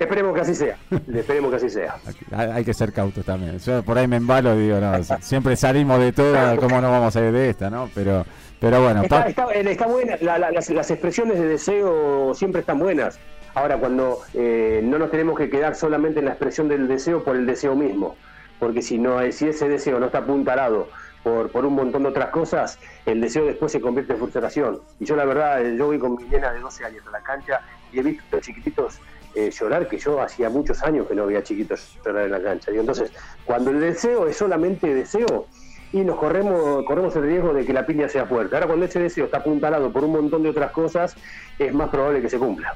Esperemos 0.00 0.34
que 0.34 0.40
así 0.40 0.54
sea. 0.54 0.76
Esperemos 1.14 1.50
que 1.50 1.56
así 1.56 1.70
sea. 1.70 1.96
Hay, 2.32 2.64
que 2.64 2.74
ser 2.74 2.92
cautos 2.92 3.24
también. 3.24 3.58
Yo 3.58 3.82
por 3.82 3.98
ahí 3.98 4.08
me 4.08 4.16
embalo 4.16 4.56
y 4.56 4.62
digo, 4.64 4.80
no, 4.80 4.92
siempre 5.20 5.54
salimos 5.56 6.00
de 6.00 6.12
todo, 6.12 6.56
¿cómo 6.56 6.80
no 6.80 6.90
vamos 6.90 7.14
a 7.14 7.20
ir 7.20 7.32
de 7.32 7.50
esta, 7.50 7.68
no? 7.68 7.88
Pero 7.94 8.24
pero 8.60 8.82
bueno, 8.82 9.02
está, 9.02 9.26
está, 9.26 9.86
buena, 9.86 10.18
las, 10.20 10.90
expresiones 10.90 11.38
de 11.38 11.48
deseo 11.48 12.34
siempre 12.34 12.60
están 12.60 12.78
buenas. 12.78 13.18
Ahora, 13.54 13.78
cuando 13.78 14.20
eh, 14.34 14.82
no 14.84 14.98
nos 14.98 15.10
tenemos 15.10 15.38
que 15.38 15.48
quedar 15.48 15.74
solamente 15.74 16.18
en 16.18 16.26
la 16.26 16.32
expresión 16.32 16.68
del 16.68 16.86
deseo 16.86 17.24
por 17.24 17.36
el 17.36 17.46
deseo 17.46 17.74
mismo, 17.74 18.16
porque 18.58 18.82
si 18.82 18.98
no, 18.98 19.18
si 19.32 19.48
ese 19.48 19.66
deseo 19.66 19.98
no 19.98 20.06
está 20.06 20.18
apuntalado 20.18 20.88
por, 21.22 21.50
por 21.50 21.64
un 21.64 21.74
montón 21.74 22.02
de 22.02 22.10
otras 22.10 22.28
cosas, 22.28 22.78
el 23.06 23.22
deseo 23.22 23.46
después 23.46 23.72
se 23.72 23.80
convierte 23.80 24.12
en 24.12 24.18
frustración. 24.18 24.80
Y 25.00 25.06
yo 25.06 25.16
la 25.16 25.24
verdad, 25.24 25.62
yo 25.62 25.86
voy 25.86 25.98
con 25.98 26.16
mi 26.16 26.24
nena 26.24 26.52
de 26.52 26.60
12 26.60 26.84
años 26.84 27.02
a 27.06 27.10
la 27.12 27.22
cancha 27.22 27.62
y 27.92 28.00
he 28.00 28.02
visto 28.02 28.40
chiquititos 28.40 29.00
eh, 29.34 29.50
llorar, 29.50 29.88
que 29.88 29.98
yo 29.98 30.20
hacía 30.20 30.50
muchos 30.50 30.82
años 30.82 31.06
que 31.06 31.14
no 31.14 31.26
veía 31.26 31.42
chiquitos 31.42 31.96
llorar 32.04 32.24
en 32.24 32.32
la 32.32 32.42
cancha. 32.42 32.72
Y 32.72 32.78
entonces, 32.78 33.12
cuando 33.44 33.70
el 33.70 33.80
deseo 33.80 34.26
es 34.26 34.36
solamente 34.36 34.94
deseo, 34.94 35.46
y 35.92 35.98
nos 36.02 36.18
corremos, 36.18 36.84
corremos 36.84 37.14
el 37.16 37.22
riesgo 37.22 37.52
de 37.52 37.64
que 37.64 37.72
la 37.72 37.84
piña 37.84 38.08
sea 38.08 38.26
fuerte. 38.26 38.54
Ahora 38.54 38.68
cuando 38.68 38.86
ese 38.86 39.00
deseo 39.00 39.24
está 39.24 39.38
apuntalado 39.38 39.92
por 39.92 40.04
un 40.04 40.12
montón 40.12 40.42
de 40.42 40.50
otras 40.50 40.70
cosas, 40.72 41.16
es 41.58 41.74
más 41.74 41.88
probable 41.88 42.22
que 42.22 42.28
se 42.28 42.38
cumpla. 42.38 42.74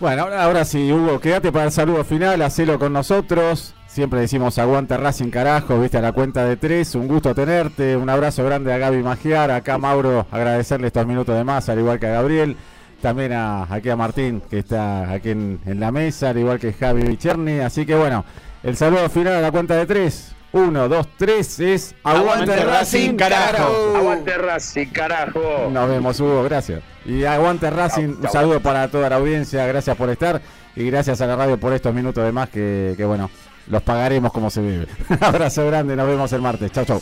Bueno, 0.00 0.22
ahora, 0.22 0.42
ahora 0.42 0.64
sí, 0.64 0.90
Hugo, 0.90 1.20
quédate 1.20 1.52
para 1.52 1.66
el 1.66 1.72
saludo 1.72 2.02
final, 2.04 2.40
hacelo 2.42 2.78
con 2.78 2.92
nosotros. 2.92 3.74
Siempre 3.86 4.20
decimos 4.20 4.58
aguanta 4.58 4.96
Racing 4.96 5.28
carajo, 5.28 5.78
viste 5.78 5.98
a 5.98 6.00
la 6.00 6.12
cuenta 6.12 6.46
de 6.46 6.56
tres, 6.56 6.94
un 6.94 7.06
gusto 7.06 7.34
tenerte, 7.34 7.94
un 7.94 8.08
abrazo 8.08 8.42
grande 8.42 8.72
a 8.72 8.78
Gaby 8.78 9.02
Magiar, 9.02 9.50
acá 9.50 9.76
Mauro, 9.76 10.26
agradecerle 10.30 10.86
estos 10.86 11.06
minutos 11.06 11.36
de 11.36 11.44
más, 11.44 11.68
al 11.68 11.78
igual 11.78 12.00
que 12.00 12.06
a 12.06 12.12
Gabriel, 12.12 12.56
también 13.02 13.32
a, 13.32 13.64
aquí 13.68 13.90
a 13.90 13.96
Martín, 13.96 14.40
que 14.48 14.60
está 14.60 15.10
aquí 15.10 15.30
en, 15.30 15.60
en 15.66 15.80
la 15.80 15.92
mesa, 15.92 16.30
al 16.30 16.38
igual 16.38 16.58
que 16.58 16.72
Javi 16.72 17.16
Cherny, 17.18 17.58
así 17.60 17.84
que 17.84 17.94
bueno, 17.94 18.24
el 18.62 18.76
saludo 18.76 19.10
final 19.10 19.34
a 19.34 19.40
la 19.40 19.50
cuenta 19.50 19.74
de 19.74 19.84
tres, 19.84 20.32
uno, 20.52 20.88
dos, 20.88 21.08
tres 21.18 21.58
es 21.60 21.94
Aguante, 22.04 22.56
Racing, 22.64 23.16
carajo. 23.16 23.96
Aguante 23.96 24.38
Racing, 24.38 24.86
carajo. 24.86 25.68
Nos 25.70 25.88
vemos, 25.88 26.20
Hugo, 26.20 26.44
gracias. 26.44 26.82
Y 27.04 27.24
Aguante 27.24 27.70
Racing, 27.70 28.16
un 28.22 28.28
saludo 28.30 28.60
para 28.60 28.88
toda 28.88 29.10
la 29.10 29.16
audiencia, 29.16 29.66
gracias 29.66 29.96
por 29.96 30.08
estar 30.08 30.40
y 30.76 30.84
gracias 30.84 31.20
a 31.20 31.26
la 31.26 31.36
radio 31.36 31.58
por 31.58 31.72
estos 31.72 31.92
minutos 31.92 32.24
de 32.24 32.32
más 32.32 32.48
que, 32.50 32.94
que 32.96 33.04
bueno, 33.04 33.30
los 33.66 33.82
pagaremos 33.82 34.32
como 34.32 34.48
se 34.48 34.62
vive. 34.62 34.86
Abrazo 35.20 35.66
grande, 35.66 35.96
nos 35.96 36.06
vemos 36.06 36.32
el 36.32 36.40
martes. 36.40 36.70
Chau, 36.70 36.84
chau. 36.84 37.00